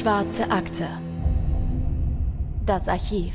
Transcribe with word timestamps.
Schwarze 0.00 0.50
Akte. 0.50 0.88
Das 2.64 2.88
Archiv. 2.88 3.34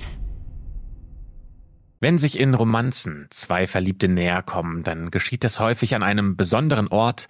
Wenn 1.99 2.17
sich 2.17 2.39
in 2.39 2.55
Romanzen 2.55 3.27
zwei 3.29 3.67
Verliebte 3.67 4.07
näher 4.07 4.41
kommen, 4.41 4.81
dann 4.81 5.11
geschieht 5.11 5.43
das 5.43 5.59
häufig 5.59 5.93
an 5.93 6.01
einem 6.01 6.35
besonderen 6.37 6.87
Ort 6.87 7.27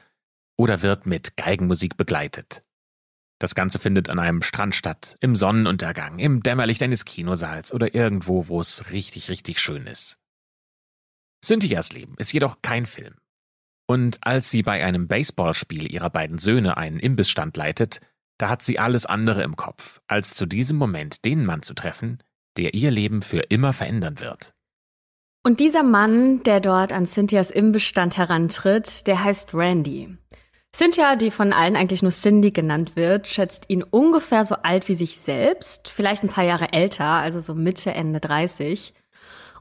oder 0.57 0.83
wird 0.83 1.05
mit 1.05 1.35
Geigenmusik 1.35 1.97
begleitet. 1.97 2.63
Das 3.37 3.55
Ganze 3.55 3.77
findet 3.77 4.09
an 4.09 4.19
einem 4.19 4.41
Strand 4.41 4.73
statt, 4.73 5.17
im 5.19 5.35
Sonnenuntergang, 5.35 6.17
im 6.17 6.41
Dämmerlicht 6.41 6.81
eines 6.81 7.03
Kinosaals 7.03 7.73
oder 7.73 7.93
irgendwo, 7.93 8.47
wo 8.47 8.61
es 8.61 8.89
richtig, 8.91 9.29
richtig 9.29 9.59
schön 9.59 9.85
ist. 9.85 10.17
Cynthias 11.43 11.91
Leben 11.91 12.15
ist 12.19 12.31
jedoch 12.31 12.61
kein 12.61 12.85
Film. 12.85 13.15
Und 13.85 14.17
als 14.21 14.49
sie 14.49 14.63
bei 14.63 14.81
einem 14.81 15.09
Baseballspiel 15.09 15.91
ihrer 15.91 16.09
beiden 16.09 16.37
Söhne 16.37 16.77
einen 16.77 17.01
Imbissstand 17.01 17.57
leitet, 17.57 17.99
da 18.37 18.49
hat 18.49 18.61
sie 18.61 18.79
alles 18.79 19.05
andere 19.05 19.43
im 19.43 19.55
Kopf, 19.55 20.01
als 20.07 20.33
zu 20.33 20.45
diesem 20.45 20.77
Moment 20.77 21.25
den 21.25 21.45
Mann 21.45 21.61
zu 21.61 21.73
treffen, 21.73 22.19
der 22.57 22.73
ihr 22.73 22.91
Leben 22.91 23.21
für 23.21 23.39
immer 23.39 23.73
verändern 23.73 24.19
wird. 24.19 24.53
Und 25.43 25.59
dieser 25.59 25.83
Mann, 25.83 26.41
der 26.43 26.59
dort 26.59 26.91
an 26.91 27.05
Cynthias 27.05 27.51
Imbissstand 27.51 28.17
herantritt, 28.17 29.05
der 29.07 29.23
heißt 29.23 29.53
Randy. 29.53 30.17
Cynthia, 30.75 31.15
die 31.15 31.31
von 31.31 31.53
allen 31.53 31.77
eigentlich 31.77 32.01
nur 32.01 32.11
Cindy 32.11 32.51
genannt 32.51 32.97
wird, 32.97 33.27
schätzt 33.27 33.69
ihn 33.69 33.81
ungefähr 33.81 34.43
so 34.43 34.55
alt 34.55 34.89
wie 34.89 34.95
sich 34.95 35.17
selbst, 35.17 35.87
vielleicht 35.87 36.23
ein 36.23 36.29
paar 36.29 36.43
Jahre 36.43 36.73
älter, 36.73 37.05
also 37.05 37.39
so 37.39 37.53
Mitte, 37.53 37.93
Ende 37.93 38.19
30. 38.19 38.93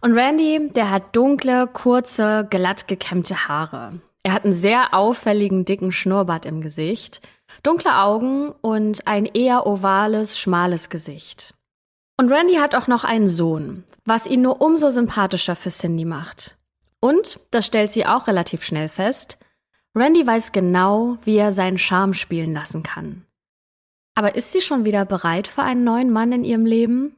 Und 0.01 0.15
Randy, 0.15 0.71
der 0.75 0.91
hat 0.91 1.15
dunkle, 1.15 1.69
kurze, 1.69 2.49
glatt 2.51 2.89
gekämmte 2.89 3.47
Haare. 3.47 4.01
Er 4.25 4.33
hat 4.33 4.45
einen 4.45 4.55
sehr 4.55 4.93
auffälligen, 4.93 5.65
dicken 5.65 5.93
Schnurrbart 5.93 6.47
im 6.47 6.63
Gesicht, 6.63 7.21
dunkle 7.63 7.97
Augen 7.99 8.53
und 8.61 9.07
ein 9.07 9.27
eher 9.27 9.67
ovales, 9.67 10.39
schmales 10.39 10.89
Gesicht. 10.89 11.55
Und 12.17 12.31
Randy 12.31 12.55
hat 12.55 12.75
auch 12.75 12.87
noch 12.87 13.05
einen 13.05 13.29
Sohn, 13.29 13.85
was 14.05 14.27
ihn 14.27 14.43
nur 14.43 14.61
umso 14.61 14.91
sympathischer 14.91 15.57
für 15.57 15.71
Cindy 15.71 16.05
macht. 16.05 16.57
Und, 17.01 17.41
das 17.51 17.67
stellt 17.67 17.91
sie 17.91 18.07
auch 18.07 18.29
relativ 18.29 18.65
schnell 18.65 18.89
fest, 18.89 19.39
Randy 19.97 20.27
weiß 20.27 20.53
genau, 20.53 21.19
wie 21.25 21.37
er 21.37 21.53
seinen 21.53 21.79
Charme 21.79 22.15
spielen 22.15 22.53
lassen 22.53 22.83
kann. 22.83 23.25
Aber 24.17 24.35
ist 24.35 24.53
sie 24.53 24.61
schon 24.61 24.85
wieder 24.85 25.05
bereit 25.05 25.47
für 25.47 25.63
einen 25.63 25.85
neuen 25.85 26.11
Mann 26.11 26.33
in 26.33 26.45
ihrem 26.45 26.67
Leben? 26.67 27.17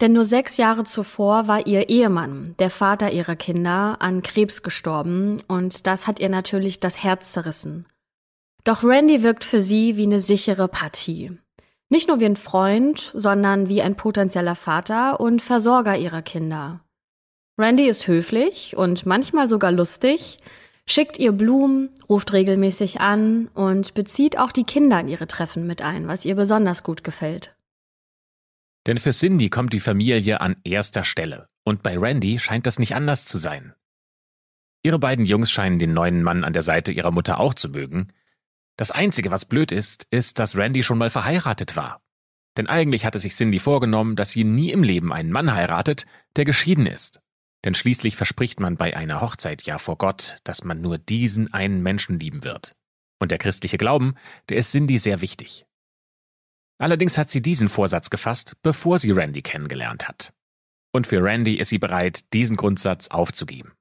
Denn 0.00 0.12
nur 0.12 0.24
sechs 0.24 0.56
Jahre 0.56 0.84
zuvor 0.84 1.48
war 1.48 1.66
ihr 1.66 1.88
Ehemann, 1.88 2.54
der 2.58 2.70
Vater 2.70 3.12
ihrer 3.12 3.36
Kinder, 3.36 3.96
an 4.00 4.22
Krebs 4.22 4.62
gestorben 4.62 5.42
und 5.48 5.86
das 5.86 6.06
hat 6.06 6.20
ihr 6.20 6.28
natürlich 6.28 6.80
das 6.80 7.02
Herz 7.02 7.32
zerrissen. 7.32 7.86
Doch 8.66 8.82
Randy 8.82 9.22
wirkt 9.22 9.44
für 9.44 9.60
sie 9.60 9.96
wie 9.96 10.02
eine 10.02 10.18
sichere 10.18 10.66
Partie. 10.66 11.30
Nicht 11.88 12.08
nur 12.08 12.18
wie 12.18 12.24
ein 12.24 12.34
Freund, 12.34 13.12
sondern 13.14 13.68
wie 13.68 13.80
ein 13.80 13.94
potenzieller 13.94 14.56
Vater 14.56 15.20
und 15.20 15.40
Versorger 15.40 15.96
ihrer 15.96 16.20
Kinder. 16.20 16.80
Randy 17.56 17.88
ist 17.88 18.08
höflich 18.08 18.76
und 18.76 19.06
manchmal 19.06 19.46
sogar 19.48 19.70
lustig, 19.70 20.38
schickt 20.84 21.16
ihr 21.16 21.30
Blumen, 21.30 21.90
ruft 22.08 22.32
regelmäßig 22.32 23.00
an 23.00 23.46
und 23.54 23.94
bezieht 23.94 24.36
auch 24.36 24.50
die 24.50 24.64
Kinder 24.64 24.98
in 24.98 25.06
ihre 25.06 25.28
Treffen 25.28 25.68
mit 25.68 25.80
ein, 25.80 26.08
was 26.08 26.24
ihr 26.24 26.34
besonders 26.34 26.82
gut 26.82 27.04
gefällt. 27.04 27.54
Denn 28.88 28.98
für 28.98 29.12
Cindy 29.12 29.48
kommt 29.48 29.74
die 29.74 29.80
Familie 29.80 30.40
an 30.40 30.56
erster 30.64 31.04
Stelle. 31.04 31.48
Und 31.62 31.84
bei 31.84 31.96
Randy 31.96 32.40
scheint 32.40 32.66
das 32.66 32.80
nicht 32.80 32.96
anders 32.96 33.26
zu 33.26 33.38
sein. 33.38 33.74
Ihre 34.82 34.98
beiden 34.98 35.24
Jungs 35.24 35.52
scheinen 35.52 35.78
den 35.78 35.94
neuen 35.94 36.24
Mann 36.24 36.42
an 36.42 36.52
der 36.52 36.62
Seite 36.62 36.90
ihrer 36.90 37.12
Mutter 37.12 37.38
auch 37.38 37.54
zu 37.54 37.68
mögen. 37.68 38.12
Das 38.76 38.90
Einzige, 38.90 39.30
was 39.30 39.46
blöd 39.46 39.72
ist, 39.72 40.06
ist, 40.10 40.38
dass 40.38 40.56
Randy 40.56 40.82
schon 40.82 40.98
mal 40.98 41.10
verheiratet 41.10 41.76
war. 41.76 42.02
Denn 42.56 42.66
eigentlich 42.66 43.04
hatte 43.04 43.18
sich 43.18 43.34
Cindy 43.34 43.58
vorgenommen, 43.58 44.16
dass 44.16 44.32
sie 44.32 44.44
nie 44.44 44.70
im 44.70 44.82
Leben 44.82 45.12
einen 45.12 45.30
Mann 45.30 45.52
heiratet, 45.52 46.06
der 46.36 46.44
geschieden 46.44 46.86
ist. 46.86 47.20
Denn 47.64 47.74
schließlich 47.74 48.16
verspricht 48.16 48.60
man 48.60 48.76
bei 48.76 48.96
einer 48.96 49.20
Hochzeit 49.20 49.62
ja 49.62 49.78
vor 49.78 49.98
Gott, 49.98 50.38
dass 50.44 50.64
man 50.64 50.80
nur 50.80 50.98
diesen 50.98 51.52
einen 51.52 51.82
Menschen 51.82 52.18
lieben 52.20 52.44
wird. 52.44 52.72
Und 53.18 53.30
der 53.30 53.38
christliche 53.38 53.78
Glauben, 53.78 54.14
der 54.48 54.58
ist 54.58 54.72
Cindy 54.72 54.98
sehr 54.98 55.20
wichtig. 55.20 55.66
Allerdings 56.78 57.16
hat 57.16 57.30
sie 57.30 57.40
diesen 57.40 57.68
Vorsatz 57.68 58.10
gefasst, 58.10 58.56
bevor 58.62 58.98
sie 58.98 59.10
Randy 59.10 59.42
kennengelernt 59.42 60.08
hat. 60.08 60.32
Und 60.92 61.06
für 61.06 61.22
Randy 61.22 61.54
ist 61.54 61.70
sie 61.70 61.78
bereit, 61.78 62.24
diesen 62.32 62.56
Grundsatz 62.56 63.08
aufzugeben. 63.08 63.72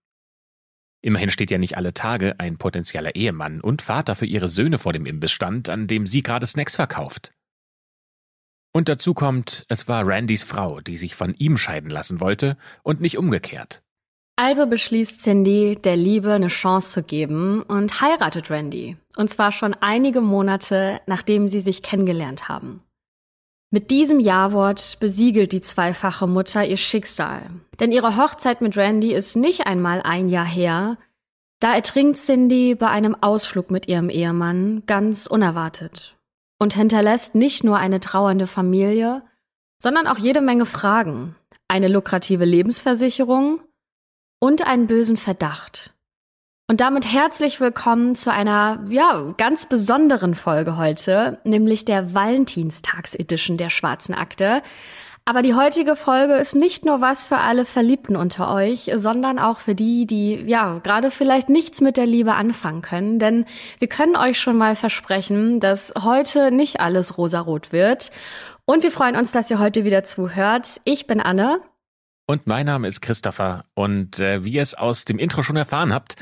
Immerhin 1.05 1.29
steht 1.29 1.51
ja 1.51 1.59
nicht 1.59 1.77
alle 1.77 1.93
Tage 1.93 2.33
ein 2.39 2.57
potenzieller 2.57 3.13
Ehemann 3.13 3.61
und 3.61 3.83
Vater 3.83 4.15
für 4.15 4.25
ihre 4.25 4.47
Söhne 4.47 4.79
vor 4.79 4.91
dem 4.91 5.05
Imbissstand, 5.05 5.69
an 5.69 5.85
dem 5.85 6.07
sie 6.07 6.21
gerade 6.21 6.47
Snacks 6.47 6.77
verkauft. 6.77 7.31
Und 8.73 8.89
dazu 8.89 9.13
kommt, 9.13 9.67
es 9.69 9.87
war 9.87 10.07
Randys 10.07 10.43
Frau, 10.43 10.81
die 10.81 10.97
sich 10.97 11.13
von 11.13 11.35
ihm 11.35 11.57
scheiden 11.57 11.91
lassen 11.91 12.21
wollte 12.21 12.57
und 12.81 13.01
nicht 13.01 13.19
umgekehrt. 13.19 13.83
Also 14.35 14.65
beschließt 14.65 15.21
Cindy, 15.21 15.75
der 15.75 15.95
Liebe 15.95 16.33
eine 16.33 16.47
Chance 16.47 16.93
zu 16.93 17.03
geben 17.03 17.61
und 17.61 18.01
heiratet 18.01 18.49
Randy. 18.49 18.97
Und 19.15 19.29
zwar 19.29 19.51
schon 19.51 19.75
einige 19.75 20.21
Monate, 20.21 21.01
nachdem 21.05 21.47
sie 21.49 21.61
sich 21.61 21.83
kennengelernt 21.83 22.49
haben. 22.49 22.81
Mit 23.75 23.91
diesem 23.91 24.21
Ja-Wort 24.21 25.01
besiegelt 25.01 25.51
die 25.51 25.59
zweifache 25.59 26.27
Mutter 26.27 26.65
ihr 26.65 26.77
Schicksal. 26.77 27.41
Denn 27.77 27.91
ihre 27.91 28.15
Hochzeit 28.15 28.61
mit 28.61 28.77
Randy 28.77 29.13
ist 29.13 29.35
nicht 29.35 29.67
einmal 29.67 30.01
ein 30.01 30.29
Jahr 30.29 30.45
her. 30.45 30.97
Da 31.59 31.75
ertrinkt 31.75 32.15
Cindy 32.15 32.75
bei 32.75 32.87
einem 32.87 33.17
Ausflug 33.19 33.71
mit 33.71 33.89
ihrem 33.89 34.09
Ehemann 34.09 34.83
ganz 34.85 35.27
unerwartet 35.27 36.15
und 36.57 36.73
hinterlässt 36.73 37.35
nicht 37.35 37.65
nur 37.65 37.75
eine 37.75 37.99
trauernde 37.99 38.47
Familie, 38.47 39.23
sondern 39.77 40.07
auch 40.07 40.19
jede 40.19 40.39
Menge 40.39 40.65
Fragen, 40.65 41.35
eine 41.67 41.89
lukrative 41.89 42.45
Lebensversicherung 42.45 43.59
und 44.39 44.65
einen 44.65 44.87
bösen 44.87 45.17
Verdacht. 45.17 45.94
Und 46.67 46.81
damit 46.81 47.05
herzlich 47.05 47.59
willkommen 47.59 48.15
zu 48.15 48.31
einer, 48.31 48.83
ja, 48.89 49.35
ganz 49.37 49.67
besonderen 49.67 50.33
Folge 50.33 50.77
heute, 50.77 51.37
nämlich 51.43 51.85
der 51.85 52.15
Valentinstags-Edition 52.15 53.57
der 53.57 53.69
Schwarzen 53.69 54.15
Akte. 54.15 54.63
Aber 55.25 55.43
die 55.43 55.53
heutige 55.53 55.95
Folge 55.95 56.33
ist 56.33 56.55
nicht 56.55 56.83
nur 56.83 57.01
was 57.01 57.23
für 57.23 57.37
alle 57.37 57.65
Verliebten 57.65 58.15
unter 58.15 58.51
euch, 58.51 58.89
sondern 58.95 59.37
auch 59.37 59.59
für 59.59 59.75
die, 59.75 60.07
die, 60.07 60.43
ja, 60.47 60.79
gerade 60.79 61.11
vielleicht 61.11 61.49
nichts 61.49 61.81
mit 61.81 61.97
der 61.97 62.07
Liebe 62.07 62.33
anfangen 62.33 62.81
können. 62.81 63.19
Denn 63.19 63.45
wir 63.77 63.87
können 63.87 64.15
euch 64.15 64.39
schon 64.39 64.57
mal 64.57 64.75
versprechen, 64.75 65.59
dass 65.59 65.93
heute 66.01 66.49
nicht 66.49 66.79
alles 66.79 67.15
rosarot 67.15 67.73
wird. 67.73 68.09
Und 68.65 68.81
wir 68.81 68.91
freuen 68.91 69.15
uns, 69.15 69.31
dass 69.31 69.51
ihr 69.51 69.59
heute 69.59 69.83
wieder 69.83 70.03
zuhört. 70.03 70.81
Ich 70.83 71.05
bin 71.05 71.21
Anne. 71.21 71.59
Und 72.25 72.47
mein 72.47 72.65
Name 72.65 72.87
ist 72.87 73.01
Christopher. 73.01 73.65
Und 73.75 74.19
äh, 74.19 74.43
wie 74.43 74.53
ihr 74.53 74.63
es 74.63 74.73
aus 74.73 75.05
dem 75.05 75.19
Intro 75.19 75.43
schon 75.43 75.57
erfahren 75.57 75.93
habt, 75.93 76.15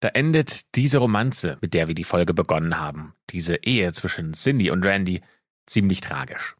da 0.00 0.08
endet 0.08 0.74
diese 0.76 0.98
Romanze, 0.98 1.58
mit 1.60 1.74
der 1.74 1.88
wir 1.88 1.94
die 1.94 2.04
Folge 2.04 2.34
begonnen 2.34 2.78
haben, 2.78 3.14
diese 3.30 3.56
Ehe 3.56 3.92
zwischen 3.92 4.32
Cindy 4.34 4.70
und 4.70 4.84
Randy, 4.84 5.22
ziemlich 5.66 6.00
tragisch. 6.00 6.56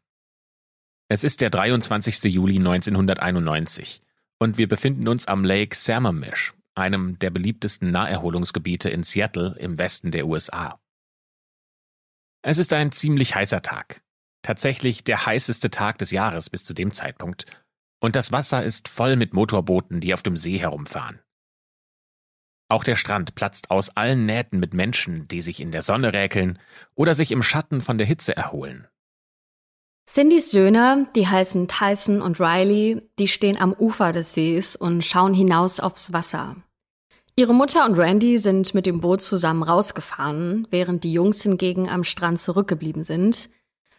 Es 1.07 1.23
ist 1.23 1.41
der 1.41 1.49
23. 1.49 2.25
Juli 2.25 2.57
1991 2.57 4.01
und 4.39 4.57
wir 4.57 4.67
befinden 4.67 5.07
uns 5.07 5.27
am 5.27 5.43
Lake 5.43 5.75
Sammamish, 5.75 6.53
einem 6.75 7.17
der 7.19 7.29
beliebtesten 7.29 7.91
Naherholungsgebiete 7.91 8.89
in 8.89 9.03
Seattle 9.03 9.55
im 9.57 9.77
Westen 9.77 10.11
der 10.11 10.27
USA. 10.27 10.79
Es 12.41 12.57
ist 12.57 12.73
ein 12.73 12.91
ziemlich 12.91 13.35
heißer 13.35 13.61
Tag. 13.61 14.01
Tatsächlich 14.41 15.03
der 15.03 15.25
heißeste 15.25 15.69
Tag 15.69 15.97
des 15.97 16.11
Jahres 16.11 16.49
bis 16.49 16.63
zu 16.63 16.73
dem 16.73 16.93
Zeitpunkt. 16.93 17.45
Und 17.99 18.15
das 18.15 18.31
Wasser 18.31 18.63
ist 18.63 18.87
voll 18.87 19.15
mit 19.17 19.33
Motorbooten, 19.33 19.99
die 19.99 20.13
auf 20.13 20.23
dem 20.23 20.37
See 20.37 20.57
herumfahren. 20.57 21.19
Auch 22.69 22.83
der 22.83 22.95
Strand 22.95 23.33
platzt 23.33 23.71
aus 23.71 23.89
allen 23.97 24.27
Nähten 24.27 24.59
mit 24.59 24.75
Menschen, 24.75 25.27
die 25.27 25.41
sich 25.41 25.59
in 25.59 25.71
der 25.71 25.81
Sonne 25.81 26.13
räkeln 26.13 26.59
oder 26.95 27.15
sich 27.15 27.31
im 27.31 27.41
Schatten 27.41 27.81
von 27.81 27.97
der 27.97 28.05
Hitze 28.05 28.37
erholen. 28.37 28.87
Cindys 30.07 30.51
Söhne, 30.51 31.07
die 31.15 31.27
heißen 31.27 31.67
Tyson 31.67 32.21
und 32.21 32.39
Riley, 32.39 33.01
die 33.19 33.27
stehen 33.27 33.59
am 33.59 33.73
Ufer 33.73 34.11
des 34.11 34.33
Sees 34.33 34.75
und 34.75 35.03
schauen 35.03 35.33
hinaus 35.33 35.79
aufs 35.79 36.13
Wasser. 36.13 36.55
Ihre 37.35 37.53
Mutter 37.53 37.85
und 37.85 37.97
Randy 37.97 38.37
sind 38.37 38.73
mit 38.73 38.85
dem 38.85 39.01
Boot 39.01 39.21
zusammen 39.21 39.63
rausgefahren, 39.63 40.67
während 40.71 41.03
die 41.03 41.13
Jungs 41.13 41.41
hingegen 41.41 41.87
am 41.87 42.03
Strand 42.03 42.39
zurückgeblieben 42.39 43.01
sind. 43.01 43.49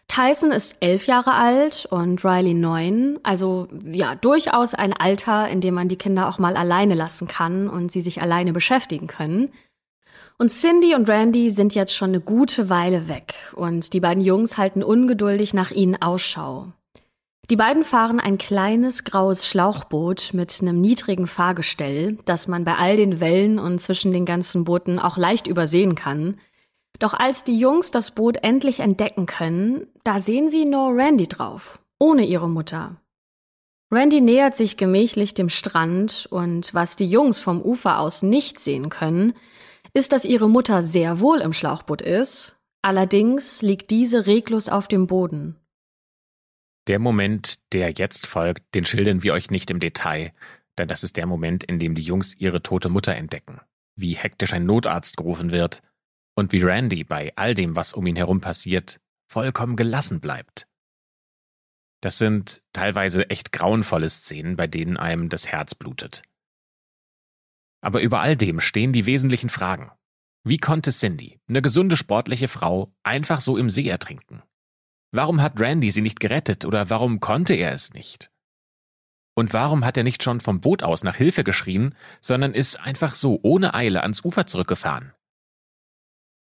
Tyson 0.07 0.51
ist 0.51 0.75
elf 0.81 1.07
Jahre 1.07 1.33
alt 1.33 1.87
und 1.89 2.25
Riley 2.25 2.53
neun, 2.53 3.19
also 3.23 3.69
ja, 3.83 4.15
durchaus 4.15 4.73
ein 4.73 4.91
Alter, 4.91 5.47
in 5.47 5.61
dem 5.61 5.73
man 5.73 5.87
die 5.87 5.95
Kinder 5.95 6.27
auch 6.27 6.37
mal 6.37 6.57
alleine 6.57 6.95
lassen 6.95 7.27
kann 7.27 7.69
und 7.69 7.91
sie 7.91 8.01
sich 8.01 8.21
alleine 8.21 8.51
beschäftigen 8.51 9.07
können. 9.07 9.53
Und 10.37 10.49
Cindy 10.49 10.95
und 10.95 11.09
Randy 11.09 11.49
sind 11.49 11.75
jetzt 11.75 11.95
schon 11.95 12.09
eine 12.09 12.19
gute 12.19 12.69
Weile 12.69 13.07
weg 13.07 13.35
und 13.55 13.93
die 13.93 13.99
beiden 13.99 14.23
Jungs 14.23 14.57
halten 14.57 14.83
ungeduldig 14.83 15.53
nach 15.53 15.71
ihnen 15.71 16.01
Ausschau. 16.01 16.73
Die 17.51 17.55
beiden 17.55 17.83
fahren 17.83 18.19
ein 18.19 18.37
kleines 18.37 19.03
graues 19.03 19.45
Schlauchboot 19.45 20.31
mit 20.33 20.57
einem 20.61 20.79
niedrigen 20.79 21.27
Fahrgestell, 21.27 22.17
das 22.25 22.47
man 22.47 22.63
bei 22.63 22.75
all 22.75 22.95
den 22.95 23.19
Wellen 23.19 23.59
und 23.59 23.79
zwischen 23.79 24.13
den 24.13 24.25
ganzen 24.25 24.63
Booten 24.63 24.99
auch 24.99 25.17
leicht 25.17 25.47
übersehen 25.47 25.95
kann. 25.95 26.39
Doch 27.01 27.15
als 27.15 27.43
die 27.43 27.57
Jungs 27.57 27.89
das 27.89 28.11
Boot 28.11 28.37
endlich 28.43 28.79
entdecken 28.79 29.25
können, 29.25 29.87
da 30.03 30.19
sehen 30.19 30.49
sie 30.49 30.65
nur 30.65 30.95
Randy 30.95 31.27
drauf, 31.27 31.81
ohne 31.97 32.27
ihre 32.27 32.47
Mutter. 32.47 33.01
Randy 33.91 34.21
nähert 34.21 34.55
sich 34.55 34.77
gemächlich 34.77 35.33
dem 35.33 35.49
Strand 35.49 36.27
und 36.29 36.75
was 36.75 36.95
die 36.95 37.07
Jungs 37.07 37.39
vom 37.39 37.59
Ufer 37.59 37.97
aus 37.97 38.21
nicht 38.21 38.59
sehen 38.59 38.89
können, 38.89 39.33
ist, 39.95 40.11
dass 40.11 40.25
ihre 40.25 40.47
Mutter 40.47 40.83
sehr 40.83 41.19
wohl 41.19 41.41
im 41.41 41.53
Schlauchboot 41.53 42.03
ist, 42.03 42.59
allerdings 42.83 43.63
liegt 43.63 43.89
diese 43.89 44.27
reglos 44.27 44.69
auf 44.69 44.87
dem 44.87 45.07
Boden. 45.07 45.57
Der 46.87 46.99
Moment, 46.99 47.73
der 47.73 47.89
jetzt 47.93 48.27
folgt, 48.27 48.75
den 48.75 48.85
schildern 48.85 49.23
wir 49.23 49.33
euch 49.33 49.49
nicht 49.49 49.71
im 49.71 49.79
Detail, 49.79 50.33
denn 50.77 50.87
das 50.87 51.03
ist 51.03 51.17
der 51.17 51.25
Moment, 51.25 51.63
in 51.63 51.79
dem 51.79 51.95
die 51.95 52.03
Jungs 52.03 52.35
ihre 52.37 52.61
tote 52.61 52.89
Mutter 52.89 53.15
entdecken, 53.15 53.59
wie 53.95 54.13
hektisch 54.13 54.53
ein 54.53 54.67
Notarzt 54.67 55.17
gerufen 55.17 55.51
wird 55.51 55.81
und 56.35 56.51
wie 56.51 56.61
Randy 56.61 57.03
bei 57.03 57.33
all 57.35 57.53
dem, 57.53 57.75
was 57.75 57.93
um 57.93 58.05
ihn 58.07 58.15
herum 58.15 58.41
passiert, 58.41 58.99
vollkommen 59.27 59.75
gelassen 59.75 60.19
bleibt. 60.19 60.67
Das 62.01 62.17
sind 62.17 62.63
teilweise 62.73 63.29
echt 63.29 63.51
grauenvolle 63.51 64.09
Szenen, 64.09 64.55
bei 64.55 64.67
denen 64.67 64.97
einem 64.97 65.29
das 65.29 65.47
Herz 65.47 65.75
blutet. 65.75 66.23
Aber 67.83 68.01
über 68.01 68.21
all 68.21 68.35
dem 68.35 68.59
stehen 68.59 68.93
die 68.93 69.05
wesentlichen 69.05 69.49
Fragen. 69.49 69.91
Wie 70.43 70.57
konnte 70.57 70.91
Cindy, 70.91 71.39
eine 71.47 71.61
gesunde 71.61 71.97
sportliche 71.97 72.47
Frau, 72.47 72.93
einfach 73.03 73.41
so 73.41 73.57
im 73.57 73.69
See 73.69 73.87
ertrinken? 73.87 74.41
Warum 75.11 75.41
hat 75.41 75.59
Randy 75.59 75.91
sie 75.91 76.01
nicht 76.01 76.19
gerettet 76.19 76.65
oder 76.65 76.89
warum 76.89 77.19
konnte 77.19 77.53
er 77.53 77.73
es 77.73 77.93
nicht? 77.93 78.31
Und 79.35 79.53
warum 79.53 79.85
hat 79.85 79.97
er 79.97 80.03
nicht 80.03 80.23
schon 80.23 80.39
vom 80.39 80.61
Boot 80.61 80.83
aus 80.83 81.03
nach 81.03 81.15
Hilfe 81.15 81.43
geschrien, 81.43 81.95
sondern 82.21 82.53
ist 82.53 82.79
einfach 82.79 83.15
so 83.15 83.39
ohne 83.43 83.73
Eile 83.73 84.01
ans 84.01 84.23
Ufer 84.25 84.47
zurückgefahren? 84.47 85.13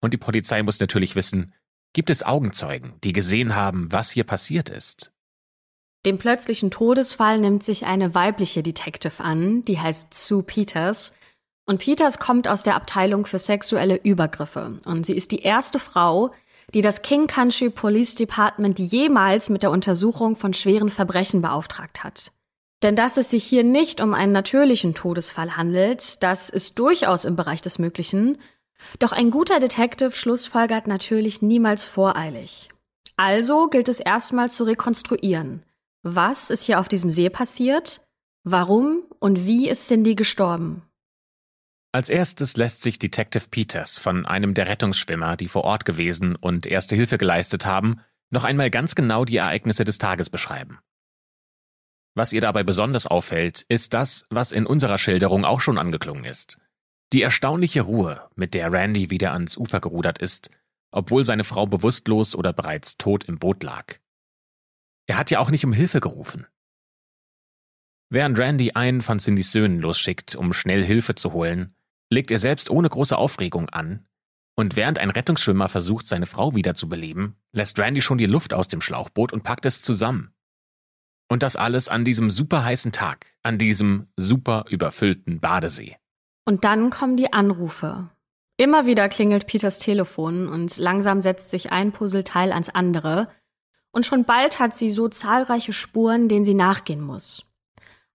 Und 0.01 0.13
die 0.13 0.19
Polizei 0.19 0.63
muss 0.63 0.81
natürlich 0.81 1.17
wissen, 1.17 1.53
gibt 1.93 2.11
es 2.11 2.23
Augenzeugen, 2.23 2.95
die 3.05 3.13
gesehen 3.13 3.55
haben, 3.55 3.91
was 3.93 4.11
hier 4.11 4.25
passiert 4.25 4.69
ist? 4.71 5.13
Dem 6.07 6.19
plötzlichen 6.19 6.71
Todesfall 6.71 7.39
nimmt 7.39 7.63
sich 7.63 7.85
eine 7.85 8.15
weibliche 8.15 8.63
Detective 8.63 9.23
an, 9.23 9.65
die 9.67 9.79
heißt 9.79 10.15
Sue 10.15 10.43
Peters. 10.43 11.13
Und 11.67 11.79
Peters 11.79 12.19
kommt 12.19 12.49
aus 12.49 12.63
der 12.63 12.75
Abteilung 12.75 13.27
für 13.27 13.39
sexuelle 13.39 13.97
Übergriffe. 13.97 14.81
Und 14.87 15.05
sie 15.05 15.13
ist 15.13 15.31
die 15.31 15.43
erste 15.43 15.79
Frau, 15.79 16.33
die 16.73 16.81
das 16.81 17.03
King 17.03 17.27
Country 17.27 17.69
Police 17.69 18.15
Department 18.15 18.79
jemals 18.79 19.51
mit 19.51 19.63
der 19.63 19.71
Untersuchung 19.71 20.37
von 20.37 20.55
schweren 20.55 20.89
Verbrechen 20.89 21.43
beauftragt 21.43 22.03
hat. 22.03 22.33
Denn 22.83 22.97
dass 22.97 23.19
es 23.19 23.29
sich 23.29 23.45
hier 23.45 23.63
nicht 23.63 24.01
um 24.01 24.15
einen 24.15 24.33
natürlichen 24.33 24.95
Todesfall 24.95 25.57
handelt, 25.57 26.23
das 26.23 26.49
ist 26.49 26.79
durchaus 26.79 27.27
im 27.27 27.37
Bereich 27.37 27.61
des 27.61 27.79
Möglichen. 27.79 28.39
Doch 28.99 29.13
ein 29.13 29.31
guter 29.31 29.61
Detective 29.61 30.13
schlussfolgert 30.13 30.87
natürlich 30.87 31.43
niemals 31.43 31.85
voreilig. 31.85 32.71
Also 33.17 33.69
gilt 33.69 33.89
es 33.89 34.01
erstmal 34.01 34.51
zu 34.51 34.65
rekonstruieren. 34.65 35.63
Was 36.03 36.51
ist 36.51 36.65
hier 36.65 36.81
auf 36.81 36.89
diesem 36.89 37.11
See 37.11 37.29
passiert? 37.29 38.01
Warum 38.45 39.03
und 39.19 39.45
wie 39.45 39.69
ist 39.69 39.87
Cindy 39.89 40.15
gestorben? 40.15 40.83
Als 41.93 42.09
erstes 42.09 42.57
lässt 42.57 42.83
sich 42.83 42.99
Detective 42.99 43.49
Peters 43.51 43.99
von 43.99 44.25
einem 44.25 44.55
der 44.55 44.69
Rettungsschwimmer, 44.69 45.37
die 45.37 45.49
vor 45.49 45.65
Ort 45.65 45.85
gewesen 45.85 46.37
und 46.37 46.67
erste 46.67 46.95
Hilfe 46.95 47.19
geleistet 47.19 47.67
haben, 47.67 48.01
noch 48.31 48.45
einmal 48.45 48.71
ganz 48.71 48.95
genau 48.95 49.25
die 49.25 49.39
Ereignisse 49.39 49.85
des 49.85 49.99
Tages 49.99 50.31
beschreiben. 50.31 50.79
Was 52.15 52.33
ihr 52.33 52.41
dabei 52.41 52.63
besonders 52.63 53.07
auffällt, 53.07 53.65
ist 53.69 53.93
das, 53.93 54.25
was 54.31 54.53
in 54.53 54.67
unserer 54.67 54.99
Schilderung 54.99 55.45
auch 55.45 55.61
schon 55.61 55.79
angeklungen 55.79 56.25
ist. 56.25 56.59
Die 57.13 57.23
erstaunliche 57.23 57.83
Ruhe, 57.83 58.29
mit 58.37 58.55
der 58.55 58.73
Randy 58.73 59.11
wieder 59.11 59.33
ans 59.33 59.57
Ufer 59.57 59.81
gerudert 59.81 60.19
ist, 60.19 60.51
obwohl 60.93 61.25
seine 61.25 61.45
Frau 61.45 61.67
bewusstlos 61.67 62.35
oder 62.35 62.53
bereits 62.53 62.97
tot 62.99 63.25
im 63.25 63.39
Boot 63.39 63.63
lag. 63.63 63.99
Er 65.07 65.19
hat 65.19 65.31
ja 65.31 65.41
auch 65.41 65.51
nicht 65.51 65.65
um 65.65 65.73
Hilfe 65.73 66.01
gerufen. 66.01 66.47
Während 68.11 68.39
Randy 68.39 68.73
einen 68.73 69.03
von 69.03 69.19
Cindys 69.19 69.53
Söhnen 69.53 69.81
losschickt, 69.81 70.37
um 70.37 70.53
schnell 70.53 70.85
Hilfe 70.85 71.15
zu 71.15 71.33
holen, 71.33 71.75
legt 72.11 72.31
er 72.31 72.39
selbst 72.39 72.71
ohne 72.71 72.89
große 72.89 73.17
Aufregung 73.17 73.69
an, 73.71 74.07
und 74.57 74.77
während 74.77 74.99
ein 74.99 75.11
Rettungsschwimmer 75.11 75.69
versucht, 75.69 76.07
seine 76.07 76.27
Frau 76.27 76.55
wiederzubeleben, 76.55 77.37
lässt 77.53 77.79
Randy 77.79 78.03
schon 78.03 78.19
die 78.19 78.27
Luft 78.27 78.53
aus 78.53 78.69
dem 78.69 78.83
Schlauchboot 78.83 79.33
und 79.33 79.43
packt 79.43 79.65
es 79.65 79.81
zusammen. 79.81 80.35
Und 81.29 81.43
das 81.43 81.57
alles 81.57 81.89
an 81.89 82.05
diesem 82.05 82.31
super 82.31 82.65
heißen 82.65 82.93
Tag, 82.93 83.35
an 83.43 83.57
diesem 83.57 84.09
super 84.17 84.67
überfüllten 84.69 85.41
Badesee. 85.41 85.97
Und 86.45 86.65
dann 86.65 86.91
kommen 86.91 87.17
die 87.17 87.33
Anrufe. 87.33 88.09
Immer 88.57 88.87
wieder 88.87 89.09
klingelt 89.09 89.47
Peters 89.47 89.79
Telefon 89.79 90.49
und 90.49 90.77
langsam 90.77 91.21
setzt 91.21 91.51
sich 91.51 91.73
ein 91.73 91.93
Puzzleteil 91.93 92.53
ans 92.53 92.69
andere, 92.69 93.29
und 93.93 94.07
schon 94.07 94.25
bald 94.25 94.59
hat 94.59 94.75
sie 94.75 94.91
so 94.91 95.09
zahlreiche 95.09 95.73
Spuren, 95.73 96.29
denen 96.29 96.45
sie 96.45 96.55
nachgehen 96.55 97.01
muss. 97.01 97.45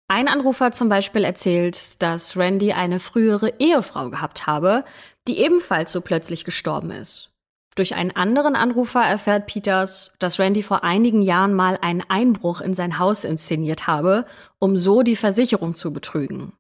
Ein 0.08 0.28
Anrufer 0.28 0.72
zum 0.72 0.88
Beispiel 0.88 1.24
erzählt, 1.24 2.02
dass 2.02 2.38
Randy 2.38 2.74
eine 2.74 3.00
frühere 3.00 3.54
Ehefrau 3.60 4.10
gehabt 4.10 4.46
habe, 4.46 4.86
die 5.28 5.40
ebenfalls 5.40 5.92
so 5.92 6.02
plötzlich 6.02 6.46
gestorben 6.46 6.92
ist. 6.92 7.32
Durch 7.76 7.96
einen 7.96 8.12
anderen 8.16 8.56
Anrufer 8.56 9.02
erfährt 9.02 9.48
Peters, 9.48 10.14
dass 10.20 10.40
Randy 10.40 10.64
vor 10.64 10.84
einigen 10.84 11.22
Jahren 11.22 11.54
mal 11.54 11.78
einen 11.82 12.04
Einbruch 12.08 12.62
in 12.62 12.74
sein 12.74 13.00
Haus 13.00 13.24
inszeniert 13.26 13.88
habe, 13.88 14.26
um 14.60 14.78
so 14.78 15.02
die 15.02 15.18
Versicherung 15.18 15.76
zu 15.76 15.92
betrügen. 15.92 16.54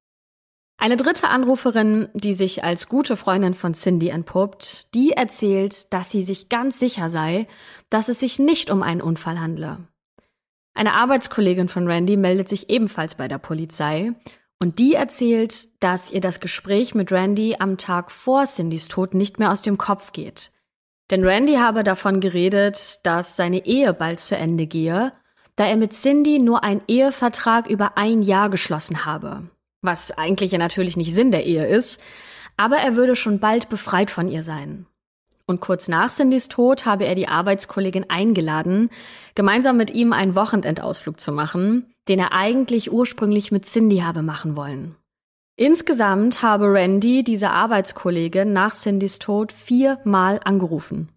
Eine 0.78 0.98
dritte 0.98 1.30
Anruferin, 1.30 2.10
die 2.14 2.34
sich 2.34 2.64
als 2.64 2.88
gute 2.88 3.16
Freundin 3.16 3.54
von 3.54 3.74
Cindy 3.74 4.10
entpuppt, 4.10 4.94
die 4.94 5.12
erzählt, 5.12 5.92
dass 5.94 6.12
sie 6.12 6.22
sich 6.22 6.50
ganz 6.50 6.80
sicher 6.80 7.10
sei, 7.10 7.48
dass 7.90 8.10
es 8.10 8.20
sich 8.20 8.40
nicht 8.40 8.70
um 8.70 8.84
einen 8.84 9.02
Unfall 9.02 9.40
handle. 9.40 9.88
Eine 10.74 10.94
Arbeitskollegin 10.94 11.70
von 11.70 11.88
Randy 11.88 12.18
meldet 12.18 12.50
sich 12.50 12.70
ebenfalls 12.70 13.16
bei 13.16 13.30
der 13.30 13.38
Polizei 13.38 14.12
und 14.60 14.78
die 14.80 14.94
erzählt, 14.94 15.82
dass 15.82 16.12
ihr 16.12 16.20
das 16.20 16.42
Gespräch 16.42 16.94
mit 16.94 17.12
Randy 17.12 17.56
am 17.58 17.78
Tag 17.78 18.12
vor 18.12 18.46
Cindys 18.46 18.90
Tod 18.90 19.14
nicht 19.14 19.40
mehr 19.40 19.54
aus 19.54 19.62
dem 19.62 19.78
Kopf 19.78 20.12
geht. 20.12 20.52
Denn 21.10 21.24
Randy 21.24 21.54
habe 21.54 21.84
davon 21.84 22.20
geredet, 22.20 23.00
dass 23.04 23.38
seine 23.38 23.66
Ehe 23.66 23.94
bald 23.94 24.20
zu 24.20 24.36
Ende 24.36 24.68
gehe, 24.68 25.14
da 25.56 25.66
er 25.66 25.78
mit 25.78 25.94
Cindy 25.94 26.40
nur 26.40 26.66
einen 26.66 26.82
Ehevertrag 26.88 27.68
über 27.68 27.98
ein 27.98 28.22
Jahr 28.22 28.50
geschlossen 28.50 29.06
habe 29.06 29.50
was 29.86 30.12
eigentlich 30.12 30.52
ja 30.52 30.58
natürlich 30.58 30.98
nicht 30.98 31.14
Sinn 31.14 31.32
der 31.32 31.46
Ehe 31.46 31.66
ist, 31.66 32.02
aber 32.58 32.78
er 32.78 32.96
würde 32.96 33.16
schon 33.16 33.40
bald 33.40 33.70
befreit 33.70 34.12
von 34.12 34.30
ihr 34.30 34.44
sein. 34.44 34.86
Und 35.48 35.62
kurz 35.62 35.88
nach 35.88 36.10
Cindys 36.10 36.48
Tod 36.48 36.86
habe 36.86 37.06
er 37.06 37.14
die 37.14 37.28
Arbeitskollegin 37.28 38.10
eingeladen, 38.10 38.90
gemeinsam 39.36 39.78
mit 39.78 39.92
ihm 39.92 40.12
einen 40.12 40.36
Wochenendausflug 40.36 41.20
zu 41.20 41.32
machen, 41.32 41.94
den 42.08 42.20
er 42.20 42.32
eigentlich 42.32 42.92
ursprünglich 42.92 43.52
mit 43.52 43.66
Cindy 43.66 44.00
habe 44.00 44.24
machen 44.24 44.56
wollen. 44.56 44.96
Insgesamt 45.58 46.42
habe 46.42 46.74
Randy 46.74 47.24
diese 47.24 47.52
Arbeitskollegin 47.52 48.54
nach 48.54 48.74
Cindys 48.74 49.20
Tod 49.20 49.52
viermal 49.52 50.42
angerufen. 50.44 51.10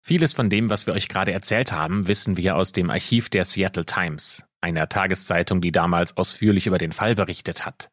Vieles 0.00 0.32
von 0.32 0.48
dem, 0.48 0.70
was 0.70 0.86
wir 0.86 0.94
euch 0.94 1.08
gerade 1.08 1.32
erzählt 1.32 1.72
haben, 1.72 2.08
wissen 2.08 2.36
wir 2.36 2.56
aus 2.56 2.72
dem 2.72 2.90
Archiv 2.90 3.28
der 3.28 3.44
Seattle 3.44 3.84
Times 3.84 4.44
einer 4.62 4.88
Tageszeitung, 4.88 5.60
die 5.60 5.72
damals 5.72 6.16
ausführlich 6.16 6.66
über 6.66 6.78
den 6.78 6.92
Fall 6.92 7.14
berichtet 7.14 7.66
hat. 7.66 7.90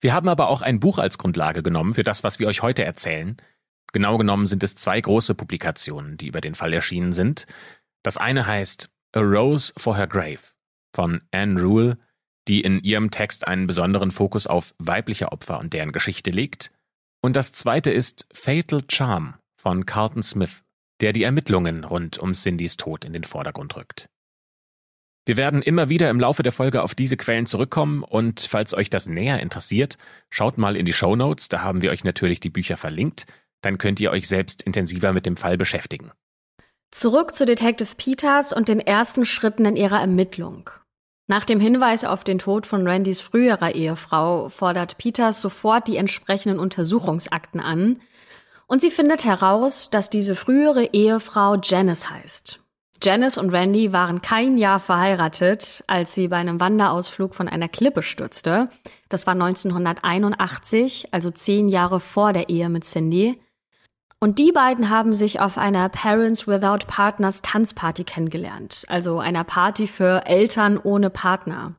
Wir 0.00 0.12
haben 0.12 0.28
aber 0.28 0.48
auch 0.48 0.62
ein 0.62 0.80
Buch 0.80 0.98
als 0.98 1.18
Grundlage 1.18 1.62
genommen 1.62 1.94
für 1.94 2.02
das, 2.02 2.22
was 2.22 2.38
wir 2.38 2.46
euch 2.46 2.62
heute 2.62 2.84
erzählen. 2.84 3.36
Genau 3.92 4.18
genommen 4.18 4.46
sind 4.46 4.62
es 4.62 4.74
zwei 4.74 5.00
große 5.00 5.34
Publikationen, 5.34 6.16
die 6.16 6.26
über 6.26 6.40
den 6.40 6.54
Fall 6.54 6.72
erschienen 6.72 7.12
sind. 7.12 7.46
Das 8.02 8.16
eine 8.16 8.46
heißt 8.46 8.90
A 9.12 9.20
Rose 9.20 9.72
for 9.76 9.96
Her 9.96 10.06
Grave 10.06 10.42
von 10.94 11.22
Anne 11.30 11.60
Rule, 11.60 11.98
die 12.48 12.60
in 12.60 12.80
ihrem 12.82 13.10
Text 13.10 13.46
einen 13.46 13.66
besonderen 13.66 14.10
Fokus 14.10 14.46
auf 14.46 14.74
weibliche 14.78 15.32
Opfer 15.32 15.58
und 15.58 15.72
deren 15.72 15.92
Geschichte 15.92 16.30
legt. 16.30 16.70
Und 17.22 17.36
das 17.36 17.52
zweite 17.52 17.90
ist 17.90 18.26
Fatal 18.32 18.84
Charm 18.90 19.36
von 19.56 19.86
Carlton 19.86 20.22
Smith, 20.22 20.62
der 21.00 21.12
die 21.12 21.22
Ermittlungen 21.22 21.84
rund 21.84 22.18
um 22.18 22.34
Cindys 22.34 22.76
Tod 22.76 23.04
in 23.04 23.14
den 23.14 23.24
Vordergrund 23.24 23.76
rückt. 23.76 24.10
Wir 25.26 25.38
werden 25.38 25.62
immer 25.62 25.88
wieder 25.88 26.10
im 26.10 26.20
Laufe 26.20 26.42
der 26.42 26.52
Folge 26.52 26.82
auf 26.82 26.94
diese 26.94 27.16
Quellen 27.16 27.46
zurückkommen 27.46 28.02
und 28.02 28.40
falls 28.40 28.74
euch 28.74 28.90
das 28.90 29.06
näher 29.06 29.40
interessiert, 29.40 29.96
schaut 30.28 30.58
mal 30.58 30.76
in 30.76 30.84
die 30.84 30.92
Show 30.92 31.16
Notes, 31.16 31.48
da 31.48 31.62
haben 31.62 31.80
wir 31.80 31.90
euch 31.90 32.04
natürlich 32.04 32.40
die 32.40 32.50
Bücher 32.50 32.76
verlinkt, 32.76 33.26
dann 33.62 33.78
könnt 33.78 34.00
ihr 34.00 34.10
euch 34.10 34.28
selbst 34.28 34.62
intensiver 34.62 35.14
mit 35.14 35.24
dem 35.24 35.38
Fall 35.38 35.56
beschäftigen. 35.56 36.12
Zurück 36.90 37.34
zu 37.34 37.46
Detective 37.46 37.94
Peters 37.96 38.52
und 38.52 38.68
den 38.68 38.80
ersten 38.80 39.24
Schritten 39.24 39.64
in 39.64 39.76
ihrer 39.76 39.98
Ermittlung. 39.98 40.68
Nach 41.26 41.46
dem 41.46 41.58
Hinweis 41.58 42.04
auf 42.04 42.22
den 42.22 42.38
Tod 42.38 42.66
von 42.66 42.86
Randys 42.86 43.22
früherer 43.22 43.74
Ehefrau 43.74 44.50
fordert 44.50 44.98
Peters 44.98 45.40
sofort 45.40 45.88
die 45.88 45.96
entsprechenden 45.96 46.58
Untersuchungsakten 46.58 47.60
an 47.60 48.02
und 48.66 48.82
sie 48.82 48.90
findet 48.90 49.24
heraus, 49.24 49.88
dass 49.88 50.10
diese 50.10 50.36
frühere 50.36 50.84
Ehefrau 50.92 51.56
Janice 51.62 52.10
heißt. 52.10 52.63
Janice 53.04 53.36
und 53.36 53.50
Randy 53.50 53.92
waren 53.92 54.22
kein 54.22 54.56
Jahr 54.56 54.80
verheiratet, 54.80 55.84
als 55.86 56.14
sie 56.14 56.28
bei 56.28 56.36
einem 56.36 56.58
Wanderausflug 56.58 57.34
von 57.34 57.48
einer 57.48 57.68
Klippe 57.68 58.00
stürzte. 58.00 58.70
Das 59.10 59.26
war 59.26 59.34
1981, 59.34 61.12
also 61.12 61.30
zehn 61.30 61.68
Jahre 61.68 62.00
vor 62.00 62.32
der 62.32 62.48
Ehe 62.48 62.70
mit 62.70 62.84
Cindy. 62.84 63.38
Und 64.20 64.38
die 64.38 64.52
beiden 64.52 64.88
haben 64.88 65.12
sich 65.12 65.38
auf 65.38 65.58
einer 65.58 65.90
Parents 65.90 66.48
Without 66.48 66.86
Partners 66.86 67.42
Tanzparty 67.42 68.04
kennengelernt, 68.04 68.86
also 68.88 69.18
einer 69.18 69.44
Party 69.44 69.86
für 69.86 70.24
Eltern 70.24 70.78
ohne 70.82 71.10
Partner. 71.10 71.74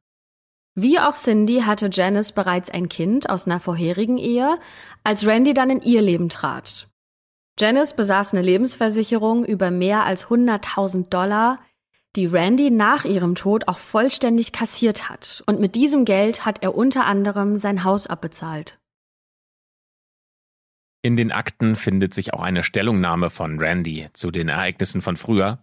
Wie 0.76 1.00
auch 1.00 1.14
Cindy 1.14 1.62
hatte 1.62 1.90
Janice 1.92 2.34
bereits 2.34 2.70
ein 2.70 2.88
Kind 2.88 3.32
aus 3.32 3.48
einer 3.48 3.60
vorherigen 3.60 4.20
Ehe, 4.20 4.60
als 5.04 5.26
Randy 5.26 5.56
dann 5.56 5.72
in 5.72 5.82
ihr 5.82 6.04
Leben 6.04 6.30
trat. 6.30 6.88
Janice 7.58 7.94
besaß 7.94 8.34
eine 8.34 8.42
Lebensversicherung 8.42 9.46
über 9.46 9.72
mehr 9.72 10.04
als 10.04 10.28
100.000 10.28 11.10
Dollar, 11.10 11.60
die 12.18 12.26
Randy 12.26 12.70
nach 12.70 13.06
ihrem 13.06 13.36
Tod 13.36 13.68
auch 13.68 13.78
vollständig 13.78 14.52
kassiert 14.52 15.10
hat. 15.10 15.44
Und 15.48 15.60
mit 15.60 15.76
diesem 15.76 16.04
Geld 16.04 16.46
hat 16.46 16.64
er 16.64 16.76
unter 16.76 17.06
anderem 17.06 17.58
sein 17.58 17.84
Haus 17.84 18.08
abbezahlt. 18.08 18.78
In 21.02 21.16
den 21.16 21.32
Akten 21.32 21.76
findet 21.76 22.14
sich 22.14 22.34
auch 22.34 22.42
eine 22.42 22.64
Stellungnahme 22.64 23.30
von 23.30 23.60
Randy 23.60 24.08
zu 24.14 24.32
den 24.32 24.50
Ereignissen 24.50 25.02
von 25.02 25.18
früher. 25.18 25.60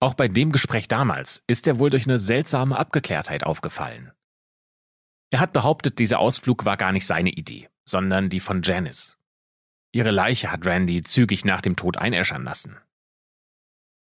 Auch 0.00 0.14
bei 0.14 0.26
dem 0.26 0.52
Gespräch 0.52 0.88
damals 0.88 1.42
ist 1.46 1.66
er 1.68 1.78
wohl 1.78 1.90
durch 1.90 2.06
eine 2.06 2.18
seltsame 2.18 2.76
Abgeklärtheit 2.76 3.44
aufgefallen. 3.44 4.10
Er 5.30 5.40
hat 5.40 5.52
behauptet, 5.52 6.00
dieser 6.00 6.18
Ausflug 6.18 6.64
war 6.64 6.76
gar 6.76 6.92
nicht 6.92 7.06
seine 7.06 7.30
Idee, 7.30 7.68
sondern 7.84 8.28
die 8.30 8.40
von 8.40 8.62
Janice. 8.62 9.16
Ihre 9.92 10.10
Leiche 10.10 10.52
hat 10.52 10.66
Randy 10.66 11.02
zügig 11.02 11.44
nach 11.44 11.60
dem 11.60 11.76
Tod 11.76 11.96
einäschern 11.96 12.44
lassen. 12.44 12.76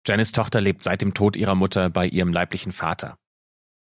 Janice 0.05 0.31
Tochter 0.31 0.61
lebt 0.61 0.83
seit 0.83 1.01
dem 1.01 1.13
Tod 1.13 1.35
ihrer 1.35 1.55
Mutter 1.55 1.89
bei 1.89 2.07
ihrem 2.07 2.33
leiblichen 2.33 2.71
Vater. 2.71 3.17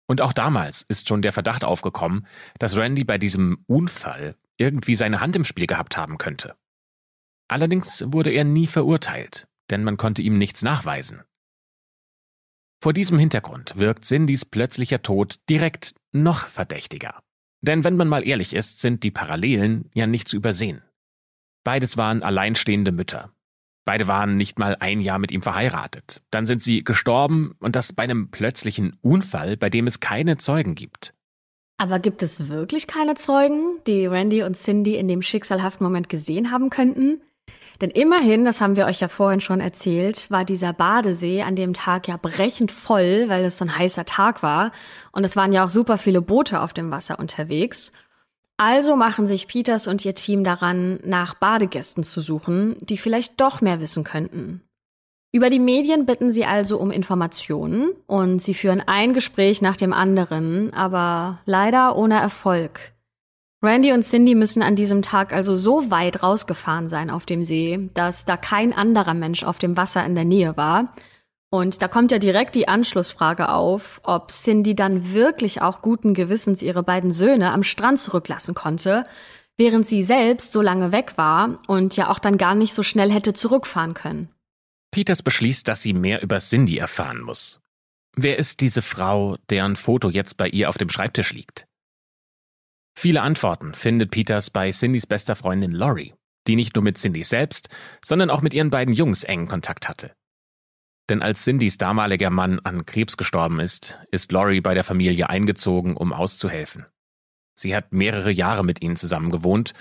Und 0.07 0.21
auch 0.21 0.33
damals 0.33 0.83
ist 0.83 1.07
schon 1.07 1.21
der 1.21 1.33
Verdacht 1.33 1.63
aufgekommen, 1.63 2.25
dass 2.59 2.77
Randy 2.77 3.03
bei 3.03 3.17
diesem 3.17 3.63
Unfall 3.67 4.35
irgendwie 4.57 4.95
seine 4.95 5.19
Hand 5.19 5.35
im 5.35 5.43
Spiel 5.43 5.67
gehabt 5.67 5.97
haben 5.97 6.17
könnte. 6.17 6.55
Allerdings 7.47 8.03
wurde 8.07 8.31
er 8.31 8.43
nie 8.43 8.67
verurteilt, 8.67 9.47
denn 9.69 9.83
man 9.83 9.97
konnte 9.97 10.21
ihm 10.21 10.37
nichts 10.37 10.63
nachweisen. 10.63 11.23
Vor 12.81 12.93
diesem 12.93 13.17
Hintergrund 13.19 13.73
wirkt 13.75 14.05
Cindys 14.05 14.45
plötzlicher 14.45 15.01
Tod 15.01 15.39
direkt 15.49 15.95
noch 16.11 16.47
verdächtiger. 16.47 17.21
Denn 17.61 17.83
wenn 17.83 17.95
man 17.95 18.07
mal 18.07 18.27
ehrlich 18.27 18.53
ist, 18.53 18.79
sind 18.79 19.03
die 19.03 19.11
Parallelen 19.11 19.89
ja 19.93 20.05
nicht 20.07 20.27
zu 20.27 20.37
übersehen. 20.37 20.83
Beides 21.67 21.97
waren 21.97 22.24
alleinstehende 22.24 22.93
Mütter. 22.93 23.33
Beide 23.83 24.07
waren 24.07 24.38
nicht 24.38 24.57
mal 24.57 24.77
ein 24.79 25.01
Jahr 25.01 25.19
mit 25.19 25.33
ihm 25.33 25.41
verheiratet. 25.41 26.21
Dann 26.31 26.45
sind 26.45 26.63
sie 26.63 26.81
gestorben 26.81 27.55
und 27.59 27.75
das 27.75 27.91
bei 27.91 28.03
einem 28.03 28.31
plötzlichen 28.31 28.95
Unfall, 29.01 29.57
bei 29.57 29.69
dem 29.69 29.86
es 29.86 30.00
keine 30.00 30.38
Zeugen 30.38 30.75
gibt. 30.75 31.13
Aber 31.77 32.00
gibt 32.00 32.24
es 32.24 32.47
wirklich 32.47 32.88
keine 32.88 33.15
Zeugen, 33.15 33.79
die 33.86 34.05
Randy 34.05 34.43
und 34.43 34.55
Cindy 34.55 34.95
in 34.95 35.09
dem 35.09 35.21
schicksalhaften 35.21 35.83
Moment 35.83 36.07
gesehen 36.07 36.51
haben 36.51 36.69
könnten? 36.69 37.21
Denn 37.81 37.89
immerhin, 37.89 38.45
das 38.45 38.62
haben 38.62 38.77
wir 38.77 38.86
euch 38.86 39.01
ja 39.01 39.09
vorhin 39.09 39.41
schon 39.41 39.59
erzählt, 39.59 40.31
war 40.31 40.45
dieser 40.45 40.71
Badesee 40.71 41.41
an 41.41 41.57
dem 41.57 41.74
Tag 41.74 42.07
ja 42.07 42.15
brechend 42.15 42.71
voll, 42.71 43.25
weil 43.27 43.43
es 43.43 43.57
so 43.57 43.65
ein 43.65 43.77
heißer 43.77 44.05
Tag 44.05 44.41
war. 44.41 44.71
Und 45.12 45.25
es 45.25 45.36
waren 45.36 45.51
ja 45.51 45.65
auch 45.65 45.69
super 45.69 45.97
viele 45.97 46.21
Boote 46.21 46.62
auf 46.62 46.71
dem 46.71 46.91
Wasser 46.91 47.19
unterwegs. 47.19 47.91
Also 48.57 48.95
machen 48.95 49.27
sich 49.27 49.47
Peters 49.47 49.87
und 49.87 50.03
ihr 50.03 50.15
Team 50.15 50.43
daran, 50.43 50.99
nach 51.03 51.35
Badegästen 51.35 52.03
zu 52.03 52.21
suchen, 52.21 52.75
die 52.81 52.97
vielleicht 52.97 53.39
doch 53.39 53.61
mehr 53.61 53.79
wissen 53.79 54.03
könnten. 54.03 54.61
Über 55.31 55.51
die 55.51 55.59
Medien 55.59 56.07
bitten 56.07 56.31
sie 56.31 56.45
also 56.45 56.79
um 56.79 56.89
Informationen 56.89 57.91
und 58.07 58.41
sie 58.41 58.55
führen 58.55 58.81
ein 58.81 59.13
Gespräch 59.13 59.61
nach 59.61 59.77
dem 59.77 59.93
anderen, 59.93 60.73
aber 60.73 61.39
leider 61.45 61.95
ohne 61.95 62.15
Erfolg. 62.15 62.93
Randy 63.61 63.91
und 63.91 64.03
Cindy 64.03 64.35
müssen 64.35 64.61
an 64.61 64.75
diesem 64.75 65.01
Tag 65.01 65.33
also 65.33 65.55
so 65.55 65.91
weit 65.91 66.23
rausgefahren 66.23 66.89
sein 66.89 67.09
auf 67.09 67.25
dem 67.25 67.43
See, 67.43 67.89
dass 67.93 68.25
da 68.25 68.37
kein 68.37 68.73
anderer 68.73 69.13
Mensch 69.13 69.43
auf 69.43 69.59
dem 69.59 69.77
Wasser 69.77 70.05
in 70.05 70.15
der 70.15 70.25
Nähe 70.25 70.57
war. 70.57 70.93
Und 71.49 71.81
da 71.81 71.87
kommt 71.87 72.11
ja 72.11 72.19
direkt 72.19 72.55
die 72.55 72.67
Anschlussfrage 72.67 73.49
auf, 73.49 74.01
ob 74.03 74.31
Cindy 74.31 74.75
dann 74.75 75.13
wirklich 75.13 75.61
auch 75.61 75.81
guten 75.81 76.13
Gewissens 76.13 76.61
ihre 76.61 76.83
beiden 76.83 77.11
Söhne 77.11 77.51
am 77.51 77.63
Strand 77.63 78.01
zurücklassen 78.01 78.53
konnte, 78.53 79.03
während 79.57 79.87
sie 79.87 80.03
selbst 80.03 80.51
so 80.51 80.61
lange 80.61 80.91
weg 80.91 81.13
war 81.15 81.59
und 81.67 81.95
ja 81.95 82.09
auch 82.09 82.19
dann 82.19 82.37
gar 82.37 82.53
nicht 82.53 82.73
so 82.73 82.83
schnell 82.83 83.11
hätte 83.11 83.33
zurückfahren 83.33 83.93
können. 83.93 84.29
Peters 84.91 85.23
beschließt, 85.23 85.67
dass 85.67 85.81
sie 85.81 85.93
mehr 85.93 86.21
über 86.21 86.39
Cindy 86.39 86.77
erfahren 86.77 87.21
muss. 87.21 87.59
Wer 88.15 88.37
ist 88.37 88.61
diese 88.61 88.81
Frau, 88.81 89.37
deren 89.49 89.75
Foto 89.75 90.09
jetzt 90.09 90.37
bei 90.37 90.49
ihr 90.49 90.69
auf 90.69 90.77
dem 90.77 90.89
Schreibtisch 90.89 91.33
liegt? 91.33 91.67
Viele 92.97 93.21
Antworten 93.21 93.73
findet 93.73 94.11
Peters 94.11 94.49
bei 94.49 94.71
Cindys 94.71 95.05
bester 95.05 95.35
Freundin 95.35 95.71
Lori, 95.71 96.13
die 96.47 96.55
nicht 96.55 96.75
nur 96.75 96.83
mit 96.83 96.97
Cindy 96.97 97.23
selbst, 97.23 97.69
sondern 98.03 98.31
auch 98.31 98.41
mit 98.41 98.53
ihren 98.53 98.71
beiden 98.71 98.93
Jungs 98.93 99.23
engen 99.23 99.47
Kontakt 99.47 99.87
hatte. 99.87 100.13
Denn 101.09 101.21
als 101.21 101.43
Cindys 101.43 101.77
damaliger 101.77 102.29
Mann 102.29 102.59
an 102.59 102.85
Krebs 102.85 103.15
gestorben 103.15 103.59
ist, 103.59 103.99
ist 104.11 104.31
Lori 104.31 104.59
bei 104.61 104.73
der 104.73 104.83
Familie 104.83 105.29
eingezogen, 105.29 105.95
um 105.95 106.11
auszuhelfen. 106.11 106.85
Sie 107.55 107.75
hat 107.75 107.93
mehrere 107.93 108.31
Jahre 108.31 108.63
mit 108.63 108.81
ihnen 108.81 108.97
zusammen 108.97 109.31
gewohnt, 109.31 109.73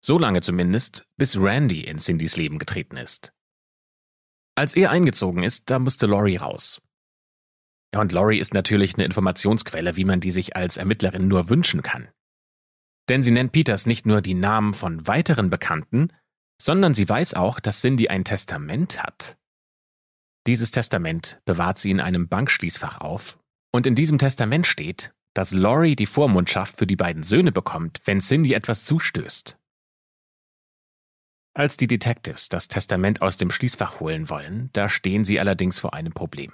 so 0.00 0.18
lange 0.18 0.40
zumindest, 0.40 1.06
bis 1.16 1.36
Randy 1.36 1.82
in 1.82 1.98
Cindys 1.98 2.36
Leben 2.36 2.58
getreten 2.58 2.96
ist. 2.96 3.32
Als 4.54 4.74
er 4.74 4.90
eingezogen 4.90 5.42
ist, 5.42 5.70
da 5.70 5.78
musste 5.78 6.06
Lori 6.06 6.36
raus. 6.36 6.80
Ja, 7.94 8.00
und 8.00 8.12
Lori 8.12 8.38
ist 8.38 8.54
natürlich 8.54 8.94
eine 8.94 9.04
Informationsquelle, 9.04 9.96
wie 9.96 10.04
man 10.04 10.20
die 10.20 10.30
sich 10.30 10.56
als 10.56 10.76
Ermittlerin 10.76 11.28
nur 11.28 11.48
wünschen 11.48 11.82
kann. 11.82 12.08
Denn 13.08 13.22
sie 13.22 13.30
nennt 13.30 13.52
Peters 13.52 13.86
nicht 13.86 14.06
nur 14.06 14.20
die 14.20 14.34
Namen 14.34 14.74
von 14.74 15.06
weiteren 15.06 15.48
Bekannten, 15.48 16.12
sondern 16.60 16.92
sie 16.92 17.08
weiß 17.08 17.34
auch, 17.34 17.60
dass 17.60 17.80
Cindy 17.80 18.08
ein 18.08 18.24
Testament 18.24 19.02
hat. 19.02 19.37
Dieses 20.48 20.70
Testament 20.70 21.42
bewahrt 21.44 21.78
sie 21.78 21.90
in 21.90 22.00
einem 22.00 22.26
Bankschließfach 22.26 23.02
auf, 23.02 23.38
und 23.70 23.86
in 23.86 23.94
diesem 23.94 24.16
Testament 24.18 24.66
steht, 24.66 25.12
dass 25.34 25.52
Laurie 25.52 25.94
die 25.94 26.06
Vormundschaft 26.06 26.78
für 26.78 26.86
die 26.86 26.96
beiden 26.96 27.22
Söhne 27.22 27.52
bekommt, 27.52 28.00
wenn 28.06 28.20
Cindy 28.20 28.54
etwas 28.54 28.86
zustößt. 28.86 29.58
Als 31.54 31.76
die 31.76 31.86
Detectives 31.86 32.48
das 32.48 32.66
Testament 32.68 33.20
aus 33.20 33.36
dem 33.36 33.50
Schließfach 33.50 34.00
holen 34.00 34.30
wollen, 34.30 34.70
da 34.72 34.88
stehen 34.88 35.26
sie 35.26 35.38
allerdings 35.38 35.80
vor 35.80 35.92
einem 35.92 36.14
Problem. 36.14 36.52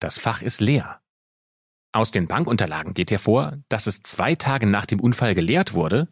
Das 0.00 0.18
Fach 0.18 0.42
ist 0.42 0.60
leer. 0.60 1.00
Aus 1.92 2.10
den 2.10 2.26
Bankunterlagen 2.26 2.92
geht 2.92 3.12
hervor, 3.12 3.62
dass 3.68 3.86
es 3.86 4.02
zwei 4.02 4.34
Tage 4.34 4.66
nach 4.66 4.86
dem 4.86 4.98
Unfall 4.98 5.36
geleert 5.36 5.74
wurde, 5.74 6.08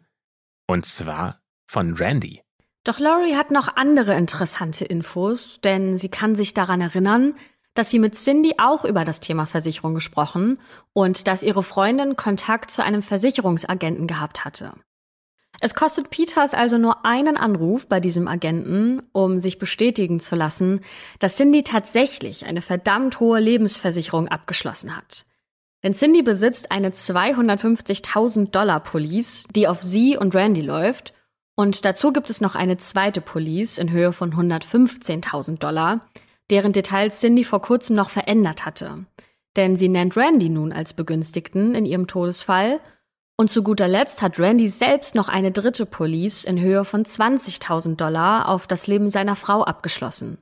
und 0.67 0.85
zwar 0.85 1.41
von 1.67 1.95
Randy. 1.95 2.42
Doch 2.83 2.99
Laurie 2.99 3.35
hat 3.35 3.49
noch 3.49 3.75
andere 3.75 4.13
interessante 4.15 4.83
Infos, 4.83 5.59
denn 5.63 5.97
sie 5.97 6.09
kann 6.09 6.35
sich 6.35 6.53
daran 6.53 6.81
erinnern, 6.81 7.35
dass 7.75 7.89
sie 7.89 7.99
mit 7.99 8.15
Cindy 8.15 8.55
auch 8.57 8.85
über 8.85 9.05
das 9.05 9.19
Thema 9.19 9.45
Versicherung 9.45 9.95
gesprochen 9.95 10.59
und 10.91 11.27
dass 11.27 11.43
ihre 11.43 11.63
Freundin 11.63 12.15
Kontakt 12.15 12.71
zu 12.71 12.83
einem 12.83 13.01
Versicherungsagenten 13.01 14.05
gehabt 14.05 14.45
hatte. 14.45 14.73
Es 15.59 15.75
kostet 15.75 16.09
Peters 16.09 16.53
also 16.53 16.77
nur 16.77 17.05
einen 17.05 17.37
Anruf 17.37 17.87
bei 17.87 17.99
diesem 17.99 18.27
Agenten, 18.27 19.01
um 19.13 19.39
sich 19.39 19.59
bestätigen 19.59 20.19
zu 20.19 20.35
lassen, 20.35 20.81
dass 21.19 21.37
Cindy 21.37 21.63
tatsächlich 21.63 22.45
eine 22.45 22.61
verdammt 22.61 23.19
hohe 23.19 23.39
Lebensversicherung 23.39 24.27
abgeschlossen 24.27 24.95
hat. 24.95 25.25
Denn 25.83 25.93
Cindy 25.93 26.21
besitzt 26.21 26.71
eine 26.71 26.89
250.000 26.89 28.51
Dollar 28.51 28.81
Police, 28.81 29.45
die 29.55 29.67
auf 29.67 29.81
sie 29.81 30.17
und 30.17 30.35
Randy 30.35 30.61
läuft. 30.61 31.12
Und 31.55 31.85
dazu 31.85 32.11
gibt 32.11 32.29
es 32.29 32.41
noch 32.41 32.55
eine 32.55 32.75
zweite 32.77 33.21
Police 33.21 33.77
in 33.77 33.91
Höhe 33.91 34.11
von 34.11 34.33
115.000 34.33 35.59
Dollar, 35.59 36.01
deren 36.49 36.73
Details 36.73 37.19
Cindy 37.19 37.43
vor 37.43 37.61
kurzem 37.61 37.95
noch 37.95 38.09
verändert 38.09 38.65
hatte. 38.65 39.05
Denn 39.55 39.77
sie 39.77 39.87
nennt 39.87 40.17
Randy 40.17 40.49
nun 40.49 40.73
als 40.73 40.93
Begünstigten 40.93 41.75
in 41.75 41.85
ihrem 41.85 42.07
Todesfall. 42.07 42.79
Und 43.37 43.51
zu 43.51 43.61
guter 43.61 43.87
Letzt 43.87 44.23
hat 44.23 44.39
Randy 44.39 44.67
selbst 44.67 45.13
noch 45.13 45.29
eine 45.29 45.51
dritte 45.51 45.85
Police 45.85 46.43
in 46.43 46.59
Höhe 46.59 46.85
von 46.85 47.05
20.000 47.05 47.97
Dollar 47.97 48.49
auf 48.49 48.65
das 48.65 48.87
Leben 48.87 49.09
seiner 49.09 49.35
Frau 49.35 49.63
abgeschlossen. 49.63 50.39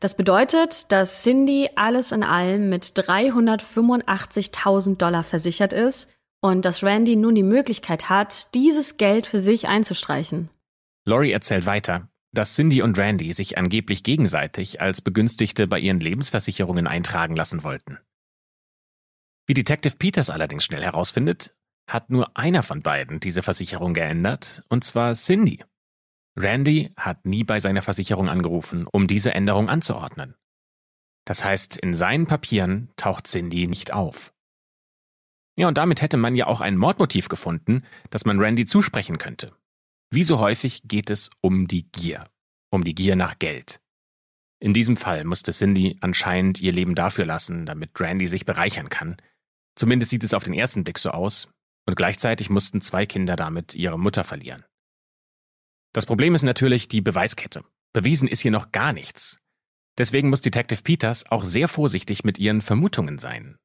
Das 0.00 0.16
bedeutet, 0.16 0.90
dass 0.92 1.22
Cindy 1.22 1.68
alles 1.76 2.12
in 2.12 2.22
allem 2.22 2.70
mit 2.70 2.84
385.000 2.84 4.96
Dollar 4.96 5.22
versichert 5.22 5.74
ist 5.74 6.08
und 6.40 6.64
dass 6.64 6.82
Randy 6.82 7.16
nun 7.16 7.34
die 7.34 7.42
Möglichkeit 7.42 8.08
hat, 8.08 8.54
dieses 8.54 8.96
Geld 8.96 9.26
für 9.26 9.40
sich 9.40 9.68
einzustreichen. 9.68 10.50
Laurie 11.04 11.32
erzählt 11.32 11.66
weiter, 11.66 12.08
dass 12.32 12.54
Cindy 12.54 12.82
und 12.82 12.98
Randy 12.98 13.32
sich 13.32 13.58
angeblich 13.58 14.02
gegenseitig 14.02 14.80
als 14.80 15.00
Begünstigte 15.00 15.66
bei 15.66 15.78
ihren 15.78 16.00
Lebensversicherungen 16.00 16.86
eintragen 16.86 17.36
lassen 17.36 17.64
wollten. 17.64 17.98
Wie 19.46 19.54
Detective 19.54 19.96
Peters 19.96 20.30
allerdings 20.30 20.64
schnell 20.64 20.82
herausfindet, 20.82 21.56
hat 21.88 22.08
nur 22.10 22.36
einer 22.36 22.62
von 22.62 22.82
beiden 22.82 23.18
diese 23.18 23.42
Versicherung 23.42 23.94
geändert, 23.94 24.62
und 24.68 24.84
zwar 24.84 25.14
Cindy. 25.14 25.64
Randy 26.36 26.92
hat 26.96 27.26
nie 27.26 27.42
bei 27.42 27.58
seiner 27.58 27.82
Versicherung 27.82 28.28
angerufen, 28.28 28.86
um 28.86 29.08
diese 29.08 29.34
Änderung 29.34 29.68
anzuordnen. 29.68 30.36
Das 31.24 31.44
heißt, 31.44 31.76
in 31.76 31.94
seinen 31.94 32.26
Papieren 32.26 32.90
taucht 32.96 33.26
Cindy 33.26 33.66
nicht 33.66 33.92
auf. 33.92 34.32
Ja, 35.56 35.68
und 35.68 35.76
damit 35.76 36.00
hätte 36.00 36.16
man 36.16 36.34
ja 36.34 36.46
auch 36.46 36.60
ein 36.60 36.76
Mordmotiv 36.76 37.28
gefunden, 37.28 37.84
das 38.10 38.24
man 38.24 38.38
Randy 38.38 38.66
zusprechen 38.66 39.18
könnte. 39.18 39.52
Wie 40.10 40.24
so 40.24 40.38
häufig 40.38 40.82
geht 40.84 41.10
es 41.10 41.30
um 41.40 41.68
die 41.68 41.90
Gier. 41.90 42.28
um 42.72 42.84
die 42.84 42.94
Gier 42.94 43.16
nach 43.16 43.38
Geld. 43.38 43.80
In 44.60 44.72
diesem 44.72 44.96
Fall 44.96 45.24
musste 45.24 45.52
Cindy 45.52 45.96
anscheinend 46.00 46.60
ihr 46.60 46.72
Leben 46.72 46.94
dafür 46.94 47.24
lassen, 47.24 47.66
damit 47.66 47.98
Randy 47.98 48.26
sich 48.28 48.46
bereichern 48.46 48.88
kann. 48.88 49.16
Zumindest 49.74 50.10
sieht 50.10 50.22
es 50.22 50.34
auf 50.34 50.44
den 50.44 50.54
ersten 50.54 50.84
Blick 50.84 50.98
so 50.98 51.10
aus. 51.10 51.48
Und 51.86 51.96
gleichzeitig 51.96 52.50
mussten 52.50 52.80
zwei 52.80 53.06
Kinder 53.06 53.34
damit 53.36 53.74
ihre 53.74 53.98
Mutter 53.98 54.22
verlieren. 54.22 54.64
Das 55.92 56.06
Problem 56.06 56.34
ist 56.34 56.44
natürlich 56.44 56.86
die 56.86 57.00
Beweiskette. 57.00 57.64
Bewiesen 57.92 58.28
ist 58.28 58.40
hier 58.40 58.52
noch 58.52 58.70
gar 58.70 58.92
nichts. 58.92 59.38
Deswegen 59.98 60.28
muss 60.28 60.42
Detective 60.42 60.82
Peters 60.82 61.28
auch 61.30 61.44
sehr 61.44 61.66
vorsichtig 61.66 62.22
mit 62.22 62.38
ihren 62.38 62.60
Vermutungen 62.60 63.18
sein. 63.18 63.56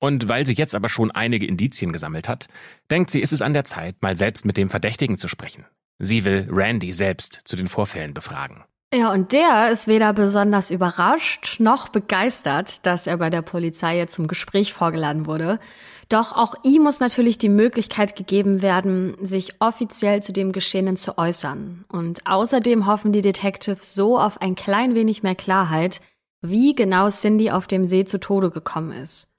Und 0.00 0.28
weil 0.28 0.46
sie 0.46 0.54
jetzt 0.54 0.74
aber 0.74 0.88
schon 0.88 1.10
einige 1.10 1.46
Indizien 1.46 1.92
gesammelt 1.92 2.28
hat, 2.28 2.48
denkt 2.90 3.10
sie, 3.10 3.20
ist 3.20 3.32
es 3.32 3.42
an 3.42 3.52
der 3.52 3.64
Zeit, 3.64 3.96
mal 4.00 4.16
selbst 4.16 4.44
mit 4.44 4.56
dem 4.56 4.70
Verdächtigen 4.70 5.18
zu 5.18 5.28
sprechen. 5.28 5.66
Sie 5.98 6.24
will 6.24 6.48
Randy 6.50 6.92
selbst 6.92 7.42
zu 7.44 7.54
den 7.54 7.68
Vorfällen 7.68 8.14
befragen. 8.14 8.64
Ja, 8.92 9.12
und 9.12 9.32
der 9.32 9.70
ist 9.70 9.86
weder 9.86 10.12
besonders 10.12 10.70
überrascht 10.70 11.60
noch 11.60 11.90
begeistert, 11.90 12.84
dass 12.86 13.06
er 13.06 13.18
bei 13.18 13.30
der 13.30 13.42
Polizei 13.42 13.96
jetzt 13.96 14.14
zum 14.14 14.26
Gespräch 14.26 14.72
vorgeladen 14.72 15.26
wurde. 15.26 15.60
Doch 16.08 16.34
auch 16.34 16.56
ihm 16.64 16.82
muss 16.82 16.98
natürlich 16.98 17.38
die 17.38 17.48
Möglichkeit 17.48 18.16
gegeben 18.16 18.62
werden, 18.62 19.14
sich 19.20 19.60
offiziell 19.60 20.22
zu 20.22 20.32
dem 20.32 20.50
Geschehenen 20.50 20.96
zu 20.96 21.18
äußern. 21.18 21.84
Und 21.88 22.26
außerdem 22.26 22.86
hoffen 22.86 23.12
die 23.12 23.22
Detectives 23.22 23.94
so 23.94 24.18
auf 24.18 24.40
ein 24.40 24.56
klein 24.56 24.96
wenig 24.96 25.22
mehr 25.22 25.36
Klarheit, 25.36 26.00
wie 26.42 26.74
genau 26.74 27.10
Cindy 27.10 27.52
auf 27.52 27.68
dem 27.68 27.84
See 27.84 28.04
zu 28.04 28.18
Tode 28.18 28.50
gekommen 28.50 28.90
ist. 28.90 29.30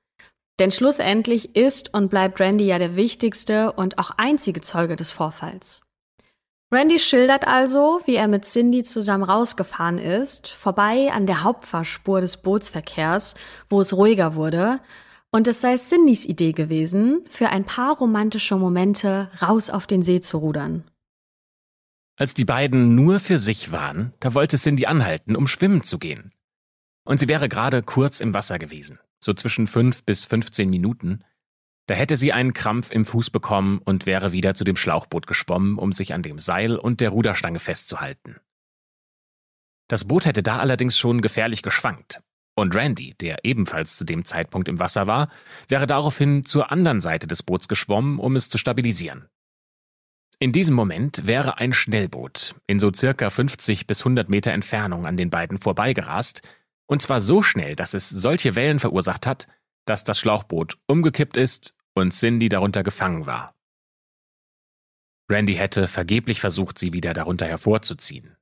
Denn 0.61 0.69
schlussendlich 0.69 1.55
ist 1.55 1.91
und 1.91 2.11
bleibt 2.11 2.39
Randy 2.39 2.65
ja 2.65 2.77
der 2.77 2.95
wichtigste 2.95 3.71
und 3.71 3.97
auch 3.97 4.11
einzige 4.17 4.61
Zeuge 4.61 4.95
des 4.95 5.09
Vorfalls. 5.09 5.81
Randy 6.71 6.99
schildert 6.99 7.47
also, 7.47 7.99
wie 8.05 8.13
er 8.13 8.27
mit 8.27 8.45
Cindy 8.45 8.83
zusammen 8.83 9.23
rausgefahren 9.23 9.97
ist, 9.97 10.49
vorbei 10.49 11.09
an 11.11 11.25
der 11.25 11.41
Hauptfahrspur 11.41 12.21
des 12.21 12.37
Bootsverkehrs, 12.37 13.33
wo 13.69 13.81
es 13.81 13.95
ruhiger 13.97 14.35
wurde, 14.35 14.79
und 15.31 15.47
es 15.47 15.61
sei 15.61 15.77
Cindys 15.77 16.25
Idee 16.25 16.51
gewesen, 16.51 17.25
für 17.27 17.49
ein 17.49 17.65
paar 17.65 17.97
romantische 17.97 18.55
Momente 18.55 19.31
raus 19.41 19.71
auf 19.71 19.87
den 19.87 20.03
See 20.03 20.21
zu 20.21 20.37
rudern. 20.37 20.83
Als 22.17 22.35
die 22.35 22.45
beiden 22.45 22.93
nur 22.93 23.19
für 23.19 23.39
sich 23.39 23.71
waren, 23.71 24.13
da 24.19 24.35
wollte 24.35 24.59
Cindy 24.59 24.85
anhalten, 24.85 25.35
um 25.35 25.47
schwimmen 25.47 25.81
zu 25.81 25.97
gehen. 25.97 26.31
Und 27.03 27.19
sie 27.19 27.27
wäre 27.27 27.49
gerade 27.49 27.81
kurz 27.81 28.19
im 28.19 28.35
Wasser 28.35 28.59
gewesen, 28.59 28.99
so 29.23 29.33
zwischen 29.33 29.67
fünf 29.67 30.03
bis 30.03 30.25
15 30.25 30.69
Minuten, 30.69 31.23
da 31.87 31.95
hätte 31.95 32.17
sie 32.17 32.31
einen 32.31 32.53
Krampf 32.53 32.91
im 32.91 33.05
Fuß 33.05 33.29
bekommen 33.29 33.79
und 33.79 34.05
wäre 34.05 34.31
wieder 34.31 34.55
zu 34.55 34.63
dem 34.63 34.75
Schlauchboot 34.75 35.27
geschwommen, 35.27 35.77
um 35.77 35.93
sich 35.93 36.13
an 36.13 36.21
dem 36.21 36.39
Seil 36.39 36.77
und 36.77 37.01
der 37.01 37.09
Ruderstange 37.09 37.59
festzuhalten. 37.59 38.37
Das 39.87 40.05
Boot 40.05 40.25
hätte 40.25 40.43
da 40.43 40.59
allerdings 40.59 40.97
schon 40.97 41.21
gefährlich 41.21 41.63
geschwankt. 41.63 42.21
Und 42.55 42.75
Randy, 42.75 43.13
der 43.19 43.43
ebenfalls 43.43 43.97
zu 43.97 44.05
dem 44.05 44.25
Zeitpunkt 44.25 44.67
im 44.67 44.79
Wasser 44.79 45.07
war, 45.07 45.29
wäre 45.67 45.87
daraufhin 45.87 46.45
zur 46.45 46.71
anderen 46.71 47.01
Seite 47.01 47.27
des 47.27 47.43
Boots 47.43 47.67
geschwommen, 47.67 48.19
um 48.19 48.35
es 48.35 48.49
zu 48.49 48.57
stabilisieren. 48.57 49.27
In 50.39 50.51
diesem 50.51 50.75
Moment 50.75 51.27
wäre 51.27 51.57
ein 51.59 51.71
Schnellboot 51.71 52.55
in 52.67 52.79
so 52.79 52.91
circa 52.93 53.29
50 53.29 53.85
bis 53.85 53.99
100 54.01 54.27
Meter 54.29 54.51
Entfernung 54.51 55.05
an 55.05 55.17
den 55.17 55.29
beiden 55.29 55.59
vorbeigerast, 55.59 56.41
und 56.87 57.01
zwar 57.01 57.21
so 57.21 57.41
schnell, 57.41 57.75
dass 57.75 57.93
es 57.93 58.09
solche 58.09 58.55
Wellen 58.55 58.79
verursacht 58.79 59.25
hat, 59.25 59.47
dass 59.85 60.03
das 60.03 60.19
Schlauchboot 60.19 60.77
umgekippt 60.87 61.37
ist 61.37 61.73
und 61.93 62.13
Cindy 62.13 62.49
darunter 62.49 62.83
gefangen 62.83 63.25
war. 63.25 63.55
Randy 65.29 65.55
hätte 65.55 65.87
vergeblich 65.87 66.41
versucht, 66.41 66.77
sie 66.77 66.93
wieder 66.93 67.13
darunter 67.13 67.47
hervorzuziehen. 67.47 68.35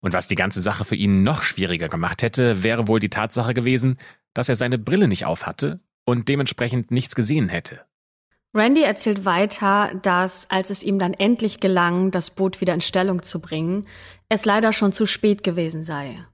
Und 0.00 0.12
was 0.12 0.26
die 0.26 0.34
ganze 0.34 0.60
Sache 0.60 0.84
für 0.84 0.96
ihn 0.96 1.22
noch 1.22 1.42
schwieriger 1.42 1.88
gemacht 1.88 2.22
hätte, 2.22 2.62
wäre 2.62 2.88
wohl 2.88 3.00
die 3.00 3.10
Tatsache 3.10 3.54
gewesen, 3.54 3.98
dass 4.34 4.48
er 4.48 4.56
seine 4.56 4.78
Brille 4.78 5.08
nicht 5.08 5.26
aufhatte 5.26 5.80
und 6.04 6.28
dementsprechend 6.28 6.90
nichts 6.90 7.14
gesehen 7.14 7.48
hätte. 7.48 7.84
Randy 8.52 8.82
erzählt 8.82 9.24
weiter, 9.24 9.94
dass, 10.02 10.50
als 10.50 10.70
es 10.70 10.82
ihm 10.82 10.98
dann 10.98 11.14
endlich 11.14 11.60
gelang, 11.60 12.10
das 12.10 12.30
Boot 12.30 12.60
wieder 12.60 12.74
in 12.74 12.80
Stellung 12.80 13.22
zu 13.22 13.40
bringen, 13.40 13.86
es 14.28 14.44
leider 14.44 14.72
schon 14.72 14.92
zu 14.92 15.06
spät 15.06 15.44
gewesen 15.44 15.84
sei. 15.84 16.24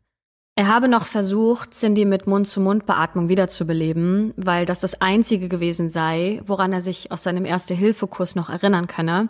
Er 0.59 0.69
habe 0.69 0.89
noch 0.89 1.05
versucht, 1.05 1.75
Cindy 1.75 2.07
mit 2.07 2.27
Mund-zu-Mund-Beatmung 2.27 3.29
wiederzubeleben, 3.29 4.33
weil 4.39 4.65
das 4.65 4.81
das 4.81 5.03
Einzige 5.03 5.49
gewesen 5.49 5.91
sei, 5.91 6.41
woran 6.47 6.73
er 6.73 6.81
sich 6.81 7.13
aus 7.13 7.23
seinem 7.23 7.45
Erste-Hilfe-Kurs 7.45 8.37
noch 8.37 8.49
erinnern 8.49 8.87
könne. 8.87 9.29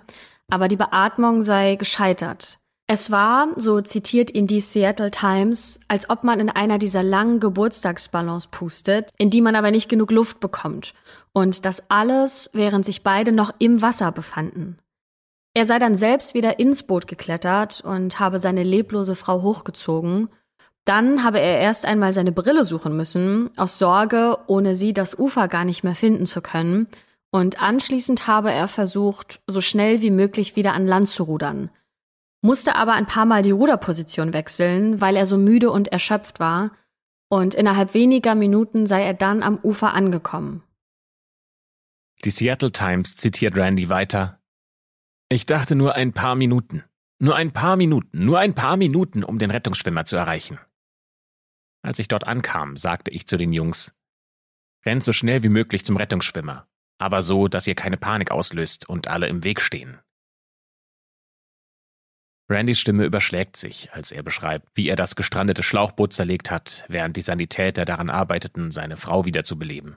Aber 0.49 0.69
die 0.69 0.77
Beatmung 0.77 1.43
sei 1.43 1.75
gescheitert. 1.75 2.61
Es 2.87 3.11
war, 3.11 3.49
so 3.57 3.81
zitiert 3.81 4.33
ihn 4.33 4.47
die 4.47 4.61
Seattle 4.61 5.11
Times, 5.11 5.81
als 5.89 6.09
ob 6.09 6.23
man 6.23 6.39
in 6.39 6.49
einer 6.49 6.79
dieser 6.79 7.03
langen 7.03 7.41
Geburtstagsballons 7.41 8.47
pustet, 8.47 9.11
in 9.19 9.29
die 9.29 9.41
man 9.41 9.57
aber 9.57 9.73
nicht 9.73 9.89
genug 9.89 10.13
Luft 10.13 10.39
bekommt. 10.39 10.95
Und 11.33 11.65
das 11.65 11.91
alles, 11.91 12.51
während 12.53 12.85
sich 12.85 13.03
beide 13.03 13.33
noch 13.33 13.53
im 13.59 13.83
Wasser 13.83 14.13
befanden. 14.13 14.79
Er 15.55 15.67
sei 15.67 15.81
dann 15.81 15.97
selbst 15.97 16.35
wieder 16.35 16.61
ins 16.61 16.85
Boot 16.85 17.09
geklettert 17.09 17.81
und 17.81 18.21
habe 18.21 18.39
seine 18.39 18.63
leblose 18.63 19.17
Frau 19.17 19.43
hochgezogen– 19.43 20.29
dann 20.87 21.25
habe 21.25 21.41
er 21.41 21.59
erst 21.59 21.85
einmal 21.85 22.13
seine 22.13 22.33
Brille 22.33 22.65
suchen 22.65 22.97
müssen, 22.97 23.51
aus 23.59 23.79
Sorge, 23.79 24.39
ohne 24.47 24.75
sie 24.75 24.95
das 24.95 25.19
Ufer 25.19 25.49
gar 25.49 25.65
nicht 25.65 25.85
mehr 25.85 25.95
finden 25.95 26.27
zu 26.27 26.41
können, 26.41 26.87
und 27.31 27.61
anschließend 27.61 28.27
habe 28.27 28.53
er 28.53 28.69
versucht, 28.69 29.41
so 29.47 29.61
schnell 29.61 30.01
wie 30.01 30.13
möglich 30.13 30.57
wieder 30.57 30.73
an 30.73 30.87
Land 30.87 31.09
zu 31.09 31.25
rudern, 31.25 31.71
musste 32.41 32.77
aber 32.77 32.93
ein 32.93 33.07
paar 33.07 33.27
Mal 33.27 33.43
die 33.43 33.51
Ruderposition 33.51 34.33
wechseln, 34.33 35.01
weil 35.01 35.17
er 35.17 35.27
so 35.27 35.37
müde 35.37 35.71
und 35.71 35.89
erschöpft 35.89 36.41
war, 36.41 36.71
und 37.29 37.57
innerhalb 37.57 37.93
weniger 37.93 38.37
Minuten 38.37 38.87
sei 38.87 39.03
er 39.03 39.15
dann 39.15 39.43
am 39.43 39.59
Ufer 39.63 39.93
angekommen. 39.93 40.63
Die 42.25 42.31
Seattle 42.31 42.71
Times 42.71 43.17
zitiert 43.17 43.57
Randy 43.57 43.89
weiter. 43.91 44.41
Ich 45.29 45.45
dachte 45.45 45.75
nur 45.75 45.97
ein 45.97 46.13
paar 46.13 46.37
Minuten. 46.37 46.85
Nur 47.19 47.35
ein 47.35 47.51
paar 47.51 47.77
Minuten, 47.77 48.25
nur 48.25 48.39
ein 48.39 48.55
paar 48.55 48.77
Minuten, 48.77 49.25
um 49.25 49.39
den 49.39 49.51
Rettungsschwimmer 49.51 50.05
zu 50.05 50.17
erreichen. 50.17 50.59
Als 51.87 52.01
ich 52.01 52.09
dort 52.09 52.27
ankam, 52.27 52.77
sagte 52.77 53.13
ich 53.13 53.29
zu 53.29 53.37
den 53.37 53.53
Jungs, 53.53 53.95
rennt 54.85 55.05
so 55.05 55.13
schnell 55.13 55.45
wie 55.45 55.49
möglich 55.49 55.85
zum 55.85 55.97
Rettungsschwimmer, 55.97 56.67
aber 56.99 57.23
so, 57.23 57.47
dass 57.47 57.69
ihr 57.69 57.77
keine 57.77 57.97
Panik 57.97 58.33
auslöst 58.33 58.89
und 58.89 59.07
alle 59.07 59.29
im 59.29 59.45
Weg 59.45 59.61
stehen. 59.61 60.01
Randys 62.49 62.81
Stimme 62.81 63.05
überschlägt 63.05 63.57
sich, 63.57 63.93
als 63.93 64.11
er 64.11 64.25
beschreibt, 64.25 64.69
wie 64.75 64.89
er 64.89 64.97
das 64.97 65.15
gestrandete 65.15 65.63
Schlauchboot 65.63 66.13
zerlegt 66.13 66.51
hat, 66.51 66.85
während 66.89 67.17
die 67.17 67.23
Sanitäter 67.23 67.85
daran 67.85 68.11
arbeiteten, 68.11 68.73
seine 68.73 68.97
Frau 68.97 69.25
wiederzubeleben. 69.25 69.97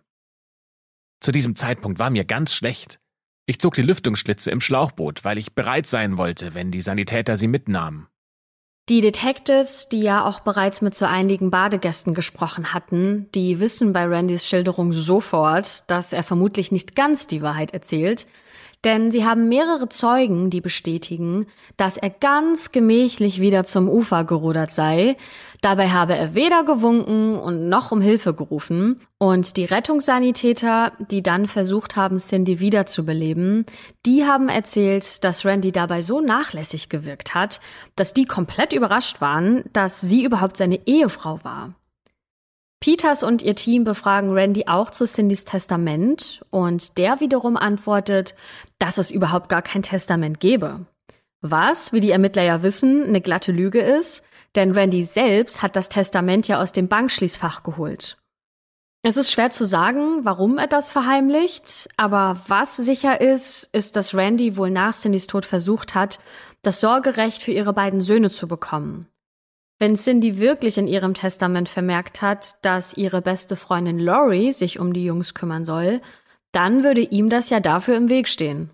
Zu 1.22 1.32
diesem 1.32 1.56
Zeitpunkt 1.56 1.98
war 1.98 2.12
mir 2.12 2.24
ganz 2.24 2.54
schlecht. 2.54 3.00
Ich 3.48 3.60
zog 3.60 3.74
die 3.74 3.82
Lüftungsschlitze 3.82 4.52
im 4.52 4.62
Schlauchboot, 4.62 5.26
weil 5.26 5.40
ich 5.40 5.56
bereit 5.56 5.88
sein 5.88 6.20
wollte, 6.20 6.54
wenn 6.54 6.72
die 6.72 6.82
Sanitäter 6.82 7.36
sie 7.36 7.48
mitnahmen. 7.48 8.10
Die 8.90 9.02
Detectives, 9.02 9.88
die 9.88 10.02
ja 10.02 10.26
auch 10.26 10.40
bereits 10.40 10.82
mit 10.82 10.96
so 10.96 11.06
einigen 11.06 11.52
Badegästen 11.52 12.16
gesprochen 12.16 12.74
hatten, 12.74 13.30
die 13.36 13.60
wissen 13.60 13.94
bei 13.94 14.04
Randys 14.06 14.48
Schilderung 14.48 14.94
sofort, 14.94 15.88
dass 15.92 16.12
er 16.12 16.24
vermutlich 16.24 16.72
nicht 16.72 16.96
ganz 16.96 17.28
die 17.28 17.44
Wahrheit 17.44 17.72
erzählt, 17.72 18.26
denn 18.86 19.12
sie 19.12 19.26
haben 19.26 19.50
mehrere 19.50 19.90
Zeugen, 19.90 20.50
die 20.50 20.62
bestätigen, 20.62 21.48
dass 21.76 21.98
er 21.98 22.10
ganz 22.10 22.72
gemächlich 22.72 23.42
wieder 23.42 23.64
zum 23.66 23.90
Ufer 23.90 24.24
gerudert 24.24 24.72
sei. 24.72 25.18
Dabei 25.62 25.90
habe 25.90 26.16
er 26.16 26.36
weder 26.36 26.64
gewunken 26.64 27.36
und 27.36 27.68
noch 27.68 27.92
um 27.92 28.00
Hilfe 28.00 28.34
gerufen. 28.34 29.02
Und 29.18 29.58
die 29.58 29.66
Rettungssanitäter, 29.66 30.94
die 31.12 31.22
dann 31.22 31.48
versucht 31.48 31.98
haben, 31.98 32.18
Cindy 32.18 32.62
wiederzubeleben, 32.62 33.66
die 34.06 34.26
haben 34.26 34.48
erzählt, 34.48 35.24
dass 35.26 35.44
Randy 35.44 35.74
dabei 35.74 36.02
so 36.02 36.22
nachlässig 36.22 36.88
gewirkt 36.88 37.36
hat, 37.36 37.60
dass 37.98 38.14
die 38.14 38.26
komplett 38.26 38.72
überrascht 38.72 39.20
waren, 39.20 39.66
dass 39.74 40.00
sie 40.00 40.24
überhaupt 40.24 40.56
seine 40.56 40.88
Ehefrau 40.88 41.40
war. 41.44 41.74
Peters 42.80 43.24
und 43.24 43.42
ihr 43.42 43.56
Team 43.56 43.84
befragen 43.84 44.32
Randy 44.32 44.66
auch 44.68 44.90
zu 44.90 45.06
Cindys 45.06 45.44
Testament 45.44 46.46
und 46.50 46.98
der 46.98 47.20
wiederum 47.20 47.58
antwortet, 47.58 48.36
dass 48.78 48.98
es 48.98 49.12
überhaupt 49.12 49.50
gar 49.50 49.62
kein 49.62 49.84
Testament 49.84 50.40
gebe. 50.40 50.86
Was, 51.42 51.92
wie 51.92 52.00
die 52.00 52.12
Ermittler 52.12 52.44
ja 52.44 52.64
wissen, 52.64 53.04
eine 53.04 53.22
glatte 53.22 53.52
Lüge 53.52 53.80
ist, 53.80 54.24
denn 54.56 54.72
Randy 54.72 55.04
selbst 55.04 55.62
hat 55.62 55.76
das 55.76 55.90
Testament 55.90 56.48
ja 56.48 56.62
aus 56.62 56.72
dem 56.72 56.88
Bankschließfach 56.88 57.64
geholt. 57.64 58.18
Es 59.02 59.16
ist 59.16 59.32
schwer 59.32 59.50
zu 59.50 59.66
sagen, 59.66 60.26
warum 60.26 60.58
er 60.58 60.68
das 60.68 60.90
verheimlicht, 60.90 61.88
aber 61.96 62.42
was 62.48 62.76
sicher 62.76 63.22
ist, 63.22 63.70
ist, 63.74 63.96
dass 63.96 64.14
Randy 64.14 64.58
wohl 64.58 64.72
nach 64.72 64.94
Cindys 64.96 65.28
Tod 65.28 65.46
versucht 65.46 65.96
hat, 65.96 66.20
das 66.62 66.82
Sorgerecht 66.82 67.42
für 67.42 67.52
ihre 67.52 67.74
beiden 67.74 68.02
Söhne 68.02 68.30
zu 68.30 68.48
bekommen. 68.48 69.08
Wenn 69.82 69.96
Cindy 69.96 70.40
wirklich 70.40 70.78
in 70.78 70.90
ihrem 70.90 71.14
Testament 71.14 71.70
vermerkt 71.70 72.22
hat, 72.22 72.64
dass 72.66 72.98
ihre 72.98 73.22
beste 73.22 73.56
Freundin 73.56 73.98
Lori 73.98 74.52
sich 74.52 74.78
um 74.78 74.92
die 74.92 75.06
Jungs 75.06 75.34
kümmern 75.34 75.64
soll, 75.64 76.02
dann 76.52 76.84
würde 76.84 77.00
ihm 77.00 77.30
das 77.30 77.50
ja 77.50 77.62
dafür 77.62 77.96
im 77.96 78.10
Weg 78.10 78.28
stehen. 78.28 78.72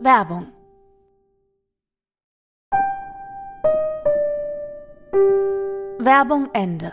Werbung 0.00 0.48
Werbung 5.98 6.50
Ende. 6.52 6.92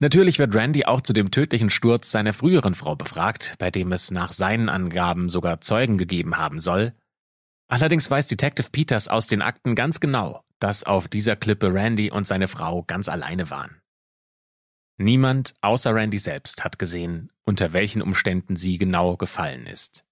Natürlich 0.00 0.38
wird 0.38 0.54
Randy 0.54 0.84
auch 0.84 1.00
zu 1.00 1.14
dem 1.14 1.30
tödlichen 1.30 1.70
Sturz 1.70 2.10
seiner 2.10 2.34
früheren 2.34 2.74
Frau 2.74 2.94
befragt, 2.94 3.54
bei 3.58 3.70
dem 3.70 3.90
es 3.92 4.10
nach 4.10 4.32
seinen 4.34 4.68
Angaben 4.68 5.30
sogar 5.30 5.62
Zeugen 5.62 5.96
gegeben 5.96 6.36
haben 6.36 6.60
soll, 6.60 6.92
Allerdings 7.70 8.10
weiß 8.10 8.26
Detective 8.26 8.68
Peters 8.72 9.06
aus 9.06 9.28
den 9.28 9.42
Akten 9.42 9.76
ganz 9.76 10.00
genau, 10.00 10.42
dass 10.58 10.82
auf 10.82 11.06
dieser 11.06 11.36
Klippe 11.36 11.72
Randy 11.72 12.10
und 12.10 12.26
seine 12.26 12.48
Frau 12.48 12.82
ganz 12.82 13.08
alleine 13.08 13.48
waren. 13.48 13.80
Niemand 14.98 15.54
außer 15.60 15.94
Randy 15.94 16.18
selbst 16.18 16.64
hat 16.64 16.80
gesehen, 16.80 17.30
unter 17.44 17.72
welchen 17.72 18.02
Umständen 18.02 18.56
sie 18.56 18.76
genau 18.76 19.16
gefallen 19.16 19.66
ist. 19.68 20.04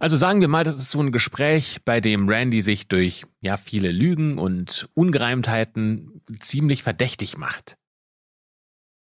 Also 0.00 0.16
sagen 0.16 0.40
wir 0.40 0.48
mal, 0.48 0.64
das 0.64 0.76
ist 0.76 0.90
so 0.90 1.00
ein 1.00 1.12
Gespräch, 1.12 1.84
bei 1.84 2.00
dem 2.00 2.28
Randy 2.28 2.60
sich 2.60 2.88
durch 2.88 3.24
ja 3.40 3.56
viele 3.56 3.92
Lügen 3.92 4.36
und 4.38 4.90
Ungereimtheiten 4.94 6.22
ziemlich 6.40 6.82
verdächtig 6.82 7.38
macht. 7.38 7.78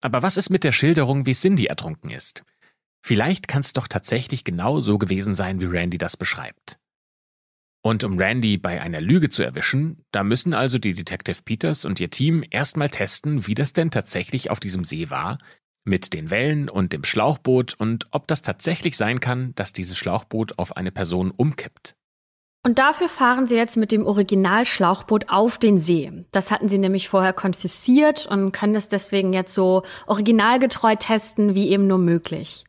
Aber 0.01 0.23
was 0.23 0.37
ist 0.37 0.51
mit 0.51 0.65
der 0.65 0.73
Schilderung, 0.73 1.25
wie 1.25 1.35
Cindy 1.35 1.67
ertrunken 1.67 2.11
ist? 2.11 2.43
Vielleicht 3.01 3.47
kann 3.47 3.61
es 3.61 3.73
doch 3.73 3.87
tatsächlich 3.87 4.43
genau 4.43 4.81
so 4.81 4.99
gewesen 4.99 5.37
sein, 5.37 5.61
wie 5.61 5.67
Randy 5.67 5.99
das 5.99 6.17
beschreibt. 6.17 6.81
Und 7.85 8.05
um 8.05 8.16
Randy 8.18 8.59
bei 8.59 8.81
einer 8.81 9.01
Lüge 9.01 9.29
zu 9.29 9.42
erwischen, 9.42 10.05
da 10.12 10.23
müssen 10.23 10.55
also 10.55 10.79
die 10.79 10.95
Detective 10.95 11.42
Peters 11.45 11.85
und 11.85 11.99
ihr 11.99 12.11
Team 12.11 12.45
erstmal 12.49 12.88
testen, 12.88 13.47
wie 13.49 13.55
das 13.55 13.73
denn 13.73 13.90
tatsächlich 13.90 14.51
auf 14.51 14.61
diesem 14.61 14.85
See 14.85 15.11
war, 15.11 15.38
mit 15.85 16.12
den 16.12 16.31
Wellen 16.31 16.68
und 16.68 16.92
dem 16.92 17.03
Schlauchboot 17.03 17.75
und 17.75 18.07
ob 18.12 18.29
das 18.29 18.42
tatsächlich 18.42 18.97
sein 18.97 19.18
kann, 19.18 19.53
dass 19.57 19.73
dieses 19.73 19.99
Schlauchboot 19.99 20.59
auf 20.59 20.77
eine 20.77 20.92
Person 20.92 21.33
umkippt. 21.33 21.97
Und 22.64 22.79
dafür 22.79 23.09
fahren 23.09 23.49
sie 23.49 23.57
jetzt 23.57 23.77
mit 23.77 23.90
dem 23.90 24.07
Originalschlauchboot 24.07 25.29
auf 25.29 25.59
den 25.59 25.79
See. 25.79 26.25
Das 26.31 26.53
hatten 26.53 26.68
sie 26.68 26.79
nämlich 26.79 27.09
vorher 27.09 27.33
konfisziert 27.33 28.27
und 28.27 28.53
können 28.53 28.75
das 28.75 28.88
deswegen 28.88 29.33
jetzt 29.33 29.53
so 29.53 29.83
originalgetreu 30.07 30.95
testen, 30.95 31.57
wie 31.57 31.71
eben 31.71 31.88
nur 31.88 31.99
möglich. 31.99 32.64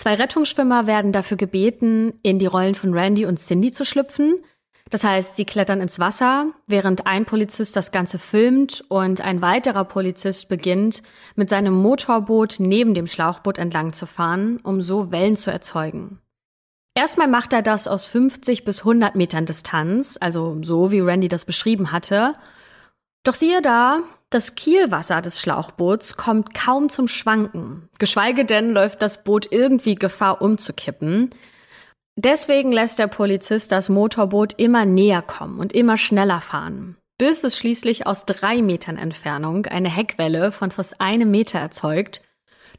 Zwei 0.00 0.14
Rettungsschwimmer 0.14 0.86
werden 0.86 1.12
dafür 1.12 1.36
gebeten, 1.36 2.14
in 2.22 2.38
die 2.38 2.46
Rollen 2.46 2.74
von 2.74 2.94
Randy 2.94 3.26
und 3.26 3.38
Cindy 3.38 3.70
zu 3.70 3.84
schlüpfen. 3.84 4.42
Das 4.88 5.04
heißt, 5.04 5.36
sie 5.36 5.44
klettern 5.44 5.82
ins 5.82 5.98
Wasser, 5.98 6.46
während 6.66 7.06
ein 7.06 7.26
Polizist 7.26 7.76
das 7.76 7.92
Ganze 7.92 8.18
filmt 8.18 8.82
und 8.88 9.20
ein 9.20 9.42
weiterer 9.42 9.84
Polizist 9.84 10.48
beginnt, 10.48 11.02
mit 11.36 11.50
seinem 11.50 11.74
Motorboot 11.74 12.56
neben 12.60 12.94
dem 12.94 13.06
Schlauchboot 13.06 13.58
entlang 13.58 13.92
zu 13.92 14.06
fahren, 14.06 14.58
um 14.62 14.80
so 14.80 15.12
Wellen 15.12 15.36
zu 15.36 15.50
erzeugen. 15.50 16.18
Erstmal 16.94 17.28
macht 17.28 17.52
er 17.52 17.60
das 17.60 17.86
aus 17.86 18.06
50 18.06 18.64
bis 18.64 18.78
100 18.78 19.16
Metern 19.16 19.44
Distanz, 19.44 20.16
also 20.18 20.56
so 20.62 20.90
wie 20.90 21.00
Randy 21.00 21.28
das 21.28 21.44
beschrieben 21.44 21.92
hatte. 21.92 22.32
Doch 23.22 23.34
siehe 23.34 23.60
da, 23.60 24.00
das 24.30 24.54
Kielwasser 24.54 25.20
des 25.20 25.40
Schlauchboots 25.40 26.16
kommt 26.16 26.54
kaum 26.54 26.88
zum 26.88 27.08
Schwanken, 27.08 27.88
geschweige 27.98 28.44
denn 28.44 28.70
läuft 28.70 29.02
das 29.02 29.24
Boot 29.24 29.48
irgendwie 29.50 29.94
Gefahr 29.94 30.40
umzukippen. 30.40 31.30
Deswegen 32.16 32.72
lässt 32.72 32.98
der 32.98 33.08
Polizist 33.08 33.72
das 33.72 33.88
Motorboot 33.88 34.54
immer 34.58 34.84
näher 34.84 35.22
kommen 35.22 35.58
und 35.58 35.72
immer 35.72 35.96
schneller 35.96 36.40
fahren, 36.40 36.96
bis 37.18 37.44
es 37.44 37.58
schließlich 37.58 38.06
aus 38.06 38.24
drei 38.24 38.62
Metern 38.62 38.96
Entfernung 38.96 39.66
eine 39.66 39.88
Heckwelle 39.94 40.52
von 40.52 40.70
fast 40.70 41.00
einem 41.00 41.30
Meter 41.30 41.58
erzeugt 41.58 42.22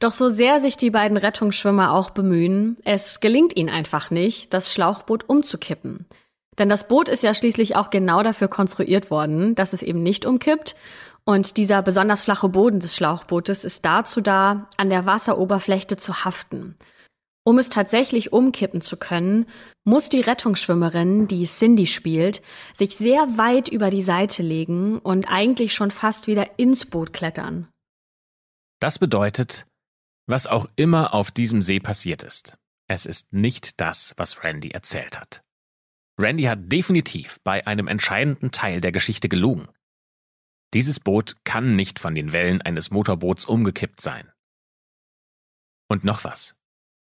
doch 0.02 0.14
so 0.14 0.30
sehr 0.30 0.60
sich 0.60 0.78
die 0.78 0.90
beiden 0.90 1.16
Rettungsschwimmer 1.16 1.94
auch 1.94 2.10
bemühen, 2.10 2.76
es 2.84 3.20
gelingt 3.20 3.56
ihnen 3.56 3.70
einfach 3.70 4.10
nicht, 4.10 4.52
das 4.52 4.74
Schlauchboot 4.74 5.30
umzukippen. 5.30 6.08
Denn 6.60 6.70
das 6.70 6.88
Boot 6.88 7.10
ist 7.10 7.24
ja 7.24 7.34
schließlich 7.34 7.76
auch 7.76 7.90
genau 7.90 8.24
dafür 8.24 8.48
konstruiert 8.48 9.10
worden, 9.10 9.56
dass 9.56 9.74
es 9.74 9.82
eben 9.82 10.04
nicht 10.04 10.26
umkippt. 10.26 10.76
Und 11.24 11.58
dieser 11.58 11.82
besonders 11.82 12.22
flache 12.22 12.50
Boden 12.50 12.80
des 12.80 12.96
Schlauchbootes 12.96 13.64
ist 13.64 13.86
dazu 13.86 14.22
da, 14.22 14.68
an 14.78 14.90
der 14.90 15.06
Wasseroberfläche 15.06 15.98
zu 15.98 16.26
haften. 16.26 16.76
Um 17.44 17.58
es 17.58 17.70
tatsächlich 17.70 18.34
umkippen 18.34 18.82
zu 18.82 18.98
können, 18.98 19.48
muss 19.84 20.10
die 20.10 20.22
Rettungsschwimmerin, 20.22 21.28
die 21.28 21.46
Cindy 21.46 21.88
spielt, 21.88 22.44
sich 22.74 22.96
sehr 22.98 23.38
weit 23.38 23.68
über 23.68 23.90
die 23.90 24.04
Seite 24.04 24.44
legen 24.44 25.00
und 25.00 25.26
eigentlich 25.26 25.74
schon 25.74 25.90
fast 25.90 26.28
wieder 26.28 26.60
ins 26.60 26.86
Boot 26.86 27.14
klettern. 27.14 27.68
Das 28.80 29.00
bedeutet, 29.00 29.66
was 30.28 30.46
auch 30.46 30.68
immer 30.76 31.14
auf 31.14 31.32
diesem 31.32 31.62
See 31.62 31.80
passiert 31.80 32.22
ist, 32.22 32.58
es 32.88 33.06
ist 33.06 33.34
nicht 33.34 33.80
das, 33.80 34.14
was 34.18 34.44
Randy 34.44 34.70
erzählt 34.72 35.20
hat. 35.20 35.42
Randy 36.22 36.44
hat 36.44 36.72
definitiv 36.72 37.40
bei 37.44 37.66
einem 37.66 37.88
entscheidenden 37.88 38.52
Teil 38.52 38.82
der 38.82 38.92
Geschichte 38.92 39.28
gelogen. 39.28 39.68
Dieses 40.74 41.00
Boot 41.00 41.38
kann 41.44 41.76
nicht 41.76 42.00
von 42.00 42.16
den 42.16 42.32
Wellen 42.32 42.62
eines 42.62 42.92
Motorboots 42.92 43.46
umgekippt 43.46 44.00
sein. 44.00 44.32
Und 45.90 46.04
noch 46.04 46.24
was. 46.24 46.56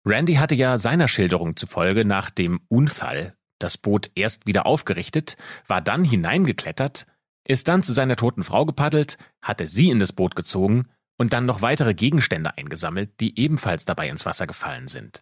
Randy 0.05 0.35
hatte 0.35 0.55
ja 0.55 0.79
seiner 0.79 1.07
Schilderung 1.07 1.55
zufolge 1.55 2.05
nach 2.05 2.31
dem 2.31 2.61
Unfall 2.69 3.35
das 3.59 3.77
Boot 3.77 4.09
erst 4.15 4.47
wieder 4.47 4.65
aufgerichtet, 4.65 5.37
war 5.67 5.81
dann 5.81 6.03
hineingeklettert, 6.03 7.05
ist 7.47 7.67
dann 7.67 7.83
zu 7.83 7.93
seiner 7.93 8.15
toten 8.15 8.43
Frau 8.43 8.65
gepaddelt, 8.65 9.17
hatte 9.41 9.67
sie 9.67 9.89
in 9.89 9.99
das 9.99 10.13
Boot 10.13 10.35
gezogen 10.35 10.89
und 11.17 11.33
dann 11.33 11.45
noch 11.45 11.61
weitere 11.61 11.93
Gegenstände 11.93 12.57
eingesammelt, 12.57 13.19
die 13.19 13.39
ebenfalls 13.39 13.85
dabei 13.85 14.09
ins 14.09 14.25
Wasser 14.25 14.47
gefallen 14.47 14.87
sind. 14.87 15.21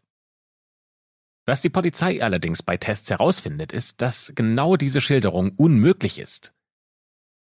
Was 1.49 1.61
die 1.61 1.71
Polizei 1.71 2.21
allerdings 2.21 2.61
bei 2.61 2.77
Tests 2.77 3.09
herausfindet, 3.09 3.71
ist, 3.71 4.03
dass 4.03 4.31
genau 4.35 4.75
diese 4.75 5.01
Schilderung 5.01 5.51
unmöglich 5.57 6.19
ist. 6.19 6.53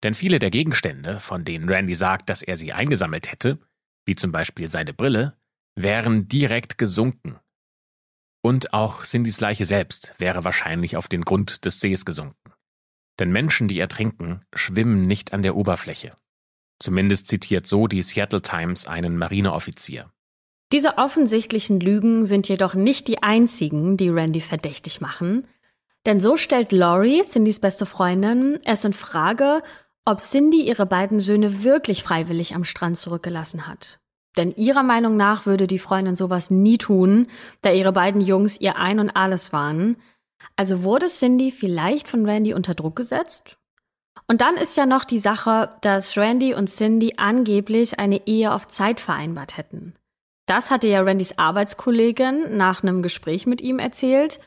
Denn 0.01 0.13
viele 0.13 0.39
der 0.39 0.49
Gegenstände, 0.49 1.19
von 1.19 1.43
denen 1.43 1.67
Randy 1.67 1.93
sagt, 1.93 2.29
dass 2.29 2.41
er 2.41 2.55
sie 2.55 2.71
eingesammelt 2.71 3.29
hätte, 3.29 3.59
wie 4.05 4.15
zum 4.15 4.31
Beispiel 4.31 4.69
seine 4.69 4.93
Brille, 4.93 5.35
wären 5.75 6.29
direkt 6.29 6.77
gesunken. 6.77 7.37
Und 8.41 8.71
auch 8.71 9.03
Cindys 9.03 9.41
Leiche 9.41 9.65
selbst 9.65 10.15
wäre 10.19 10.45
wahrscheinlich 10.45 10.95
auf 10.95 11.09
den 11.09 11.23
Grund 11.23 11.65
des 11.65 11.81
Sees 11.81 12.05
gesunken. 12.05 12.53
Denn 13.19 13.33
Menschen, 13.33 13.67
die 13.67 13.77
ertrinken, 13.77 14.45
schwimmen 14.55 15.01
nicht 15.01 15.33
an 15.33 15.41
der 15.41 15.57
Oberfläche. 15.57 16.15
Zumindest 16.79 17.27
zitiert 17.27 17.67
so 17.67 17.87
die 17.87 18.03
Seattle 18.03 18.41
Times 18.41 18.87
einen 18.87 19.17
Marineoffizier. 19.17 20.13
Diese 20.73 20.97
offensichtlichen 20.97 21.79
Lügen 21.79 22.25
sind 22.25 22.49
jedoch 22.49 22.73
nicht 22.73 23.07
die 23.07 23.23
einzigen, 23.23 23.95
die 23.95 24.09
Randy 24.09 24.41
verdächtig 24.41 24.99
machen. 24.99 25.47
Denn 26.05 26.19
so 26.19 26.35
stellt 26.35 26.71
Laurie, 26.71 27.23
Cindys 27.23 27.59
beste 27.59 27.85
Freundin, 27.85 28.59
es 28.65 28.83
in 28.83 28.93
Frage, 28.93 29.61
ob 30.05 30.19
Cindy 30.19 30.61
ihre 30.61 30.85
beiden 30.85 31.19
Söhne 31.19 31.63
wirklich 31.63 32.03
freiwillig 32.03 32.55
am 32.55 32.63
Strand 32.63 32.97
zurückgelassen 32.97 33.67
hat. 33.67 33.99
Denn 34.37 34.53
ihrer 34.53 34.83
Meinung 34.83 35.17
nach 35.17 35.45
würde 35.45 35.67
die 35.67 35.79
Freundin 35.79 36.15
sowas 36.15 36.51
nie 36.51 36.77
tun, 36.77 37.27
da 37.61 37.71
ihre 37.71 37.91
beiden 37.91 38.21
Jungs 38.21 38.59
ihr 38.59 38.77
Ein 38.77 38.99
und 38.99 39.09
Alles 39.09 39.51
waren. 39.51 39.97
Also 40.55 40.83
wurde 40.83 41.07
Cindy 41.07 41.51
vielleicht 41.51 42.07
von 42.07 42.25
Randy 42.25 42.53
unter 42.53 42.75
Druck 42.75 42.95
gesetzt? 42.95 43.57
Und 44.27 44.41
dann 44.41 44.55
ist 44.55 44.77
ja 44.77 44.85
noch 44.85 45.05
die 45.05 45.19
Sache, 45.19 45.71
dass 45.81 46.17
Randy 46.17 46.53
und 46.53 46.69
Cindy 46.69 47.15
angeblich 47.17 47.99
eine 47.99 48.27
Ehe 48.27 48.53
auf 48.53 48.67
Zeit 48.67 48.99
vereinbart 48.99 49.57
hätten. 49.57 49.93
Das 50.47 50.71
hatte 50.71 50.87
ja 50.87 51.01
Randys 51.01 51.37
Arbeitskollegin 51.37 52.57
nach 52.57 52.81
einem 52.81 53.03
Gespräch 53.03 53.45
mit 53.45 53.61
ihm 53.61 53.77
erzählt. 53.77 54.39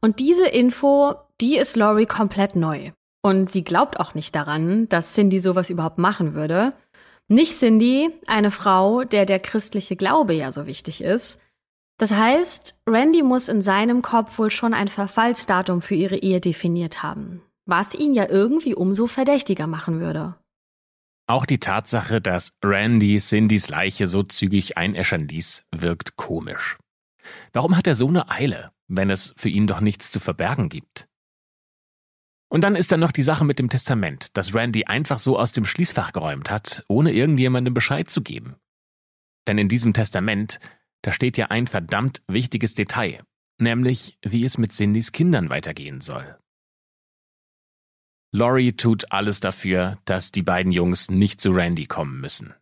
Und 0.00 0.18
diese 0.18 0.48
Info, 0.48 1.14
die 1.42 1.58
ist 1.58 1.76
Laurie 1.76 2.06
komplett 2.06 2.56
neu. 2.56 2.92
Und 3.22 3.50
sie 3.50 3.62
glaubt 3.62 4.00
auch 4.00 4.14
nicht 4.14 4.34
daran, 4.34 4.88
dass 4.88 5.12
Cindy 5.12 5.38
sowas 5.38 5.68
überhaupt 5.68 5.98
machen 5.98 6.32
würde. 6.32 6.70
Nicht 7.28 7.52
Cindy, 7.52 8.10
eine 8.26 8.50
Frau, 8.50 9.04
der 9.04 9.26
der 9.26 9.40
christliche 9.40 9.96
Glaube 9.96 10.32
ja 10.32 10.50
so 10.50 10.66
wichtig 10.66 11.02
ist. 11.02 11.38
Das 11.98 12.12
heißt, 12.12 12.80
Randy 12.86 13.22
muss 13.22 13.50
in 13.50 13.60
seinem 13.60 14.00
Kopf 14.00 14.38
wohl 14.38 14.50
schon 14.50 14.72
ein 14.72 14.88
Verfallsdatum 14.88 15.82
für 15.82 15.94
ihre 15.94 16.16
Ehe 16.16 16.40
definiert 16.40 17.02
haben 17.02 17.42
was 17.70 17.94
ihn 17.94 18.12
ja 18.12 18.28
irgendwie 18.28 18.74
umso 18.74 19.06
verdächtiger 19.06 19.66
machen 19.66 20.00
würde. 20.00 20.34
Auch 21.30 21.46
die 21.46 21.60
Tatsache, 21.60 22.20
dass 22.20 22.54
Randy 22.60 23.20
Cindys 23.20 23.68
Leiche 23.68 24.08
so 24.08 24.24
zügig 24.24 24.76
einäschern 24.76 25.28
ließ, 25.28 25.64
wirkt 25.70 26.16
komisch. 26.16 26.76
Warum 27.52 27.76
hat 27.76 27.86
er 27.86 27.94
so 27.94 28.08
eine 28.08 28.28
Eile, 28.28 28.72
wenn 28.88 29.10
es 29.10 29.32
für 29.36 29.48
ihn 29.48 29.68
doch 29.68 29.78
nichts 29.78 30.10
zu 30.10 30.18
verbergen 30.18 30.68
gibt? 30.68 31.06
Und 32.48 32.62
dann 32.62 32.74
ist 32.74 32.90
da 32.90 32.96
noch 32.96 33.12
die 33.12 33.22
Sache 33.22 33.44
mit 33.44 33.60
dem 33.60 33.68
Testament, 33.68 34.36
das 34.36 34.54
Randy 34.56 34.86
einfach 34.86 35.20
so 35.20 35.38
aus 35.38 35.52
dem 35.52 35.64
Schließfach 35.64 36.12
geräumt 36.12 36.50
hat, 36.50 36.84
ohne 36.88 37.12
irgendjemandem 37.12 37.74
Bescheid 37.74 38.10
zu 38.10 38.22
geben. 38.22 38.56
Denn 39.46 39.56
in 39.56 39.68
diesem 39.68 39.92
Testament, 39.92 40.58
da 41.02 41.12
steht 41.12 41.36
ja 41.36 41.46
ein 41.46 41.68
verdammt 41.68 42.22
wichtiges 42.26 42.74
Detail, 42.74 43.22
nämlich 43.56 44.18
wie 44.22 44.44
es 44.44 44.58
mit 44.58 44.72
Cindys 44.72 45.12
Kindern 45.12 45.48
weitergehen 45.48 46.00
soll. 46.00 46.39
Laurie 48.32 48.72
tut 48.72 49.10
alles 49.10 49.40
dafür, 49.40 49.98
dass 50.04 50.30
die 50.30 50.42
beiden 50.42 50.70
Jungs 50.70 51.10
nicht 51.10 51.40
zu 51.40 51.50
Randy 51.50 51.86
kommen 51.86 52.20
müssen. 52.20 52.54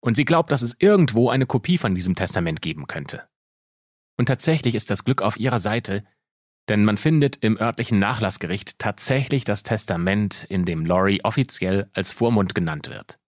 Und 0.00 0.16
sie 0.16 0.24
glaubt, 0.24 0.50
dass 0.50 0.62
es 0.62 0.76
irgendwo 0.78 1.30
eine 1.30 1.46
Kopie 1.46 1.78
von 1.78 1.94
diesem 1.94 2.14
Testament 2.14 2.62
geben 2.62 2.86
könnte. 2.86 3.28
Und 4.16 4.26
tatsächlich 4.26 4.74
ist 4.74 4.90
das 4.90 5.04
Glück 5.04 5.22
auf 5.22 5.38
ihrer 5.38 5.58
Seite, 5.58 6.04
denn 6.68 6.84
man 6.84 6.96
findet 6.96 7.36
im 7.38 7.58
örtlichen 7.58 7.98
Nachlassgericht 7.98 8.78
tatsächlich 8.78 9.44
das 9.44 9.64
Testament, 9.64 10.46
in 10.48 10.64
dem 10.64 10.86
Laurie 10.86 11.20
offiziell 11.24 11.90
als 11.92 12.12
Vormund 12.12 12.54
genannt 12.54 12.88
wird. 12.88 13.18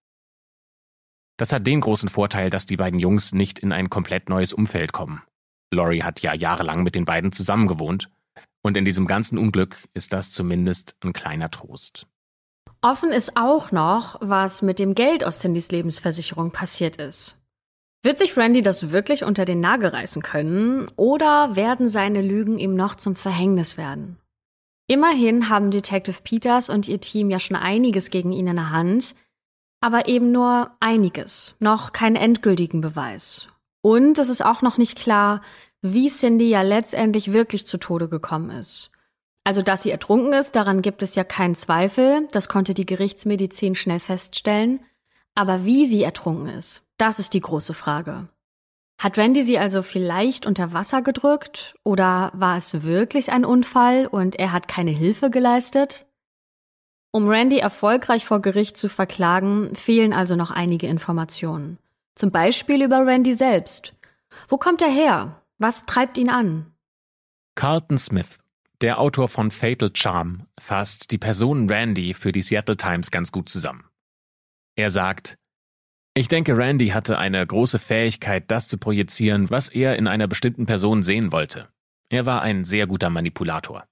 Das 1.37 1.51
hat 1.51 1.67
den 1.67 1.81
großen 1.81 2.09
Vorteil, 2.09 2.49
dass 2.49 2.65
die 2.65 2.77
beiden 2.77 2.99
Jungs 2.99 3.33
nicht 3.33 3.59
in 3.59 3.73
ein 3.73 3.89
komplett 3.89 4.29
neues 4.29 4.53
Umfeld 4.53 4.93
kommen. 4.93 5.23
Laurie 5.73 6.03
hat 6.03 6.21
ja 6.21 6.33
jahrelang 6.33 6.83
mit 6.83 6.95
den 6.95 7.05
beiden 7.05 7.31
zusammengewohnt. 7.31 8.09
Und 8.63 8.77
in 8.77 8.85
diesem 8.85 9.05
ganzen 9.05 9.37
Unglück 9.37 9.77
ist 9.93 10.13
das 10.13 10.31
zumindest 10.31 10.95
ein 11.01 11.13
kleiner 11.13 11.51
Trost. 11.51 12.07
Offen 12.81 13.11
ist 13.11 13.37
auch 13.37 13.71
noch, 13.71 14.17
was 14.21 14.61
mit 14.61 14.79
dem 14.79 14.95
Geld 14.95 15.23
aus 15.23 15.39
Cindys 15.39 15.71
Lebensversicherung 15.71 16.51
passiert 16.51 16.97
ist. 16.97 17.37
Wird 18.03 18.17
sich 18.17 18.35
Randy 18.35 18.61
das 18.61 18.91
wirklich 18.91 19.23
unter 19.23 19.45
den 19.45 19.61
Nagel 19.61 19.89
reißen 19.89 20.21
können 20.21 20.91
oder 20.97 21.55
werden 21.55 21.87
seine 21.87 22.21
Lügen 22.21 22.57
ihm 22.57 22.75
noch 22.75 22.95
zum 22.95 23.15
Verhängnis 23.15 23.77
werden? 23.77 24.17
Immerhin 24.87 25.47
haben 25.47 25.71
Detective 25.71 26.21
Peters 26.21 26.69
und 26.69 26.89
ihr 26.89 26.99
Team 26.99 27.29
ja 27.29 27.39
schon 27.39 27.55
einiges 27.55 28.09
gegen 28.09 28.33
ihn 28.33 28.47
in 28.47 28.57
der 28.57 28.71
Hand, 28.71 29.15
aber 29.79 30.09
eben 30.09 30.33
nur 30.33 30.71
einiges, 30.81 31.55
noch 31.59 31.93
keinen 31.93 32.17
endgültigen 32.17 32.81
Beweis. 32.81 33.47
Und 33.81 34.19
es 34.19 34.29
ist 34.29 34.43
auch 34.43 34.61
noch 34.61 34.77
nicht 34.77 34.97
klar, 34.97 35.41
wie 35.83 36.07
Cindy 36.07 36.49
ja 36.49 36.63
letztendlich 36.63 37.33
wirklich 37.33 37.67
zu 37.67 37.77
Tode 37.77 38.09
gekommen 38.09 38.49
ist. 38.49 38.89
Also, 39.43 39.61
dass 39.61 39.83
sie 39.83 39.91
ertrunken 39.91 40.33
ist, 40.33 40.55
daran 40.55 40.81
gibt 40.81 41.03
es 41.03 41.15
ja 41.15 41.25
keinen 41.25 41.53
Zweifel, 41.53 42.27
das 42.31 42.47
konnte 42.47 42.73
die 42.73 42.85
Gerichtsmedizin 42.85 43.75
schnell 43.75 43.99
feststellen, 43.99 44.79
aber 45.35 45.65
wie 45.65 45.85
sie 45.85 46.01
ertrunken 46.01 46.47
ist, 46.47 46.83
das 46.97 47.19
ist 47.19 47.33
die 47.33 47.41
große 47.41 47.73
Frage. 47.73 48.29
Hat 48.97 49.17
Randy 49.17 49.43
sie 49.43 49.59
also 49.59 49.81
vielleicht 49.81 50.45
unter 50.45 50.71
Wasser 50.71 51.01
gedrückt 51.01 51.75
oder 51.83 52.31
war 52.33 52.55
es 52.55 52.83
wirklich 52.83 53.33
ein 53.33 53.43
Unfall 53.43 54.07
und 54.07 54.35
er 54.39 54.53
hat 54.53 54.69
keine 54.69 54.91
Hilfe 54.91 55.29
geleistet? 55.29 56.05
Um 57.11 57.27
Randy 57.27 57.57
erfolgreich 57.57 58.25
vor 58.25 58.41
Gericht 58.41 58.77
zu 58.77 58.87
verklagen, 58.87 59.75
fehlen 59.75 60.13
also 60.13 60.37
noch 60.37 60.51
einige 60.51 60.87
Informationen. 60.87 61.77
Zum 62.15 62.31
Beispiel 62.31 62.81
über 62.81 63.05
Randy 63.05 63.33
selbst. 63.33 63.93
Wo 64.47 64.57
kommt 64.57 64.81
er 64.81 64.89
her? 64.89 65.42
Was 65.57 65.85
treibt 65.85 66.17
ihn 66.17 66.29
an? 66.29 66.73
Carlton 67.55 67.97
Smith, 67.97 68.39
der 68.81 68.99
Autor 68.99 69.29
von 69.29 69.51
Fatal 69.51 69.91
Charm, 69.93 70.47
fasst 70.59 71.11
die 71.11 71.17
Person 71.17 71.69
Randy 71.69 72.13
für 72.13 72.31
die 72.31 72.41
Seattle 72.41 72.77
Times 72.77 73.11
ganz 73.11 73.31
gut 73.31 73.49
zusammen. 73.49 73.85
Er 74.75 74.91
sagt, 74.91 75.37
ich 76.15 76.27
denke, 76.27 76.57
Randy 76.57 76.89
hatte 76.89 77.17
eine 77.17 77.45
große 77.45 77.79
Fähigkeit, 77.79 78.49
das 78.51 78.67
zu 78.67 78.77
projizieren, 78.77 79.49
was 79.49 79.69
er 79.69 79.97
in 79.97 80.07
einer 80.07 80.27
bestimmten 80.27 80.65
Person 80.65 81.01
sehen 81.01 81.31
wollte. 81.31 81.69
Er 82.09 82.25
war 82.25 82.41
ein 82.41 82.63
sehr 82.63 82.85
guter 82.85 83.09
Manipulator. 83.09 83.87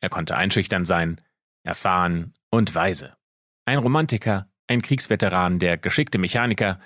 Er 0.00 0.10
konnte 0.10 0.36
einschüchtern 0.36 0.84
sein, 0.84 1.20
erfahren 1.62 2.34
und 2.50 2.74
weise. 2.74 3.16
Ein 3.64 3.78
Romantiker, 3.78 4.50
ein 4.66 4.82
Kriegsveteran, 4.82 5.58
der 5.58 5.78
geschickte 5.78 6.18
Mechaniker, 6.18 6.80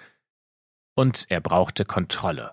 und 0.95 1.27
er 1.31 1.41
brauchte 1.41 1.85
Kontrolle. 1.85 2.53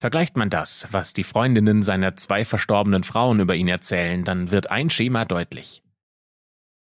Vergleicht 0.00 0.36
man 0.36 0.48
das, 0.48 0.88
was 0.92 1.12
die 1.12 1.24
Freundinnen 1.24 1.82
seiner 1.82 2.14
zwei 2.14 2.44
verstorbenen 2.44 3.02
Frauen 3.02 3.40
über 3.40 3.56
ihn 3.56 3.68
erzählen, 3.68 4.22
dann 4.22 4.50
wird 4.52 4.70
ein 4.70 4.90
Schema 4.90 5.24
deutlich. 5.24 5.82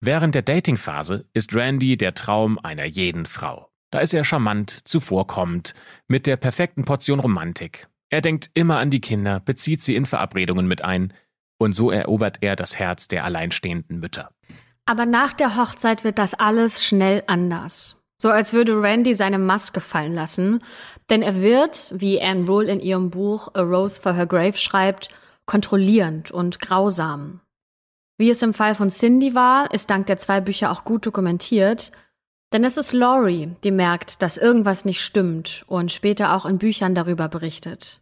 Während 0.00 0.34
der 0.34 0.42
Datingphase 0.42 1.24
ist 1.32 1.54
Randy 1.54 1.96
der 1.96 2.14
Traum 2.14 2.58
einer 2.58 2.84
jeden 2.84 3.26
Frau. 3.26 3.70
Da 3.90 4.00
ist 4.00 4.12
er 4.12 4.24
charmant, 4.24 4.86
zuvorkommend, 4.86 5.74
mit 6.08 6.26
der 6.26 6.36
perfekten 6.36 6.84
Portion 6.84 7.20
Romantik. 7.20 7.88
Er 8.10 8.20
denkt 8.20 8.50
immer 8.54 8.78
an 8.78 8.90
die 8.90 9.00
Kinder, 9.00 9.40
bezieht 9.40 9.82
sie 9.82 9.94
in 9.94 10.04
Verabredungen 10.06 10.66
mit 10.66 10.82
ein, 10.82 11.12
und 11.58 11.72
so 11.72 11.90
erobert 11.90 12.38
er 12.40 12.56
das 12.56 12.78
Herz 12.78 13.08
der 13.08 13.24
alleinstehenden 13.24 13.98
Mütter. 14.00 14.30
Aber 14.84 15.06
nach 15.06 15.32
der 15.32 15.56
Hochzeit 15.56 16.04
wird 16.04 16.18
das 16.18 16.34
alles 16.34 16.84
schnell 16.84 17.22
anders. 17.26 18.00
So 18.18 18.30
als 18.30 18.52
würde 18.52 18.80
Randy 18.80 19.14
seine 19.14 19.38
Maske 19.38 19.80
fallen 19.80 20.14
lassen, 20.14 20.62
denn 21.10 21.22
er 21.22 21.40
wird, 21.42 21.92
wie 21.94 22.20
Anne 22.20 22.46
Rule 22.46 22.70
in 22.70 22.80
ihrem 22.80 23.10
Buch 23.10 23.48
A 23.54 23.60
Rose 23.60 24.00
for 24.00 24.14
Her 24.14 24.26
Grave 24.26 24.56
schreibt, 24.56 25.10
kontrollierend 25.44 26.30
und 26.30 26.58
grausam. 26.58 27.40
Wie 28.18 28.30
es 28.30 28.42
im 28.42 28.54
Fall 28.54 28.74
von 28.74 28.88
Cindy 28.88 29.34
war, 29.34 29.72
ist 29.72 29.90
dank 29.90 30.06
der 30.06 30.16
zwei 30.16 30.40
Bücher 30.40 30.70
auch 30.70 30.84
gut 30.84 31.04
dokumentiert, 31.04 31.92
denn 32.52 32.64
es 32.64 32.76
ist 32.76 32.92
Laurie, 32.92 33.50
die 33.64 33.70
merkt, 33.70 34.22
dass 34.22 34.38
irgendwas 34.38 34.84
nicht 34.84 35.02
stimmt 35.02 35.64
und 35.66 35.92
später 35.92 36.34
auch 36.34 36.46
in 36.46 36.58
Büchern 36.58 36.94
darüber 36.94 37.28
berichtet. 37.28 38.00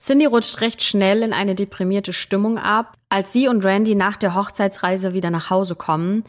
Cindy 0.00 0.26
rutscht 0.26 0.60
recht 0.60 0.82
schnell 0.82 1.22
in 1.22 1.32
eine 1.32 1.54
deprimierte 1.54 2.12
Stimmung 2.12 2.58
ab, 2.58 2.96
als 3.08 3.32
sie 3.32 3.48
und 3.48 3.64
Randy 3.64 3.94
nach 3.94 4.16
der 4.16 4.34
Hochzeitsreise 4.34 5.12
wieder 5.12 5.30
nach 5.30 5.50
Hause 5.50 5.76
kommen. 5.76 6.24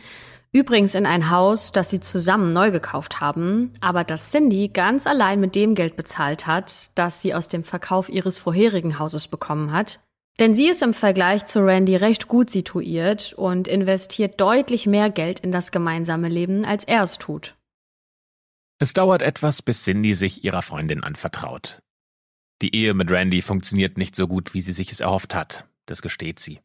Übrigens 0.56 0.96
in 0.96 1.06
ein 1.06 1.32
Haus, 1.32 1.74
das 1.74 1.90
sie 1.90 2.00
zusammen 2.00 2.54
neu 2.54 2.72
gekauft 2.72 3.20
haben, 3.20 3.74
aber 3.82 4.06
das 4.06 4.32
Cindy 4.32 4.70
ganz 4.70 5.06
allein 5.06 5.42
mit 5.42 5.54
dem 5.54 5.76
Geld 5.76 5.98
bezahlt 5.98 6.48
hat, 6.48 6.98
das 6.98 7.22
sie 7.22 7.34
aus 7.34 7.50
dem 7.50 7.66
Verkauf 7.66 8.08
ihres 8.08 8.38
vorherigen 8.38 8.98
Hauses 8.98 9.28
bekommen 9.28 9.74
hat. 9.74 10.00
Denn 10.40 10.56
sie 10.56 10.70
ist 10.70 10.82
im 10.82 10.94
Vergleich 10.94 11.44
zu 11.44 11.60
Randy 11.60 11.98
recht 11.98 12.30
gut 12.30 12.50
situiert 12.50 13.34
und 13.34 13.68
investiert 13.68 14.40
deutlich 14.40 14.88
mehr 14.88 15.10
Geld 15.10 15.42
in 15.42 15.52
das 15.52 15.74
gemeinsame 15.74 16.30
Leben, 16.30 16.64
als 16.64 16.86
er 16.86 17.04
es 17.04 17.18
tut. 17.18 17.58
Es 18.80 18.94
dauert 18.94 19.24
etwas, 19.24 19.62
bis 19.62 19.84
Cindy 19.84 20.16
sich 20.16 20.46
ihrer 20.46 20.62
Freundin 20.62 21.04
anvertraut. 21.04 21.80
Die 22.62 22.74
Ehe 22.74 22.94
mit 22.94 23.12
Randy 23.12 23.42
funktioniert 23.42 23.98
nicht 23.98 24.16
so 24.16 24.26
gut, 24.26 24.54
wie 24.54 24.62
sie 24.62 24.72
sich 24.72 24.94
es 24.94 25.02
erhofft 25.02 25.36
hat, 25.36 25.68
das 25.86 26.02
gesteht 26.02 26.40
sie. 26.40 26.62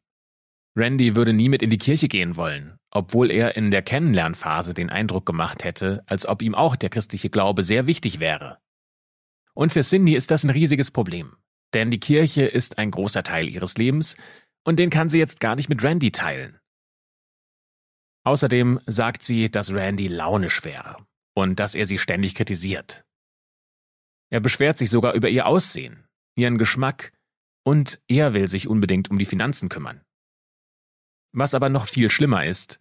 Randy 0.77 1.17
würde 1.17 1.33
nie 1.33 1.49
mit 1.49 1.63
in 1.63 1.71
die 1.71 1.79
Kirche 1.79 2.09
gehen 2.09 2.37
wollen, 2.37 2.79
obwohl 2.91 3.31
er 3.31 3.57
in 3.57 3.71
der 3.71 3.83
Kennenlernphase 3.83 4.73
den 4.73 4.91
Eindruck 4.91 5.27
gemacht 5.27 5.65
hätte, 5.65 6.03
als 6.07 6.27
ob 6.27 6.43
ihm 6.43 6.55
auch 6.55 6.77
der 6.77 6.91
christliche 6.91 7.31
Glaube 7.31 7.65
sehr 7.65 7.87
wichtig 7.87 8.21
wäre. 8.21 8.59
Und 9.55 9.73
für 9.73 9.83
Cindy 9.83 10.15
ist 10.15 10.31
das 10.31 10.45
ein 10.45 10.51
riesiges 10.51 10.91
Problem. 10.91 11.37
Denn 11.75 11.91
die 11.91 12.01
Kirche 12.01 12.45
ist 12.47 12.79
ein 12.79 12.91
großer 12.91 13.23
Teil 13.23 13.49
ihres 13.49 13.79
Lebens 13.79 14.17
und 14.65 14.79
den 14.79 14.91
kann 14.91 15.09
sie 15.09 15.19
jetzt 15.19 15.41
gar 15.41 15.57
nicht 15.57 15.69
mit 15.69 15.83
Randy 15.83 16.11
teilen. 16.13 16.59
Außerdem 18.25 18.81
sagt 18.87 19.23
sie, 19.23 19.51
dass 19.51 19.73
Randy 19.73 20.09
launisch 20.09 20.65
wäre 20.65 20.97
und 21.35 21.59
dass 21.59 21.75
er 21.75 21.87
sie 21.87 21.99
ständig 21.99 22.35
kritisiert. 22.35 23.05
Er 24.31 24.41
beschwert 24.41 24.79
sich 24.79 24.91
sogar 24.91 25.15
über 25.15 25.29
ihr 25.29 25.47
Aussehen, 25.47 26.07
ihren 26.37 26.59
Geschmack 26.59 27.13
und 27.65 28.01
er 28.09 28.35
will 28.35 28.49
sich 28.49 28.69
unbedingt 28.69 29.11
um 29.11 29.19
die 29.19 29.25
Finanzen 29.25 29.69
kümmern. 29.69 30.03
Was 31.33 31.55
aber 31.55 31.69
noch 31.69 31.87
viel 31.87 32.11
schlimmer 32.11 32.45
ist, 32.45 32.81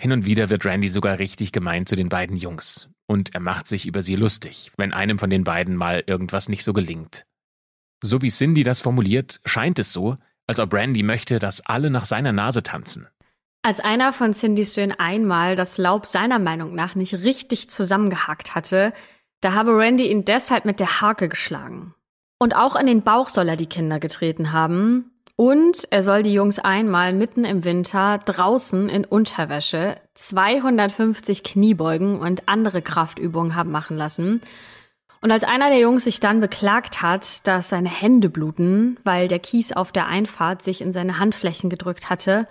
hin 0.00 0.12
und 0.12 0.24
wieder 0.24 0.48
wird 0.48 0.64
Randy 0.64 0.88
sogar 0.88 1.18
richtig 1.18 1.52
gemein 1.52 1.86
zu 1.86 1.96
den 1.96 2.08
beiden 2.08 2.36
Jungs 2.36 2.88
und 3.10 3.34
er 3.34 3.40
macht 3.40 3.66
sich 3.66 3.86
über 3.86 4.04
sie 4.04 4.14
lustig, 4.14 4.70
wenn 4.76 4.92
einem 4.92 5.18
von 5.18 5.30
den 5.30 5.42
beiden 5.42 5.74
mal 5.74 6.04
irgendwas 6.06 6.48
nicht 6.48 6.62
so 6.62 6.72
gelingt. 6.72 7.26
So 8.02 8.22
wie 8.22 8.30
Cindy 8.30 8.62
das 8.62 8.80
formuliert, 8.80 9.40
scheint 9.44 9.80
es 9.80 9.92
so, 9.92 10.16
als 10.46 10.60
ob 10.60 10.72
Randy 10.72 11.02
möchte, 11.02 11.40
dass 11.40 11.60
alle 11.66 11.90
nach 11.90 12.04
seiner 12.04 12.32
Nase 12.32 12.62
tanzen. 12.62 13.08
Als 13.62 13.80
einer 13.80 14.12
von 14.12 14.32
Cindys 14.32 14.74
Söhnen 14.74 14.96
einmal 14.96 15.56
das 15.56 15.76
Laub 15.76 16.06
seiner 16.06 16.38
Meinung 16.38 16.74
nach 16.76 16.94
nicht 16.94 17.14
richtig 17.14 17.68
zusammengehackt 17.68 18.54
hatte, 18.54 18.92
da 19.40 19.54
habe 19.54 19.76
Randy 19.76 20.08
ihn 20.08 20.24
deshalb 20.24 20.64
mit 20.64 20.78
der 20.78 21.00
Hake 21.00 21.28
geschlagen. 21.28 21.94
Und 22.38 22.54
auch 22.54 22.76
in 22.76 22.86
den 22.86 23.02
Bauch 23.02 23.28
soll 23.28 23.48
er 23.48 23.56
die 23.56 23.66
Kinder 23.66 23.98
getreten 23.98 24.52
haben. 24.52 25.10
Und 25.40 25.88
er 25.88 26.02
soll 26.02 26.22
die 26.22 26.34
Jungs 26.34 26.58
einmal 26.58 27.14
mitten 27.14 27.46
im 27.46 27.64
Winter 27.64 28.18
draußen 28.22 28.90
in 28.90 29.06
Unterwäsche 29.06 29.96
250 30.12 31.42
Kniebeugen 31.42 32.20
und 32.20 32.46
andere 32.46 32.82
Kraftübungen 32.82 33.54
haben 33.54 33.70
machen 33.70 33.96
lassen. 33.96 34.42
Und 35.22 35.30
als 35.30 35.44
einer 35.44 35.70
der 35.70 35.78
Jungs 35.78 36.04
sich 36.04 36.20
dann 36.20 36.40
beklagt 36.40 37.00
hat, 37.00 37.46
dass 37.46 37.70
seine 37.70 37.88
Hände 37.88 38.28
bluten, 38.28 38.98
weil 39.02 39.28
der 39.28 39.38
Kies 39.38 39.72
auf 39.72 39.92
der 39.92 40.08
Einfahrt 40.08 40.60
sich 40.60 40.82
in 40.82 40.92
seine 40.92 41.18
Handflächen 41.18 41.70
gedrückt 41.70 42.10
hatte, 42.10 42.46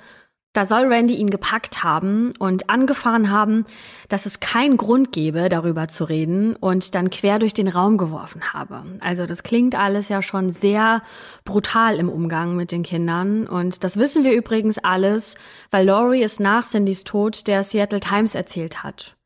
da 0.54 0.66
soll 0.66 0.92
Randy 0.92 1.16
ihn 1.16 1.30
gepackt 1.30 1.84
haben 1.84 2.34
und 2.40 2.70
angefahren 2.70 3.30
haben, 3.30 3.66
dass 4.08 4.26
es 4.26 4.40
keinen 4.40 4.78
Grund 4.78 5.12
gebe, 5.12 5.48
darüber 5.48 5.88
zu 5.88 6.06
reden 6.06 6.56
und 6.56 6.96
dann 6.96 7.12
quer 7.12 7.38
durch 7.38 7.54
den 7.54 7.68
Raum 7.68 7.98
geworfen 7.98 8.52
habe. 8.52 8.84
Also 9.00 9.28
das 9.28 9.44
klingt 9.44 9.76
alles 9.76 10.10
ja 10.10 10.22
schon 10.24 10.50
sehr 10.50 11.04
brutal 11.46 11.98
im 11.98 12.10
Umgang 12.10 12.56
mit 12.56 12.72
den 12.72 12.82
Kindern 12.82 13.46
und 13.46 13.84
das 13.84 13.98
wissen 13.98 14.24
wir 14.24 14.34
übrigens 14.34 14.80
alles, 14.80 15.36
weil 15.70 15.86
Laurie 15.86 16.24
es 16.24 16.40
nach 16.40 16.66
Cindys 16.66 17.04
Tod 17.04 17.48
der 17.48 17.64
Seattle 17.64 18.00
Times 18.00 18.34
erzählt 18.34 18.82
hat. 18.82 19.19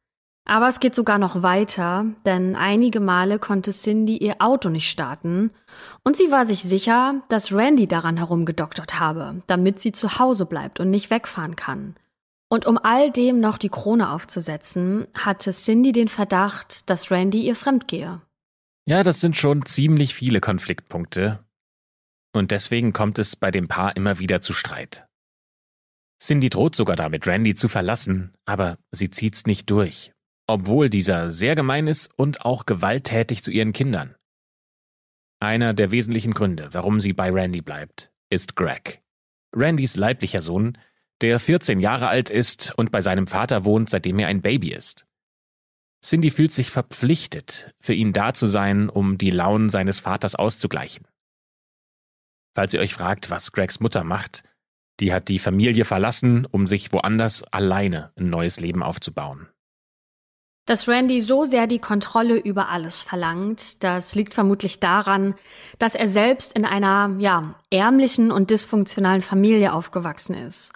Aber 0.45 0.67
es 0.67 0.81
geht 0.81 0.93
sogar 0.93 1.17
noch 1.17 1.41
weiter, 1.41 2.05
denn 2.25 2.55
einige 2.55 2.99
Male 2.99 3.39
konnte 3.39 3.71
Cindy 3.71 4.17
ihr 4.17 4.35
Auto 4.39 4.69
nicht 4.69 4.89
starten 4.89 5.51
und 6.03 6.17
sie 6.17 6.31
war 6.31 6.45
sich 6.45 6.63
sicher, 6.63 7.23
dass 7.29 7.53
Randy 7.53 7.87
daran 7.87 8.17
herumgedoktert 8.17 8.99
habe, 8.99 9.41
damit 9.47 9.79
sie 9.79 9.93
zu 9.93 10.19
Hause 10.19 10.45
bleibt 10.45 10.81
und 10.81 10.89
nicht 10.89 11.09
wegfahren 11.09 11.55
kann. 11.55 11.95
Und 12.49 12.65
um 12.65 12.77
all 12.77 13.09
dem 13.09 13.39
noch 13.39 13.57
die 13.57 13.69
Krone 13.69 14.11
aufzusetzen, 14.11 15.07
hatte 15.17 15.51
Cindy 15.51 15.91
den 15.91 16.07
Verdacht, 16.07 16.87
dass 16.89 17.09
Randy 17.09 17.41
ihr 17.41 17.55
fremdgehe. 17.55 18.21
Ja, 18.85 19.03
das 19.03 19.21
sind 19.21 19.37
schon 19.37 19.65
ziemlich 19.65 20.13
viele 20.13 20.41
Konfliktpunkte. 20.41 21.39
Und 22.35 22.51
deswegen 22.51 22.93
kommt 22.93 23.17
es 23.17 23.35
bei 23.35 23.49
dem 23.49 23.67
Paar 23.67 23.95
immer 23.95 24.19
wieder 24.19 24.41
zu 24.41 24.53
Streit. 24.53 25.07
Cindy 26.21 26.49
droht 26.49 26.75
sogar 26.75 26.95
damit, 26.95 27.27
Randy 27.27 27.55
zu 27.55 27.67
verlassen, 27.69 28.33
aber 28.45 28.77
sie 28.91 29.09
zieht's 29.09 29.45
nicht 29.45 29.69
durch. 29.69 30.12
Obwohl 30.47 30.89
dieser 30.89 31.31
sehr 31.31 31.55
gemein 31.55 31.87
ist 31.87 32.11
und 32.17 32.45
auch 32.45 32.65
gewalttätig 32.65 33.43
zu 33.43 33.51
ihren 33.51 33.73
Kindern. 33.73 34.15
Einer 35.39 35.73
der 35.73 35.91
wesentlichen 35.91 36.33
Gründe, 36.33 36.69
warum 36.73 36.99
sie 36.99 37.13
bei 37.13 37.29
Randy 37.29 37.61
bleibt, 37.61 38.11
ist 38.29 38.55
Greg. 38.55 39.01
Randys 39.53 39.95
leiblicher 39.95 40.41
Sohn, 40.41 40.77
der 41.21 41.39
14 41.39 41.79
Jahre 41.79 42.07
alt 42.07 42.29
ist 42.29 42.73
und 42.77 42.91
bei 42.91 43.01
seinem 43.01 43.27
Vater 43.27 43.65
wohnt, 43.65 43.89
seitdem 43.89 44.19
er 44.19 44.27
ein 44.27 44.41
Baby 44.41 44.73
ist. 44.73 45.05
Cindy 46.03 46.31
fühlt 46.31 46.51
sich 46.51 46.69
verpflichtet, 46.69 47.73
für 47.79 47.93
ihn 47.93 48.11
da 48.11 48.33
zu 48.33 48.47
sein, 48.47 48.89
um 48.89 49.17
die 49.17 49.31
Launen 49.31 49.69
seines 49.69 50.01
Vaters 50.01 50.35
auszugleichen. 50.35 51.07
Falls 52.55 52.73
ihr 52.73 52.81
euch 52.81 52.93
fragt, 52.93 53.29
was 53.29 53.51
Gregs 53.51 53.79
Mutter 53.79 54.03
macht, 54.03 54.43
die 54.99 55.13
hat 55.13 55.27
die 55.27 55.39
Familie 55.39 55.85
verlassen, 55.85 56.45
um 56.45 56.67
sich 56.67 56.91
woanders 56.91 57.43
alleine 57.43 58.11
ein 58.15 58.29
neues 58.29 58.59
Leben 58.59 58.83
aufzubauen. 58.83 59.47
Dass 60.65 60.87
Randy 60.87 61.19
so 61.19 61.43
sehr 61.43 61.67
die 61.67 61.79
Kontrolle 61.79 62.37
über 62.37 62.69
alles 62.69 63.01
verlangt, 63.01 63.83
das 63.83 64.15
liegt 64.15 64.33
vermutlich 64.33 64.79
daran, 64.79 65.35
dass 65.77 65.93
er 65.93 66.07
selbst 66.07 66.55
in 66.55 66.63
einer, 66.63 67.17
ja, 67.19 67.55
ärmlichen 67.69 68.31
und 68.31 68.49
dysfunktionalen 68.49 69.21
Familie 69.21 69.73
aufgewachsen 69.73 70.35
ist. 70.35 70.71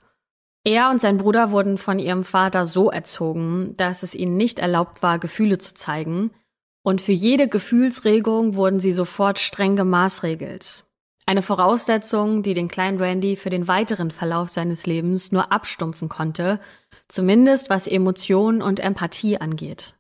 Er 0.65 0.89
und 0.89 0.99
sein 0.99 1.17
Bruder 1.17 1.51
wurden 1.51 1.77
von 1.77 1.99
ihrem 1.99 2.25
Vater 2.25 2.65
so 2.65 2.91
erzogen, 2.91 3.75
dass 3.77 4.03
es 4.03 4.13
ihnen 4.13 4.35
nicht 4.35 4.59
erlaubt 4.59 5.01
war, 5.01 5.19
Gefühle 5.19 5.57
zu 5.57 5.73
zeigen, 5.73 6.31
und 6.83 7.01
für 7.01 7.13
jede 7.13 7.47
Gefühlsregung 7.47 8.55
wurden 8.55 8.79
sie 8.79 8.93
sofort 8.93 9.39
streng 9.39 9.75
gemaßregelt. 9.75 10.85
Eine 11.25 11.41
Voraussetzung, 11.41 12.43
die 12.43 12.53
den 12.53 12.69
kleinen 12.69 12.99
Randy 12.99 13.35
für 13.35 13.49
den 13.49 13.67
weiteren 13.67 14.11
Verlauf 14.11 14.49
seines 14.49 14.85
Lebens 14.85 15.33
nur 15.33 15.51
abstumpfen 15.51 16.07
konnte, 16.07 16.61
zumindest 17.07 17.69
was 17.69 17.87
Emotion 17.87 18.61
und 18.61 18.79
Empathie 18.79 19.37
angeht. 19.37 19.95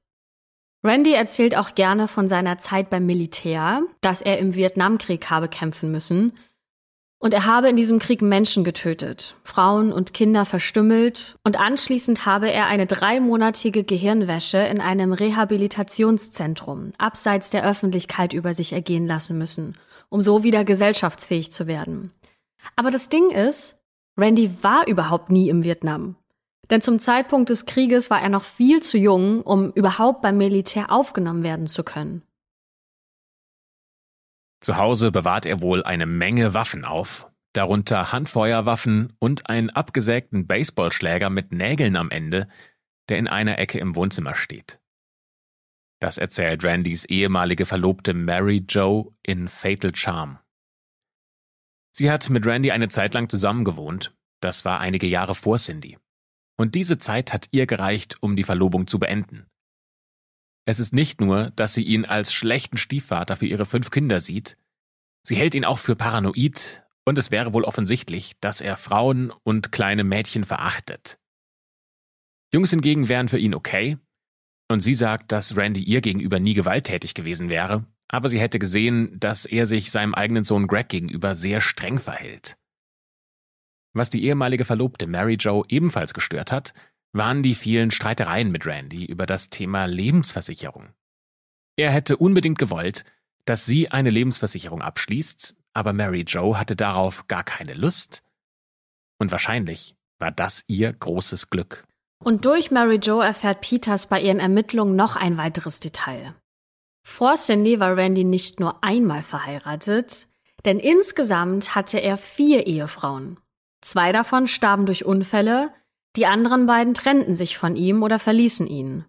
Randy 0.83 1.13
erzählt 1.13 1.57
auch 1.57 1.75
gerne 1.75 2.07
von 2.07 2.27
seiner 2.27 2.57
Zeit 2.57 2.89
beim 2.89 3.05
Militär, 3.05 3.81
dass 4.01 4.21
er 4.21 4.37
im 4.39 4.55
Vietnamkrieg 4.55 5.29
habe 5.29 5.47
kämpfen 5.47 5.91
müssen 5.91 6.33
und 7.19 7.33
er 7.33 7.45
habe 7.45 7.67
in 7.67 7.75
diesem 7.75 7.97
Krieg 7.97 8.21
Menschen 8.21 8.63
getötet, 8.63 9.35
Frauen 9.43 9.91
und 9.91 10.13
Kinder 10.13 10.45
verstümmelt 10.45 11.37
und 11.43 11.59
anschließend 11.59 12.27
habe 12.27 12.51
er 12.51 12.67
eine 12.67 12.85
dreimonatige 12.85 13.83
Gehirnwäsche 13.83 14.59
in 14.59 14.79
einem 14.79 15.13
Rehabilitationszentrum 15.13 16.93
abseits 16.99 17.49
der 17.49 17.67
Öffentlichkeit 17.67 18.33
über 18.33 18.53
sich 18.53 18.71
ergehen 18.71 19.07
lassen 19.07 19.37
müssen, 19.37 19.77
um 20.09 20.21
so 20.21 20.43
wieder 20.43 20.63
gesellschaftsfähig 20.63 21.51
zu 21.51 21.65
werden. 21.65 22.11
Aber 22.75 22.91
das 22.91 23.09
Ding 23.09 23.31
ist, 23.31 23.79
Randy 24.15 24.51
war 24.61 24.87
überhaupt 24.87 25.31
nie 25.31 25.49
im 25.49 25.63
Vietnam. 25.63 26.15
Denn 26.69 26.81
zum 26.81 26.99
Zeitpunkt 26.99 27.49
des 27.49 27.65
Krieges 27.65 28.09
war 28.09 28.21
er 28.21 28.29
noch 28.29 28.43
viel 28.43 28.81
zu 28.81 28.97
jung, 28.97 29.41
um 29.41 29.71
überhaupt 29.71 30.21
beim 30.21 30.37
Militär 30.37 30.91
aufgenommen 30.91 31.43
werden 31.43 31.67
zu 31.67 31.83
können. 31.83 32.23
Zu 34.59 34.77
Hause 34.77 35.11
bewahrt 35.11 35.45
er 35.45 35.61
wohl 35.61 35.83
eine 35.83 36.05
Menge 36.05 36.53
Waffen 36.53 36.83
auf, 36.83 37.29
darunter 37.53 38.11
Handfeuerwaffen 38.11 39.13
und 39.19 39.49
einen 39.49 39.69
abgesägten 39.69 40.47
Baseballschläger 40.47 41.29
mit 41.29 41.51
Nägeln 41.51 41.95
am 41.95 42.09
Ende, 42.09 42.47
der 43.07 43.17
in 43.17 43.27
einer 43.27 43.59
Ecke 43.59 43.79
im 43.79 43.95
Wohnzimmer 43.95 44.35
steht. 44.35 44.79
Das 45.99 46.17
erzählt 46.17 46.63
Randys 46.63 47.05
ehemalige 47.05 47.65
Verlobte 47.65 48.13
Mary 48.13 48.65
Jo 48.69 49.15
in 49.23 49.47
Fatal 49.47 49.95
Charm. 49.95 50.39
Sie 51.91 52.11
hat 52.11 52.29
mit 52.29 52.45
Randy 52.45 52.71
eine 52.71 52.89
Zeit 52.89 53.13
lang 53.15 53.29
zusammengewohnt, 53.29 54.15
das 54.39 54.65
war 54.65 54.79
einige 54.79 55.07
Jahre 55.07 55.33
vor 55.33 55.57
Cindy. 55.57 55.97
Und 56.57 56.75
diese 56.75 56.97
Zeit 56.97 57.33
hat 57.33 57.47
ihr 57.51 57.67
gereicht, 57.67 58.15
um 58.21 58.35
die 58.35 58.43
Verlobung 58.43 58.87
zu 58.87 58.99
beenden. 58.99 59.45
Es 60.65 60.79
ist 60.79 60.93
nicht 60.93 61.21
nur, 61.21 61.51
dass 61.51 61.73
sie 61.73 61.83
ihn 61.83 62.05
als 62.05 62.33
schlechten 62.33 62.77
Stiefvater 62.77 63.35
für 63.37 63.45
ihre 63.45 63.65
fünf 63.65 63.89
Kinder 63.89 64.19
sieht, 64.19 64.57
sie 65.23 65.35
hält 65.35 65.55
ihn 65.55 65.65
auch 65.65 65.79
für 65.79 65.95
paranoid 65.95 66.83
und 67.05 67.17
es 67.17 67.31
wäre 67.31 67.53
wohl 67.53 67.63
offensichtlich, 67.63 68.35
dass 68.41 68.59
er 68.59 68.75
Frauen 68.75 69.31
und 69.43 69.71
kleine 69.71 70.03
Mädchen 70.03 70.43
verachtet. 70.43 71.17
Jungs 72.53 72.71
hingegen 72.71 73.07
wären 73.07 73.29
für 73.29 73.37
ihn 73.37 73.55
okay, 73.55 73.97
und 74.69 74.81
sie 74.81 74.93
sagt, 74.93 75.31
dass 75.31 75.55
Randy 75.55 75.81
ihr 75.81 76.01
gegenüber 76.01 76.39
nie 76.39 76.53
gewalttätig 76.53 77.13
gewesen 77.13 77.49
wäre, 77.49 77.85
aber 78.09 78.29
sie 78.29 78.39
hätte 78.39 78.59
gesehen, 78.59 79.17
dass 79.19 79.45
er 79.45 79.65
sich 79.65 79.91
seinem 79.91 80.13
eigenen 80.13 80.43
Sohn 80.43 80.67
Greg 80.67 80.89
gegenüber 80.89 81.35
sehr 81.35 81.61
streng 81.61 81.99
verhält. 81.99 82.57
Was 83.97 84.11
die 84.11 84.23
ehemalige 84.25 84.63
Verlobte 84.63 85.07
Mary 85.07 85.37
Jo 85.39 85.65
ebenfalls 85.69 86.13
gestört 86.13 86.51
hat, 86.51 86.75
waren 87.13 87.41
die 87.41 87.55
vielen 87.55 87.89
Streitereien 87.89 88.51
mit 88.51 88.67
Randy 88.67 89.05
über 89.05 89.25
das 89.25 89.49
Thema 89.49 89.85
Lebensversicherung. 89.85 90.89
Er 91.77 91.89
hätte 91.89 92.17
unbedingt 92.17 92.59
gewollt, 92.59 93.05
dass 93.45 93.65
sie 93.65 93.89
eine 93.89 94.11
Lebensversicherung 94.11 94.83
abschließt, 94.83 95.55
aber 95.73 95.93
Mary 95.93 96.25
Jo 96.27 96.57
hatte 96.57 96.75
darauf 96.75 97.27
gar 97.27 97.43
keine 97.43 97.73
Lust. 97.73 98.21
Und 99.17 99.31
wahrscheinlich 99.31 99.95
war 100.19 100.31
das 100.31 100.63
ihr 100.67 100.93
großes 100.93 101.49
Glück. 101.49 101.83
Und 102.23 102.45
durch 102.45 102.69
Mary 102.69 102.99
Jo 103.01 103.19
erfährt 103.19 103.61
Peters 103.61 104.05
bei 104.05 104.21
ihren 104.21 104.39
Ermittlungen 104.39 104.95
noch 104.95 105.15
ein 105.15 105.37
weiteres 105.37 105.79
Detail. 105.79 106.35
Vor 107.03 107.33
Cindy 107.33 107.79
war 107.79 107.97
Randy 107.97 108.25
nicht 108.25 108.59
nur 108.59 108.83
einmal 108.83 109.23
verheiratet, 109.23 110.27
denn 110.65 110.77
insgesamt 110.77 111.73
hatte 111.73 111.97
er 111.97 112.17
vier 112.17 112.67
Ehefrauen. 112.67 113.39
Zwei 113.81 114.11
davon 114.11 114.47
starben 114.47 114.85
durch 114.85 115.05
Unfälle, 115.05 115.71
die 116.15 116.25
anderen 116.25 116.65
beiden 116.65 116.93
trennten 116.93 117.35
sich 117.35 117.57
von 117.57 117.75
ihm 117.75 118.01
oder 118.01 118.17
verließen 118.19 118.67
ihn. 118.67 119.05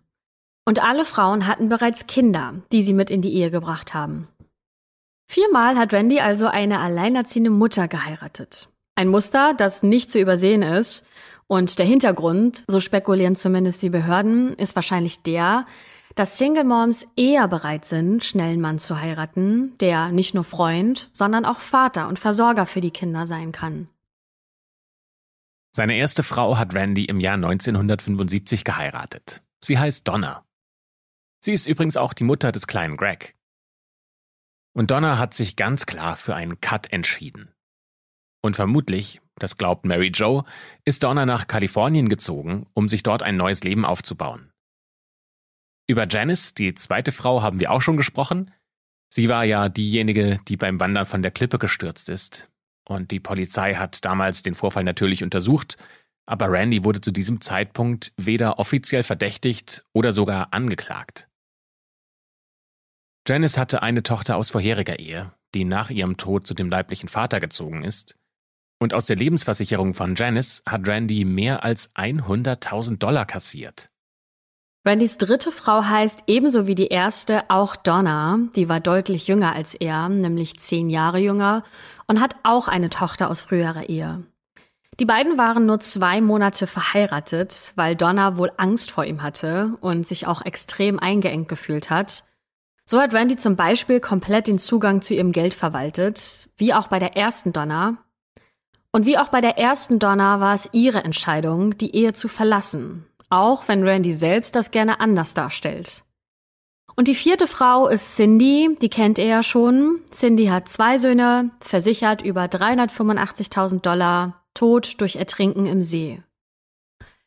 Und 0.67 0.83
alle 0.83 1.07
Frauen 1.07 1.47
hatten 1.47 1.71
bereits 1.71 2.07
Kinder, 2.07 2.55
die 2.71 2.83
sie 2.83 2.93
mit 2.93 3.11
in 3.11 3.23
die 3.23 3.33
Ehe 3.33 3.51
gebracht 3.51 3.95
haben. 3.95 4.29
Viermal 5.27 5.77
hat 5.77 5.93
Randy 5.93 6.21
also 6.21 6.47
eine 6.47 6.81
alleinerziehende 6.81 7.51
Mutter 7.51 7.89
geheiratet. 7.89 8.69
Ein 8.95 9.09
Muster, 9.09 9.55
das 9.55 9.83
nicht 9.83 10.11
zu 10.11 10.19
übersehen 10.19 10.63
ist. 10.63 11.07
Und 11.47 11.79
der 11.79 11.87
Hintergrund, 11.87 12.65
so 12.67 12.81
spekulieren 12.81 13.37
zumindest 13.37 13.81
die 13.83 13.91
Behörden, 13.91 14.55
ist 14.55 14.75
wahrscheinlich 14.75 15.23
der, 15.23 15.67
dass 16.15 16.37
Single 16.37 16.65
Moms 16.65 17.07
eher 17.17 17.49
bereit 17.49 17.85
sind, 17.85 18.25
schnellen 18.25 18.61
Mann 18.61 18.79
zu 18.79 19.01
heiraten, 19.01 19.75
der 19.79 20.09
nicht 20.11 20.35
nur 20.35 20.45
Freund, 20.45 21.09
sondern 21.13 21.45
auch 21.45 21.61
Vater 21.61 22.09
und 22.09 22.19
Versorger 22.19 22.67
für 22.67 22.81
die 22.81 22.91
Kinder 22.91 23.27
sein 23.27 23.53
kann. 23.53 23.89
Seine 25.79 25.95
erste 25.95 26.25
Frau 26.25 26.59
hat 26.59 26.75
Randy 26.75 27.05
im 27.05 27.21
Jahr 27.21 27.37
1975 27.37 28.65
geheiratet. 28.65 29.45
Sie 29.63 29.79
heißt 29.79 30.09
Donna. 30.09 30.45
Sie 31.39 31.53
ist 31.53 31.69
übrigens 31.69 31.97
auch 31.97 32.15
die 32.15 32.25
Mutter 32.25 32.51
des 32.51 32.67
kleinen 32.67 32.97
Greg. 32.97 33.37
Und 34.75 34.91
Donna 34.91 35.19
hat 35.19 35.35
sich 35.35 35.55
ganz 35.55 35.87
klar 35.87 36.17
für 36.17 36.35
einen 36.35 36.61
Cut 36.61 36.93
entschieden. 36.93 37.53
Und 38.43 38.57
vermutlich, 38.57 39.21
das 39.37 39.57
glaubt 39.57 39.85
Mary 39.85 40.11
Jo, 40.13 40.43
ist 40.85 41.05
Donna 41.05 41.27
nach 41.27 41.47
Kalifornien 41.47 42.09
gezogen, 42.09 42.67
um 42.75 42.89
sich 42.89 43.05
dort 43.05 43.23
ein 43.23 43.37
neues 43.37 43.63
Leben 43.63 43.85
aufzubauen. 43.85 44.51
Über 45.87 46.09
Janice, 46.09 46.55
die 46.55 46.75
zweite 46.75 47.13
Frau, 47.13 47.41
haben 47.43 47.61
wir 47.61 47.71
auch 47.71 47.83
schon 47.83 47.97
gesprochen. 47.97 48.53
Sie 49.15 49.29
war 49.29 49.45
ja 49.45 49.69
diejenige, 49.69 50.41
die 50.49 50.57
beim 50.57 50.81
Wandern 50.81 51.07
von 51.07 51.23
der 51.23 51.31
Klippe 51.31 51.61
gestürzt 51.61 52.09
ist. 52.09 52.51
Und 52.89 53.11
die 53.11 53.21
Polizei 53.21 53.75
hat 53.75 54.05
damals 54.07 54.43
den 54.43 54.55
Vorfall 54.55 54.83
natürlich 54.83 55.23
untersucht, 55.23 55.77
aber 56.27 56.51
Randy 56.51 56.85
wurde 56.85 57.03
zu 57.03 57.11
diesem 57.11 57.43
Zeitpunkt 57.43 58.13
weder 58.17 58.59
offiziell 58.59 59.03
verdächtigt 59.03 59.85
oder 59.93 60.15
sogar 60.15 60.55
angeklagt. 60.55 61.29
Janice 63.27 63.59
hatte 63.59 63.83
eine 63.83 64.03
Tochter 64.03 64.37
aus 64.37 64.49
vorheriger 64.49 64.99
Ehe, 64.99 65.33
die 65.55 65.67
nach 65.67 65.91
ihrem 65.91 66.17
Tod 66.17 66.47
zu 66.47 66.55
dem 66.55 66.71
leiblichen 66.71 67.11
Vater 67.11 67.41
gezogen 67.41 67.85
ist. 67.85 68.19
Und 68.81 68.95
aus 68.95 69.05
der 69.05 69.17
Lebensversicherung 69.17 69.93
von 69.93 70.15
Janice 70.15 70.63
hat 70.67 70.89
Randy 70.89 71.27
mehr 71.27 71.65
als 71.65 71.95
100.000 71.95 72.97
Dollar 72.97 73.27
kassiert. 73.27 73.89
Randys 74.85 75.19
dritte 75.19 75.53
Frau 75.53 75.85
heißt 75.85 76.25
ebenso 76.29 76.67
wie 76.67 76.75
die 76.75 76.87
erste 76.87 77.45
auch 77.49 77.77
Donna. 77.77 78.39
Die 78.57 78.69
war 78.69 78.81
deutlich 78.81 79.27
jünger 79.27 79.55
als 79.55 79.75
er, 79.75 80.09
nämlich 80.09 80.61
zehn 80.61 80.89
Jahre 80.89 81.19
jünger 81.19 81.65
und 82.07 82.21
hat 82.21 82.37
auch 82.43 82.69
eine 82.69 82.89
Tochter 82.89 83.31
aus 83.31 83.43
früherer 83.43 83.89
Ehe. 83.89 84.25
Die 85.01 85.05
beiden 85.05 85.39
waren 85.39 85.67
nur 85.67 85.79
zwei 85.79 86.21
Monate 86.21 86.67
verheiratet, 86.67 87.73
weil 87.77 87.95
Donna 87.95 88.37
wohl 88.37 88.51
Angst 88.57 88.91
vor 88.91 89.05
ihm 89.05 89.23
hatte 89.23 89.77
und 89.81 90.07
sich 90.07 90.27
auch 90.27 90.45
extrem 90.45 90.99
eingeengt 90.99 91.49
gefühlt 91.49 91.89
hat. 91.91 92.25
So 92.85 93.01
hat 93.01 93.15
Randy 93.15 93.37
zum 93.37 93.55
Beispiel 93.55 94.01
komplett 94.01 94.49
den 94.49 94.59
Zugang 94.59 95.03
zu 95.03 95.15
ihrem 95.15 95.31
Geld 95.31 95.55
verwaltet, 95.55 96.49
wie 96.57 96.75
auch 96.75 96.89
bei 96.89 96.99
der 96.99 97.17
ersten 97.17 97.53
Donna. 97.53 97.99
Und 98.91 99.07
wie 99.07 99.19
auch 99.19 99.29
bei 99.29 99.41
der 99.41 99.59
ersten 99.59 99.99
Donna 99.99 100.41
war 100.41 100.55
es 100.55 100.69
ihre 100.73 101.05
Entscheidung, 101.05 101.77
die 101.77 101.95
Ehe 101.95 102.15
zu 102.15 102.27
verlassen, 102.27 103.07
auch 103.31 103.69
wenn 103.69 103.87
Randy 103.87 104.13
selbst 104.13 104.55
das 104.55 104.71
gerne 104.71 105.01
anders 105.01 105.35
darstellt. 105.35 106.03
Und 106.97 107.07
die 107.07 107.15
vierte 107.15 107.47
Frau 107.47 107.87
ist 107.87 108.17
Cindy, 108.17 108.77
die 108.83 108.89
kennt 108.89 109.19
ihr 109.19 109.27
ja 109.27 109.43
schon. 109.45 110.01
Cindy 110.11 110.47
hat 110.47 110.69
zwei 110.69 110.99
Söhne, 110.99 111.51
versichert 111.61 112.23
über 112.23 112.47
385.000 112.47 113.83
Dollar, 113.83 114.43
tot 114.53 115.01
durch 115.01 115.15
Ertrinken 115.15 115.67
im 115.67 115.81
See. 115.83 116.21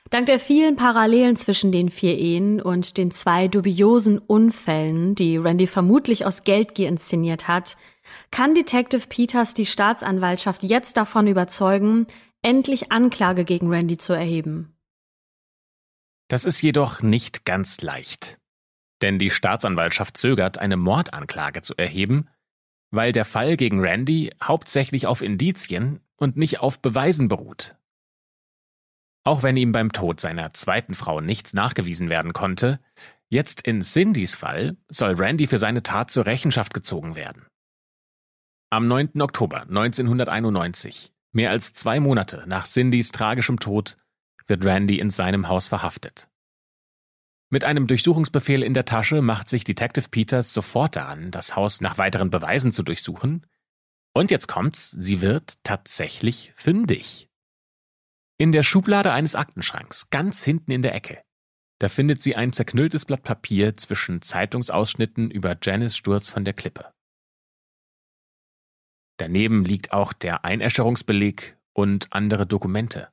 Dank 0.10 0.26
der 0.26 0.40
vielen 0.40 0.76
Parallelen 0.76 1.38
zwischen 1.38 1.72
den 1.72 1.90
vier 1.90 2.20
Ehen 2.20 2.62
und 2.62 2.98
den 2.98 3.12
zwei 3.12 3.48
dubiosen 3.48 4.18
Unfällen, 4.18 5.16
die 5.16 5.38
Randy 5.38 5.68
vermutlich 5.68 6.26
aus 6.26 6.44
Geldgier 6.44 6.90
inszeniert 6.90 7.48
hat, 7.48 7.78
kann 8.30 8.54
Detective 8.54 9.08
Peters 9.08 9.54
die 9.54 9.66
Staatsanwaltschaft 9.66 10.66
jetzt 10.66 10.98
davon 10.98 11.28
überzeugen, 11.28 12.08
endlich 12.42 12.92
Anklage 12.92 13.46
gegen 13.46 13.70
Randy 13.70 13.98
zu 13.98 14.12
erheben. 14.12 14.76
Das 16.32 16.46
ist 16.46 16.62
jedoch 16.62 17.02
nicht 17.02 17.44
ganz 17.44 17.82
leicht. 17.82 18.40
Denn 19.02 19.20
die 19.20 19.30
Staatsanwaltschaft 19.30 20.16
zögert, 20.16 20.60
eine 20.60 20.78
Mordanklage 20.78 21.62
zu 21.62 21.76
erheben, 21.76 22.30
weil 22.90 23.12
der 23.12 23.26
Fall 23.26 23.58
gegen 23.58 23.82
Randy 23.82 24.32
hauptsächlich 24.42 25.08
auf 25.08 25.22
Indizien 25.22 26.00
und 26.16 26.38
nicht 26.38 26.62
auf 26.62 26.82
Beweisen 26.82 27.28
beruht. 27.28 27.76
Auch 29.26 29.44
wenn 29.44 29.58
ihm 29.58 29.74
beim 29.74 29.92
Tod 29.92 30.22
seiner 30.22 30.54
zweiten 30.54 30.94
Frau 30.94 31.20
nichts 31.20 31.54
nachgewiesen 31.54 32.08
werden 32.08 32.32
konnte, 32.32 32.80
jetzt 33.28 33.68
in 33.68 33.82
Cindys 33.82 34.38
Fall 34.38 34.78
soll 34.88 35.16
Randy 35.16 35.48
für 35.48 35.58
seine 35.58 35.84
Tat 35.84 36.12
zur 36.12 36.28
Rechenschaft 36.28 36.74
gezogen 36.74 37.18
werden. 37.18 37.46
Am 38.70 38.88
9. 38.88 39.22
Oktober 39.22 39.64
1991, 39.64 41.12
mehr 41.34 41.50
als 41.50 41.74
zwei 41.74 42.00
Monate 42.00 42.46
nach 42.48 42.68
Cindys 42.68 43.12
tragischem 43.12 43.60
Tod, 43.60 43.98
wird 44.52 44.66
Randy 44.66 45.00
in 45.00 45.10
seinem 45.10 45.48
Haus 45.48 45.70
verhaftet. 45.70 46.30
Mit 47.50 47.64
einem 47.64 47.88
Durchsuchungsbefehl 47.88 48.64
in 48.64 48.74
der 48.74 48.84
Tasche 48.86 49.22
macht 49.22 49.48
sich 49.48 49.64
Detective 49.64 50.10
Peters 50.10 50.54
sofort 50.54 50.98
daran, 50.98 51.32
das 51.32 51.56
Haus 51.56 51.80
nach 51.80 51.98
weiteren 51.98 52.30
Beweisen 52.30 52.74
zu 52.74 52.84
durchsuchen. 52.84 53.48
Und 54.14 54.30
jetzt 54.30 54.48
kommt's, 54.48 54.92
sie 54.92 55.22
wird 55.22 55.56
tatsächlich 55.64 56.52
fündig. 56.56 57.30
In 58.38 58.52
der 58.52 58.64
Schublade 58.64 59.14
eines 59.14 59.36
Aktenschranks, 59.36 60.10
ganz 60.10 60.44
hinten 60.44 60.72
in 60.72 60.82
der 60.82 60.96
Ecke, 60.96 61.22
da 61.80 61.88
findet 61.88 62.22
sie 62.22 62.36
ein 62.36 62.52
zerknülltes 62.52 63.06
Blatt 63.06 63.24
Papier 63.24 63.78
zwischen 63.78 64.22
Zeitungsausschnitten 64.22 65.32
über 65.32 65.58
Janice 65.62 65.96
Sturz 65.96 66.30
von 66.30 66.44
der 66.44 66.54
Klippe. 66.54 66.92
Daneben 69.18 69.64
liegt 69.64 69.94
auch 69.94 70.12
der 70.12 70.44
Einäscherungsbeleg 70.44 71.58
und 71.74 72.12
andere 72.12 72.46
Dokumente. 72.46 73.10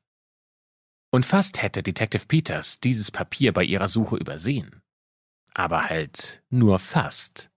Und 1.11 1.25
fast 1.25 1.63
hätte 1.63 1.83
Detective 1.83 2.27
Peters 2.27 2.81
dieses 2.81 3.11
Papier 3.11 3.53
bei 3.53 3.65
ihrer 3.65 3.89
Suche 3.89 4.17
übersehen. 4.17 4.83
Aber 5.55 5.89
halt 5.89 6.43
nur 6.51 6.79
fast. 6.79 7.51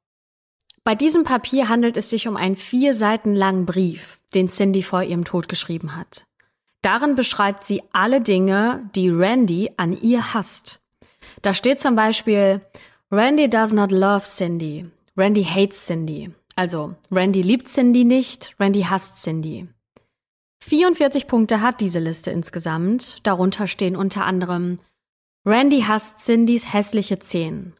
Bei 0.84 0.96
diesem 0.96 1.24
Papier 1.24 1.70
handelt 1.70 1.98
es 1.98 2.10
sich 2.10 2.28
um 2.28 2.38
einen 2.38 2.56
vier 2.56 2.94
Seiten 2.94 3.36
langen 3.36 3.66
Brief, 3.66 4.20
den 4.34 4.48
Cindy 4.48 4.82
vor 4.82 5.04
ihrem 5.04 5.26
Tod 5.26 5.48
geschrieben 5.48 5.96
hat. 5.96 6.26
Darin 6.82 7.16
beschreibt 7.16 7.66
sie 7.66 7.84
alle 7.92 8.22
Dinge, 8.22 8.90
die 8.96 9.10
Randy 9.10 9.72
an 9.78 9.96
ihr 10.02 10.34
hasst. 10.34 10.82
Da 11.44 11.54
steht 11.54 11.80
zum 11.80 11.96
Beispiel, 11.96 12.62
Randy 13.12 13.50
does 13.50 13.74
not 13.74 13.92
love 13.92 14.24
Cindy. 14.24 14.90
Randy 15.16 15.44
hates 15.44 15.86
Cindy. 15.86 16.32
Also, 16.56 16.96
Randy 17.12 17.44
liebt 17.44 17.68
Cindy 17.68 18.04
nicht, 18.04 18.56
Randy 18.60 18.84
hasst 18.84 19.22
Cindy. 19.22 19.68
44 20.64 21.28
Punkte 21.28 21.62
hat 21.62 21.82
diese 21.82 22.00
Liste 22.00 22.32
insgesamt. 22.32 23.20
Darunter 23.24 23.68
stehen 23.68 23.96
unter 23.96 24.26
anderem 24.26 24.80
Randy 25.44 25.82
hasst 25.82 26.20
Cindys 26.20 26.72
hässliche 26.72 27.18
Zehen. 27.18 27.74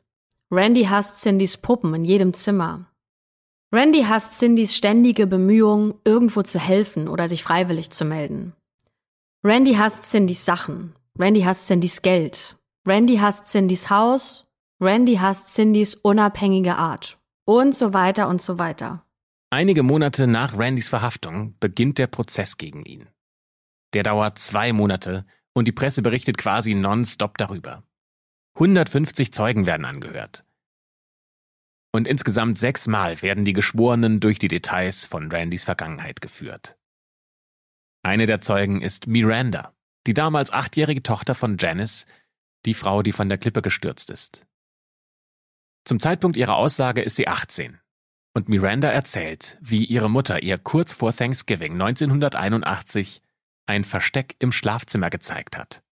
Randy 0.50 0.86
hasst 0.86 1.22
Cindys 1.22 1.58
Puppen 1.58 1.94
in 1.94 2.06
jedem 2.06 2.34
Zimmer. 2.34 2.88
Randy 3.72 4.04
hasst 4.04 4.40
Cindys 4.40 4.76
ständige 4.76 5.28
Bemühung, 5.28 5.94
irgendwo 6.04 6.42
zu 6.42 6.60
helfen 6.60 7.08
oder 7.08 7.30
sich 7.30 7.44
freiwillig 7.44 7.92
zu 7.92 8.04
melden. 8.04 8.54
Randy 9.44 9.76
hasst 9.76 10.06
Cindys 10.06 10.44
Sachen. 10.44 10.96
Randy 11.18 11.42
hasst 11.42 11.68
Cindys 11.68 12.02
Geld. 12.02 12.58
Randy 12.86 13.18
hasst 13.18 13.48
Cindys 13.48 13.90
Haus. 13.90 14.48
Randy 14.82 15.16
hasst 15.16 15.54
Cindys 15.54 15.94
unabhängige 15.96 16.76
Art. 16.76 17.20
Und 17.46 17.76
so 17.76 17.94
weiter 17.94 18.28
und 18.28 18.42
so 18.42 18.58
weiter. 18.58 19.06
Einige 19.54 19.84
Monate 19.84 20.28
nach 20.28 20.58
Randys 20.58 20.88
Verhaftung 20.88 21.58
beginnt 21.60 21.98
der 21.98 22.08
Prozess 22.08 22.56
gegen 22.56 22.86
ihn. 22.86 23.10
Der 23.92 24.02
dauert 24.02 24.40
zwei 24.40 24.72
Monate 24.72 25.26
und 25.54 25.68
die 25.68 25.74
Presse 25.74 26.02
berichtet 26.02 26.38
quasi 26.38 26.74
nonstop 26.74 27.38
darüber. 27.38 27.84
150 28.56 29.34
Zeugen 29.34 29.66
werden 29.66 29.86
angehört. 29.86 30.46
Und 31.92 32.08
insgesamt 32.08 32.60
sechsmal 32.60 33.22
werden 33.22 33.44
die 33.44 33.52
Geschworenen 33.52 34.22
durch 34.22 34.40
die 34.40 34.48
Details 34.48 35.06
von 35.06 35.30
Randys 35.30 35.66
Vergangenheit 35.66 36.22
geführt. 36.22 36.78
Eine 38.04 38.28
der 38.28 38.40
Zeugen 38.40 38.82
ist 38.82 39.08
Miranda, 39.08 39.76
die 40.08 40.14
damals 40.14 40.52
achtjährige 40.52 41.04
Tochter 41.04 41.36
von 41.36 41.58
Janice, 41.60 42.06
die 42.66 42.74
Frau, 42.74 43.04
die 43.04 43.12
von 43.12 43.28
der 43.28 43.38
Klippe 43.38 43.62
gestürzt 43.62 44.12
ist. 44.12 44.48
Zum 45.84 46.00
Zeitpunkt 46.00 46.38
ihrer 46.38 46.56
Aussage 46.56 47.02
ist 47.02 47.18
sie 47.18 47.28
18 47.28 47.82
und 48.34 48.50
Miranda 48.50 48.90
erzählt, 48.90 49.58
wie 49.62 49.86
ihre 49.86 50.10
Mutter 50.10 50.42
ihr 50.42 50.58
kurz 50.58 50.94
vor 50.94 51.14
Thanksgiving 51.14 51.74
1981 51.74 53.22
ein 53.66 53.84
Versteck 53.84 54.36
im 54.40 54.52
Schlafzimmer 54.52 55.10
gezeigt 55.10 55.58
hat. 55.58 55.84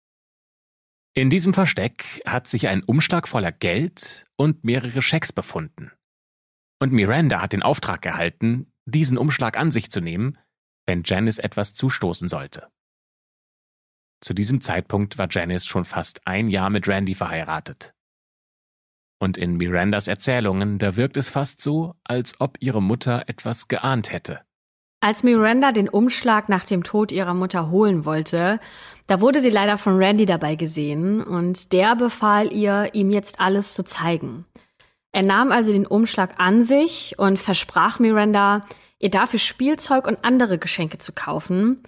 In 1.14 1.30
diesem 1.30 1.54
Versteck 1.54 2.22
hat 2.26 2.48
sich 2.48 2.68
ein 2.68 2.84
Umschlag 2.84 3.28
voller 3.28 3.52
Geld 3.52 4.26
und 4.38 4.64
mehrere 4.64 5.02
Schecks 5.02 5.34
befunden. 5.34 5.92
Und 6.80 6.94
Miranda 6.94 7.42
hat 7.42 7.54
den 7.54 7.64
Auftrag 7.64 8.06
erhalten, 8.06 8.72
diesen 8.86 9.18
Umschlag 9.18 9.58
an 9.58 9.72
sich 9.72 9.92
zu 9.92 10.00
nehmen, 10.00 10.38
wenn 10.86 11.04
Janice 11.04 11.40
etwas 11.40 11.74
zustoßen 11.74 12.30
sollte. 12.30 12.68
Zu 14.22 14.34
diesem 14.34 14.62
Zeitpunkt 14.62 15.18
war 15.18 15.28
Janice 15.30 15.66
schon 15.66 15.86
fast 15.86 16.26
ein 16.26 16.48
Jahr 16.48 16.70
mit 16.70 16.88
Randy 16.88 17.16
verheiratet. 17.16 17.94
Und 19.20 19.38
in 19.38 19.58
Mirandas 19.58 20.08
Erzählungen, 20.08 20.80
da 20.80 20.96
wirkt 20.96 21.18
es 21.18 21.30
fast 21.30 21.62
so, 21.62 21.96
als 22.04 22.40
ob 22.40 22.58
ihre 22.62 22.82
Mutter 22.82 23.24
etwas 23.28 23.68
geahnt 23.68 24.12
hätte. 24.12 24.40
Als 25.02 25.24
Miranda 25.24 25.72
den 25.72 25.88
Umschlag 25.88 26.50
nach 26.50 26.66
dem 26.66 26.84
Tod 26.84 27.12
ihrer 27.12 27.34
Mutter 27.34 27.70
holen 27.70 28.04
wollte, 28.04 28.60
da 29.08 29.22
wurde 29.22 29.40
sie 29.40 29.50
leider 29.50 29.78
von 29.78 29.98
Randy 29.98 30.26
dabei 30.26 30.56
gesehen 30.56 31.24
und 31.24 31.72
der 31.72 31.96
befahl 31.96 32.52
ihr, 32.52 32.90
ihm 32.94 33.10
jetzt 33.10 33.40
alles 33.40 33.74
zu 33.74 33.84
zeigen. 33.84 34.46
Er 35.12 35.24
nahm 35.24 35.52
also 35.52 35.72
den 35.72 35.88
Umschlag 35.88 36.36
an 36.38 36.64
sich 36.64 37.16
und 37.18 37.40
versprach 37.40 38.00
Miranda, 38.00 38.66
ihr 39.00 39.10
dafür 39.10 39.40
Spielzeug 39.40 40.06
und 40.06 40.24
andere 40.24 40.58
Geschenke 40.58 40.98
zu 40.98 41.14
kaufen, 41.14 41.82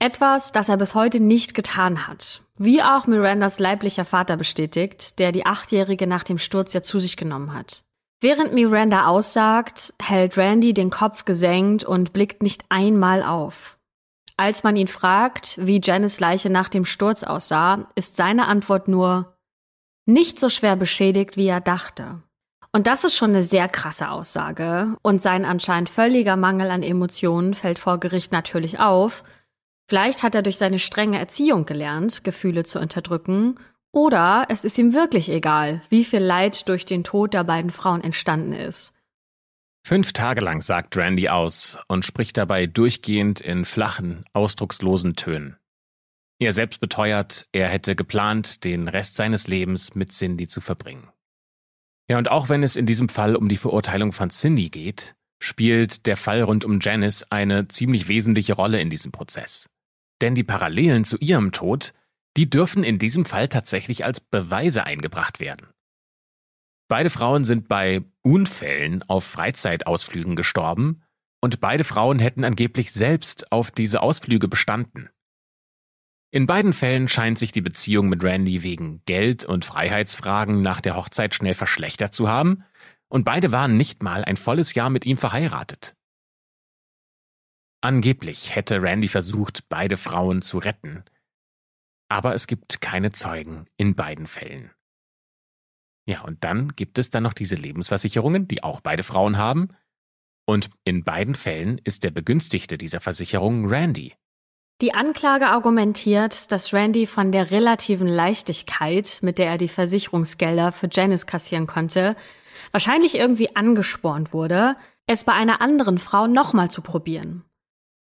etwas, 0.00 0.50
das 0.50 0.68
er 0.68 0.76
bis 0.76 0.94
heute 0.94 1.20
nicht 1.20 1.54
getan 1.54 2.08
hat. 2.08 2.42
Wie 2.58 2.82
auch 2.82 3.06
Mirandas 3.06 3.58
leiblicher 3.58 4.04
Vater 4.04 4.36
bestätigt, 4.36 5.18
der 5.18 5.30
die 5.30 5.46
Achtjährige 5.46 6.06
nach 6.06 6.24
dem 6.24 6.38
Sturz 6.38 6.72
ja 6.72 6.82
zu 6.82 6.98
sich 6.98 7.16
genommen 7.16 7.54
hat. 7.54 7.84
Während 8.20 8.52
Miranda 8.52 9.06
aussagt, 9.06 9.94
hält 10.02 10.36
Randy 10.36 10.74
den 10.74 10.90
Kopf 10.90 11.24
gesenkt 11.24 11.84
und 11.84 12.12
blickt 12.12 12.42
nicht 12.42 12.64
einmal 12.68 13.22
auf. 13.22 13.78
Als 14.36 14.62
man 14.62 14.76
ihn 14.76 14.88
fragt, 14.88 15.58
wie 15.60 15.80
Janice 15.82 16.20
Leiche 16.20 16.50
nach 16.50 16.68
dem 16.68 16.84
Sturz 16.84 17.22
aussah, 17.22 17.88
ist 17.94 18.16
seine 18.16 18.46
Antwort 18.46 18.88
nur 18.88 19.36
nicht 20.06 20.40
so 20.40 20.48
schwer 20.48 20.76
beschädigt, 20.76 21.36
wie 21.36 21.46
er 21.46 21.60
dachte. 21.60 22.22
Und 22.72 22.86
das 22.86 23.04
ist 23.04 23.16
schon 23.16 23.30
eine 23.30 23.42
sehr 23.42 23.68
krasse 23.68 24.10
Aussage. 24.10 24.96
Und 25.02 25.20
sein 25.20 25.44
anscheinend 25.44 25.88
völliger 25.88 26.36
Mangel 26.36 26.70
an 26.70 26.82
Emotionen 26.82 27.54
fällt 27.54 27.78
vor 27.78 27.98
Gericht 27.98 28.32
natürlich 28.32 28.78
auf, 28.78 29.24
Vielleicht 29.90 30.22
hat 30.22 30.36
er 30.36 30.42
durch 30.42 30.56
seine 30.56 30.78
strenge 30.78 31.18
Erziehung 31.18 31.66
gelernt, 31.66 32.22
Gefühle 32.22 32.62
zu 32.62 32.78
unterdrücken, 32.78 33.58
oder 33.90 34.46
es 34.48 34.64
ist 34.64 34.78
ihm 34.78 34.94
wirklich 34.94 35.28
egal, 35.28 35.82
wie 35.88 36.04
viel 36.04 36.20
Leid 36.20 36.68
durch 36.68 36.86
den 36.86 37.02
Tod 37.02 37.34
der 37.34 37.42
beiden 37.42 37.72
Frauen 37.72 38.00
entstanden 38.00 38.52
ist. 38.52 38.94
Fünf 39.84 40.12
Tage 40.12 40.42
lang 40.42 40.60
sagt 40.60 40.96
Randy 40.96 41.28
aus 41.28 41.76
und 41.88 42.04
spricht 42.04 42.36
dabei 42.36 42.68
durchgehend 42.68 43.40
in 43.40 43.64
flachen, 43.64 44.24
ausdruckslosen 44.32 45.16
Tönen. 45.16 45.56
Er 46.38 46.52
selbst 46.52 46.78
beteuert, 46.78 47.48
er 47.50 47.66
hätte 47.66 47.96
geplant, 47.96 48.62
den 48.62 48.86
Rest 48.86 49.16
seines 49.16 49.48
Lebens 49.48 49.96
mit 49.96 50.12
Cindy 50.12 50.46
zu 50.46 50.60
verbringen. 50.60 51.08
Ja, 52.08 52.16
und 52.16 52.30
auch 52.30 52.48
wenn 52.48 52.62
es 52.62 52.76
in 52.76 52.86
diesem 52.86 53.08
Fall 53.08 53.34
um 53.34 53.48
die 53.48 53.56
Verurteilung 53.56 54.12
von 54.12 54.30
Cindy 54.30 54.68
geht, 54.68 55.16
spielt 55.42 56.06
der 56.06 56.16
Fall 56.16 56.44
rund 56.44 56.64
um 56.64 56.78
Janice 56.80 57.24
eine 57.28 57.66
ziemlich 57.66 58.06
wesentliche 58.06 58.52
Rolle 58.52 58.80
in 58.80 58.88
diesem 58.88 59.10
Prozess. 59.10 59.68
Denn 60.20 60.34
die 60.34 60.44
Parallelen 60.44 61.04
zu 61.04 61.16
ihrem 61.18 61.52
Tod, 61.52 61.94
die 62.36 62.48
dürfen 62.48 62.84
in 62.84 62.98
diesem 62.98 63.24
Fall 63.24 63.48
tatsächlich 63.48 64.04
als 64.04 64.20
Beweise 64.20 64.84
eingebracht 64.84 65.40
werden. 65.40 65.68
Beide 66.88 67.10
Frauen 67.10 67.44
sind 67.44 67.68
bei 67.68 68.02
Unfällen 68.22 69.02
auf 69.04 69.24
Freizeitausflügen 69.24 70.36
gestorben 70.36 71.02
und 71.40 71.60
beide 71.60 71.84
Frauen 71.84 72.18
hätten 72.18 72.44
angeblich 72.44 72.92
selbst 72.92 73.52
auf 73.52 73.70
diese 73.70 74.02
Ausflüge 74.02 74.48
bestanden. 74.48 75.08
In 76.32 76.46
beiden 76.46 76.72
Fällen 76.72 77.08
scheint 77.08 77.38
sich 77.38 77.50
die 77.50 77.60
Beziehung 77.60 78.08
mit 78.08 78.22
Randy 78.22 78.62
wegen 78.62 79.02
Geld 79.04 79.44
und 79.44 79.64
Freiheitsfragen 79.64 80.62
nach 80.62 80.80
der 80.80 80.96
Hochzeit 80.96 81.34
schnell 81.34 81.54
verschlechtert 81.54 82.14
zu 82.14 82.28
haben, 82.28 82.64
und 83.08 83.24
beide 83.24 83.50
waren 83.50 83.76
nicht 83.76 84.04
mal 84.04 84.24
ein 84.24 84.36
volles 84.36 84.74
Jahr 84.74 84.90
mit 84.90 85.04
ihm 85.04 85.16
verheiratet. 85.16 85.96
Angeblich 87.82 88.54
hätte 88.54 88.82
Randy 88.82 89.08
versucht, 89.08 89.68
beide 89.68 89.96
Frauen 89.96 90.42
zu 90.42 90.58
retten. 90.58 91.04
aber 92.10 92.34
es 92.34 92.46
gibt 92.46 92.80
keine 92.80 93.12
Zeugen 93.12 93.66
in 93.76 93.94
beiden 93.94 94.26
Fällen. 94.26 94.72
Ja, 96.06 96.22
und 96.22 96.42
dann 96.42 96.70
gibt 96.74 96.98
es 96.98 97.10
dann 97.10 97.22
noch 97.22 97.34
diese 97.34 97.54
Lebensversicherungen, 97.54 98.48
die 98.48 98.64
auch 98.64 98.80
beide 98.80 99.04
Frauen 99.04 99.38
haben. 99.38 99.68
Und 100.44 100.70
in 100.82 101.04
beiden 101.04 101.36
Fällen 101.36 101.80
ist 101.84 102.02
der 102.02 102.10
Begünstigte 102.10 102.76
dieser 102.76 102.98
Versicherung 103.00 103.68
Randy. 103.68 104.14
Die 104.80 104.92
Anklage 104.92 105.46
argumentiert, 105.46 106.50
dass 106.50 106.72
Randy 106.72 107.06
von 107.06 107.30
der 107.30 107.52
relativen 107.52 108.08
Leichtigkeit, 108.08 109.20
mit 109.22 109.38
der 109.38 109.46
er 109.46 109.58
die 109.58 109.68
Versicherungsgelder 109.68 110.72
für 110.72 110.88
Janice 110.90 111.26
kassieren 111.26 111.68
konnte, 111.68 112.16
wahrscheinlich 112.72 113.14
irgendwie 113.14 113.54
angespornt 113.54 114.32
wurde, 114.32 114.74
es 115.06 115.22
bei 115.22 115.32
einer 115.32 115.60
anderen 115.60 115.98
Frau 115.98 116.26
nochmal 116.26 116.70
zu 116.70 116.82
probieren. 116.82 117.44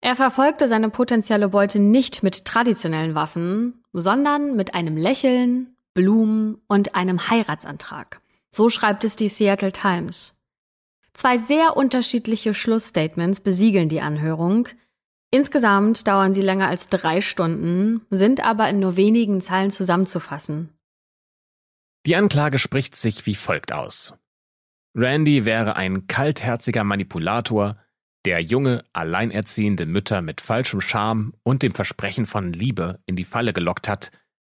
Er 0.01 0.17
verfolgte 0.17 0.67
seine 0.67 0.91
potenzielle 0.91 1.49
Beute 1.49 1.79
nicht 1.79 2.23
mit 2.23 2.45
traditionellen 2.45 3.15
Waffen, 3.15 3.85
sondern 3.93 4.57
mit 4.57 4.75
einem 4.75 4.97
Lächeln, 4.97 5.77
Blumen 5.95 6.59
und 6.69 6.95
einem 6.95 7.29
Heiratsantrag. 7.29 8.21
So 8.51 8.71
schreibt 8.71 9.05
es 9.05 9.17
die 9.17 9.29
Seattle 9.29 9.73
Times. 9.73 10.37
Zwei 11.13 11.37
sehr 11.37 11.77
unterschiedliche 11.77 12.55
Schlussstatements 12.55 13.41
besiegeln 13.41 13.89
die 13.89 14.01
Anhörung, 14.01 14.69
Insgesamt 15.31 16.09
dauern 16.09 16.35
sie 16.35 16.43
länger 16.43 16.67
als 16.67 16.89
drei 16.89 17.21
Stunden, 17.21 18.05
sind 18.11 18.45
aber 18.45 18.69
in 18.69 18.81
nur 18.81 18.97
wenigen 18.97 19.41
Zeilen 19.41 19.71
zusammenzufassen. 19.71 20.71
Die 22.05 22.17
Anklage 22.17 22.59
spricht 22.59 22.97
sich 22.97 23.27
wie 23.27 23.37
folgt 23.37 23.73
aus. 23.73 24.15
Randy 24.95 25.45
wäre 25.45 25.77
ein 25.77 26.09
kaltherziger 26.09 26.83
Manipulator, 26.83 27.77
der 28.27 28.41
junge, 28.41 28.85
alleinerziehende 28.93 29.87
Mütter 29.87 30.23
mit 30.23 30.41
falschem 30.41 30.81
Charme 30.81 31.33
und 31.43 31.63
dem 31.63 31.75
Versprechen 31.75 32.27
von 32.27 32.53
Liebe 32.53 33.01
in 33.07 33.17
die 33.17 33.25
Falle 33.25 33.53
gelockt 33.53 33.89
hat, 33.89 34.11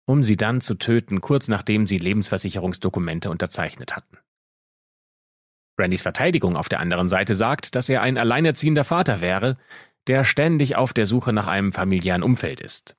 um 0.06 0.24
sie 0.24 0.38
dann 0.38 0.62
zu 0.62 0.76
töten, 0.76 1.22
kurz 1.22 1.48
nachdem 1.48 1.86
sie 1.86 1.98
Lebensversicherungsdokumente 1.98 3.30
unterzeichnet 3.30 3.96
hatten. 3.96 4.18
Randys 5.80 6.02
Verteidigung 6.02 6.56
auf 6.56 6.70
der 6.70 6.80
anderen 6.80 7.08
Seite 7.10 7.36
sagt, 7.36 7.76
dass 7.76 7.90
er 7.90 8.02
ein 8.02 8.18
alleinerziehender 8.18 8.84
Vater 8.84 9.22
wäre, 9.22 9.58
der 10.08 10.24
ständig 10.24 10.76
auf 10.76 10.94
der 10.94 11.06
Suche 11.06 11.34
nach 11.34 11.48
einem 11.48 11.72
familiären 11.72 12.24
Umfeld 12.24 12.62
ist. 12.62 12.98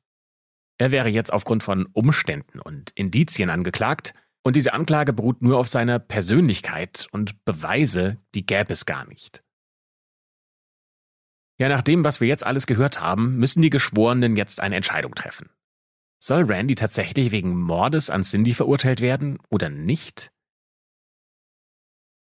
Er 0.79 0.91
wäre 0.91 1.09
jetzt 1.09 1.33
aufgrund 1.33 1.63
von 1.63 1.87
Umständen 1.93 2.61
und 2.61 2.91
Indizien 2.95 3.51
angeklagt, 3.51 4.15
und 4.45 4.57
diese 4.57 4.73
Anklage 4.73 5.13
beruht 5.13 5.43
nur 5.43 5.59
auf 5.59 5.69
seiner 5.69 6.01
Persönlichkeit 6.01 7.07
und 7.13 7.45
Beweise, 7.45 8.19
die 8.35 8.45
gäbe 8.45 8.73
es 8.73 8.87
gar 8.87 9.07
nicht. 9.07 9.42
Ja, 11.63 11.69
nach 11.69 11.83
dem, 11.83 12.05
was 12.05 12.21
wir 12.21 12.27
jetzt 12.27 12.45
alles 12.45 12.67
gehört 12.67 13.01
haben, 13.01 13.37
müssen 13.37 13.63
die 13.63 13.71
Geschworenen 13.71 14.35
jetzt 14.35 14.59
eine 14.59 14.75
Entscheidung 14.75 15.15
treffen. 15.15 15.49
Soll 16.19 16.43
Randy 16.43 16.75
tatsächlich 16.75 17.31
wegen 17.31 17.55
Mordes 17.55 18.11
an 18.11 18.25
Cindy 18.25 18.53
verurteilt 18.53 19.01
werden 19.01 19.39
oder 19.49 19.69
nicht? 19.69 20.33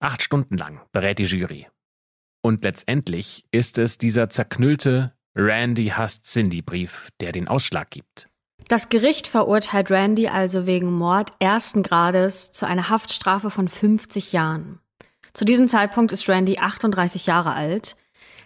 Acht 0.01 0.25
Stunden 0.25 0.57
lang 0.57 0.81
berät 0.91 1.21
die 1.21 1.27
Jury. 1.27 1.69
Und 2.43 2.65
letztendlich 2.65 3.45
ist 3.53 3.79
es 3.79 3.99
dieser 3.99 4.31
zerknüllte 4.31 5.15
Randy 5.37 5.91
hasst 5.91 6.25
Cindy 6.25 6.61
Brief, 6.61 7.11
der 7.21 7.31
den 7.31 7.47
Ausschlag 7.47 7.89
gibt. 7.91 8.29
Das 8.67 8.89
Gericht 8.89 9.29
verurteilt 9.29 9.93
Randy 9.93 10.27
also 10.27 10.67
wegen 10.67 10.91
Mord 10.91 11.35
ersten 11.39 11.85
Grades 11.85 12.51
zu 12.51 12.67
einer 12.67 12.89
Haftstrafe 12.89 13.53
von 13.53 13.69
50 13.69 14.33
Jahren. 14.33 14.81
Zu 15.35 15.45
diesem 15.45 15.69
Zeitpunkt 15.69 16.11
ist 16.11 16.29
Randy 16.29 16.59
38 16.59 17.27
Jahre 17.27 17.53
alt. 17.53 17.95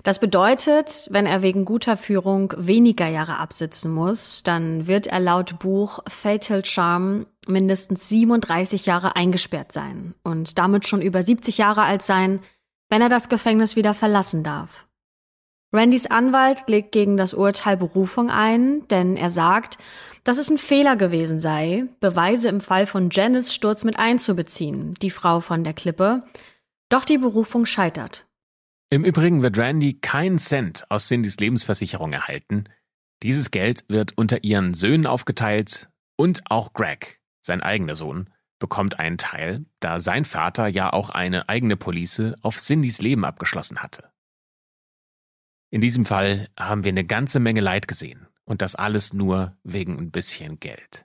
Das 0.05 0.19
bedeutet, 0.19 1.09
wenn 1.11 1.25
er 1.25 1.41
wegen 1.41 1.65
guter 1.65 1.97
Führung 1.97 2.53
weniger 2.59 3.09
Jahre 3.09 3.39
absitzen 3.39 3.91
muss, 3.91 4.43
dann 4.43 4.87
wird 4.87 5.07
er 5.07 5.19
laut 5.19 5.59
Buch 5.59 6.01
Fatal 6.07 6.63
Charm 6.63 7.25
mindestens 7.49 8.11
37 8.11 8.85
Jahre 8.85 9.17
eingesperrt 9.17 9.73
sein 9.73 10.15
und 10.23 10.59
damit 10.59 10.87
schon 10.87 11.01
über 11.01 11.23
70 11.23 11.57
Jahre 11.57 11.85
alt 11.85 12.03
sein, 12.03 12.41
wenn 12.91 13.01
er 13.01 13.09
das 13.09 13.31
Gefängnis 13.31 13.77
wieder 13.77 13.95
verlassen 13.95 14.43
darf. 14.43 14.87
Randys 15.73 16.05
Anwalt 16.05 16.69
legt 16.69 16.93
gegen 16.93 17.17
das 17.17 17.33
Urteil 17.33 17.79
Berufung 17.79 18.31
ein, 18.31 18.87
denn 18.89 19.17
er 19.17 19.31
sagt, 19.31 19.79
dass 20.23 20.37
es 20.37 20.51
ein 20.51 20.59
Fehler 20.59 20.97
gewesen 20.97 21.41
sei, 21.41 21.87
Beweise 22.01 22.51
im 22.51 22.61
Fall 22.61 22.87
von 22.87 23.09
Janice 23.11 23.55
Sturz 23.55 23.85
mit 23.85 23.99
einzubeziehen, 23.99 24.95
die 25.01 25.11
Frau 25.11 25.41
von 25.41 25.65
der 25.65 25.73
Klippe. 25.73 26.25
Doch 26.91 27.07
die 27.07 27.19
Berufung 27.19 27.65
scheitert. 27.65 28.27
Im 28.91 29.05
Übrigen 29.05 29.43
wird 29.43 29.59
Randy 29.59 29.95
keinen 30.01 30.39
Cent 30.39 30.85
aus 30.91 31.09
Cindys 31.09 31.37
Lebensversicherung 31.39 32.12
erhalten. 32.12 32.64
Dieses 33.22 33.51
Geld 33.51 33.85
wird 33.89 34.16
unter 34.16 34.45
ihren 34.45 34.74
Söhnen 34.74 35.07
aufgeteilt 35.07 35.89
und 36.16 36.43
auch 36.51 36.72
Greg, 36.72 37.20
sein 37.41 37.61
eigener 37.61 37.97
Sohn, 37.97 38.30
bekommt 38.59 38.99
einen 38.99 39.18
Teil, 39.18 39.66
da 39.80 40.01
sein 40.01 40.24
Vater 40.24 40.68
ja 40.68 40.93
auch 40.93 41.11
eine 41.11 41.49
eigene 41.49 41.76
Police 41.76 42.35
auf 42.41 42.59
Cindys 42.59 43.01
Leben 43.01 43.24
abgeschlossen 43.24 43.82
hatte. 43.82 44.11
In 45.70 45.80
diesem 45.80 46.05
Fall 46.05 46.49
haben 46.59 46.85
wir 46.85 46.91
eine 46.91 47.05
ganze 47.05 47.41
Menge 47.41 47.61
Leid 47.61 47.89
gesehen 47.89 48.28
und 48.45 48.62
das 48.62 48.76
alles 48.76 49.12
nur 49.12 49.57
wegen 49.64 49.99
ein 49.99 50.11
bisschen 50.11 50.61
Geld. 50.61 51.05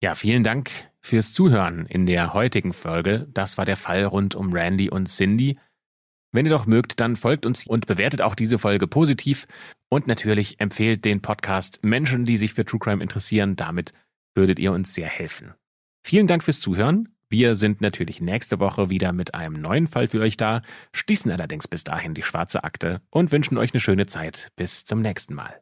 Ja, 0.00 0.14
vielen 0.14 0.44
Dank 0.44 0.70
fürs 1.00 1.32
Zuhören 1.32 1.86
in 1.86 2.06
der 2.06 2.32
heutigen 2.32 2.72
Folge. 2.72 3.26
Das 3.32 3.58
war 3.58 3.64
der 3.64 3.76
Fall 3.76 4.04
rund 4.04 4.36
um 4.36 4.52
Randy 4.52 4.88
und 4.88 5.08
Cindy. 5.08 5.58
Wenn 6.32 6.46
ihr 6.46 6.52
doch 6.52 6.66
mögt, 6.66 7.00
dann 7.00 7.16
folgt 7.16 7.46
uns 7.46 7.66
und 7.66 7.86
bewertet 7.86 8.22
auch 8.22 8.34
diese 8.34 8.58
Folge 8.58 8.86
positiv 8.86 9.46
und 9.88 10.06
natürlich 10.06 10.60
empfehlt 10.60 11.04
den 11.04 11.22
Podcast 11.22 11.82
Menschen, 11.82 12.24
die 12.24 12.36
sich 12.36 12.54
für 12.54 12.64
True 12.64 12.80
Crime 12.80 13.02
interessieren. 13.02 13.56
Damit 13.56 13.92
würdet 14.34 14.58
ihr 14.58 14.72
uns 14.72 14.94
sehr 14.94 15.08
helfen. 15.08 15.54
Vielen 16.04 16.26
Dank 16.26 16.44
fürs 16.44 16.60
Zuhören. 16.60 17.08
Wir 17.30 17.56
sind 17.56 17.82
natürlich 17.82 18.22
nächste 18.22 18.58
Woche 18.58 18.88
wieder 18.88 19.12
mit 19.12 19.34
einem 19.34 19.60
neuen 19.60 19.86
Fall 19.86 20.08
für 20.08 20.20
euch 20.20 20.38
da, 20.38 20.62
schließen 20.94 21.30
allerdings 21.30 21.68
bis 21.68 21.84
dahin 21.84 22.14
die 22.14 22.22
schwarze 22.22 22.64
Akte 22.64 23.02
und 23.10 23.32
wünschen 23.32 23.58
euch 23.58 23.74
eine 23.74 23.80
schöne 23.80 24.06
Zeit. 24.06 24.50
Bis 24.56 24.84
zum 24.84 25.02
nächsten 25.02 25.34
Mal. 25.34 25.60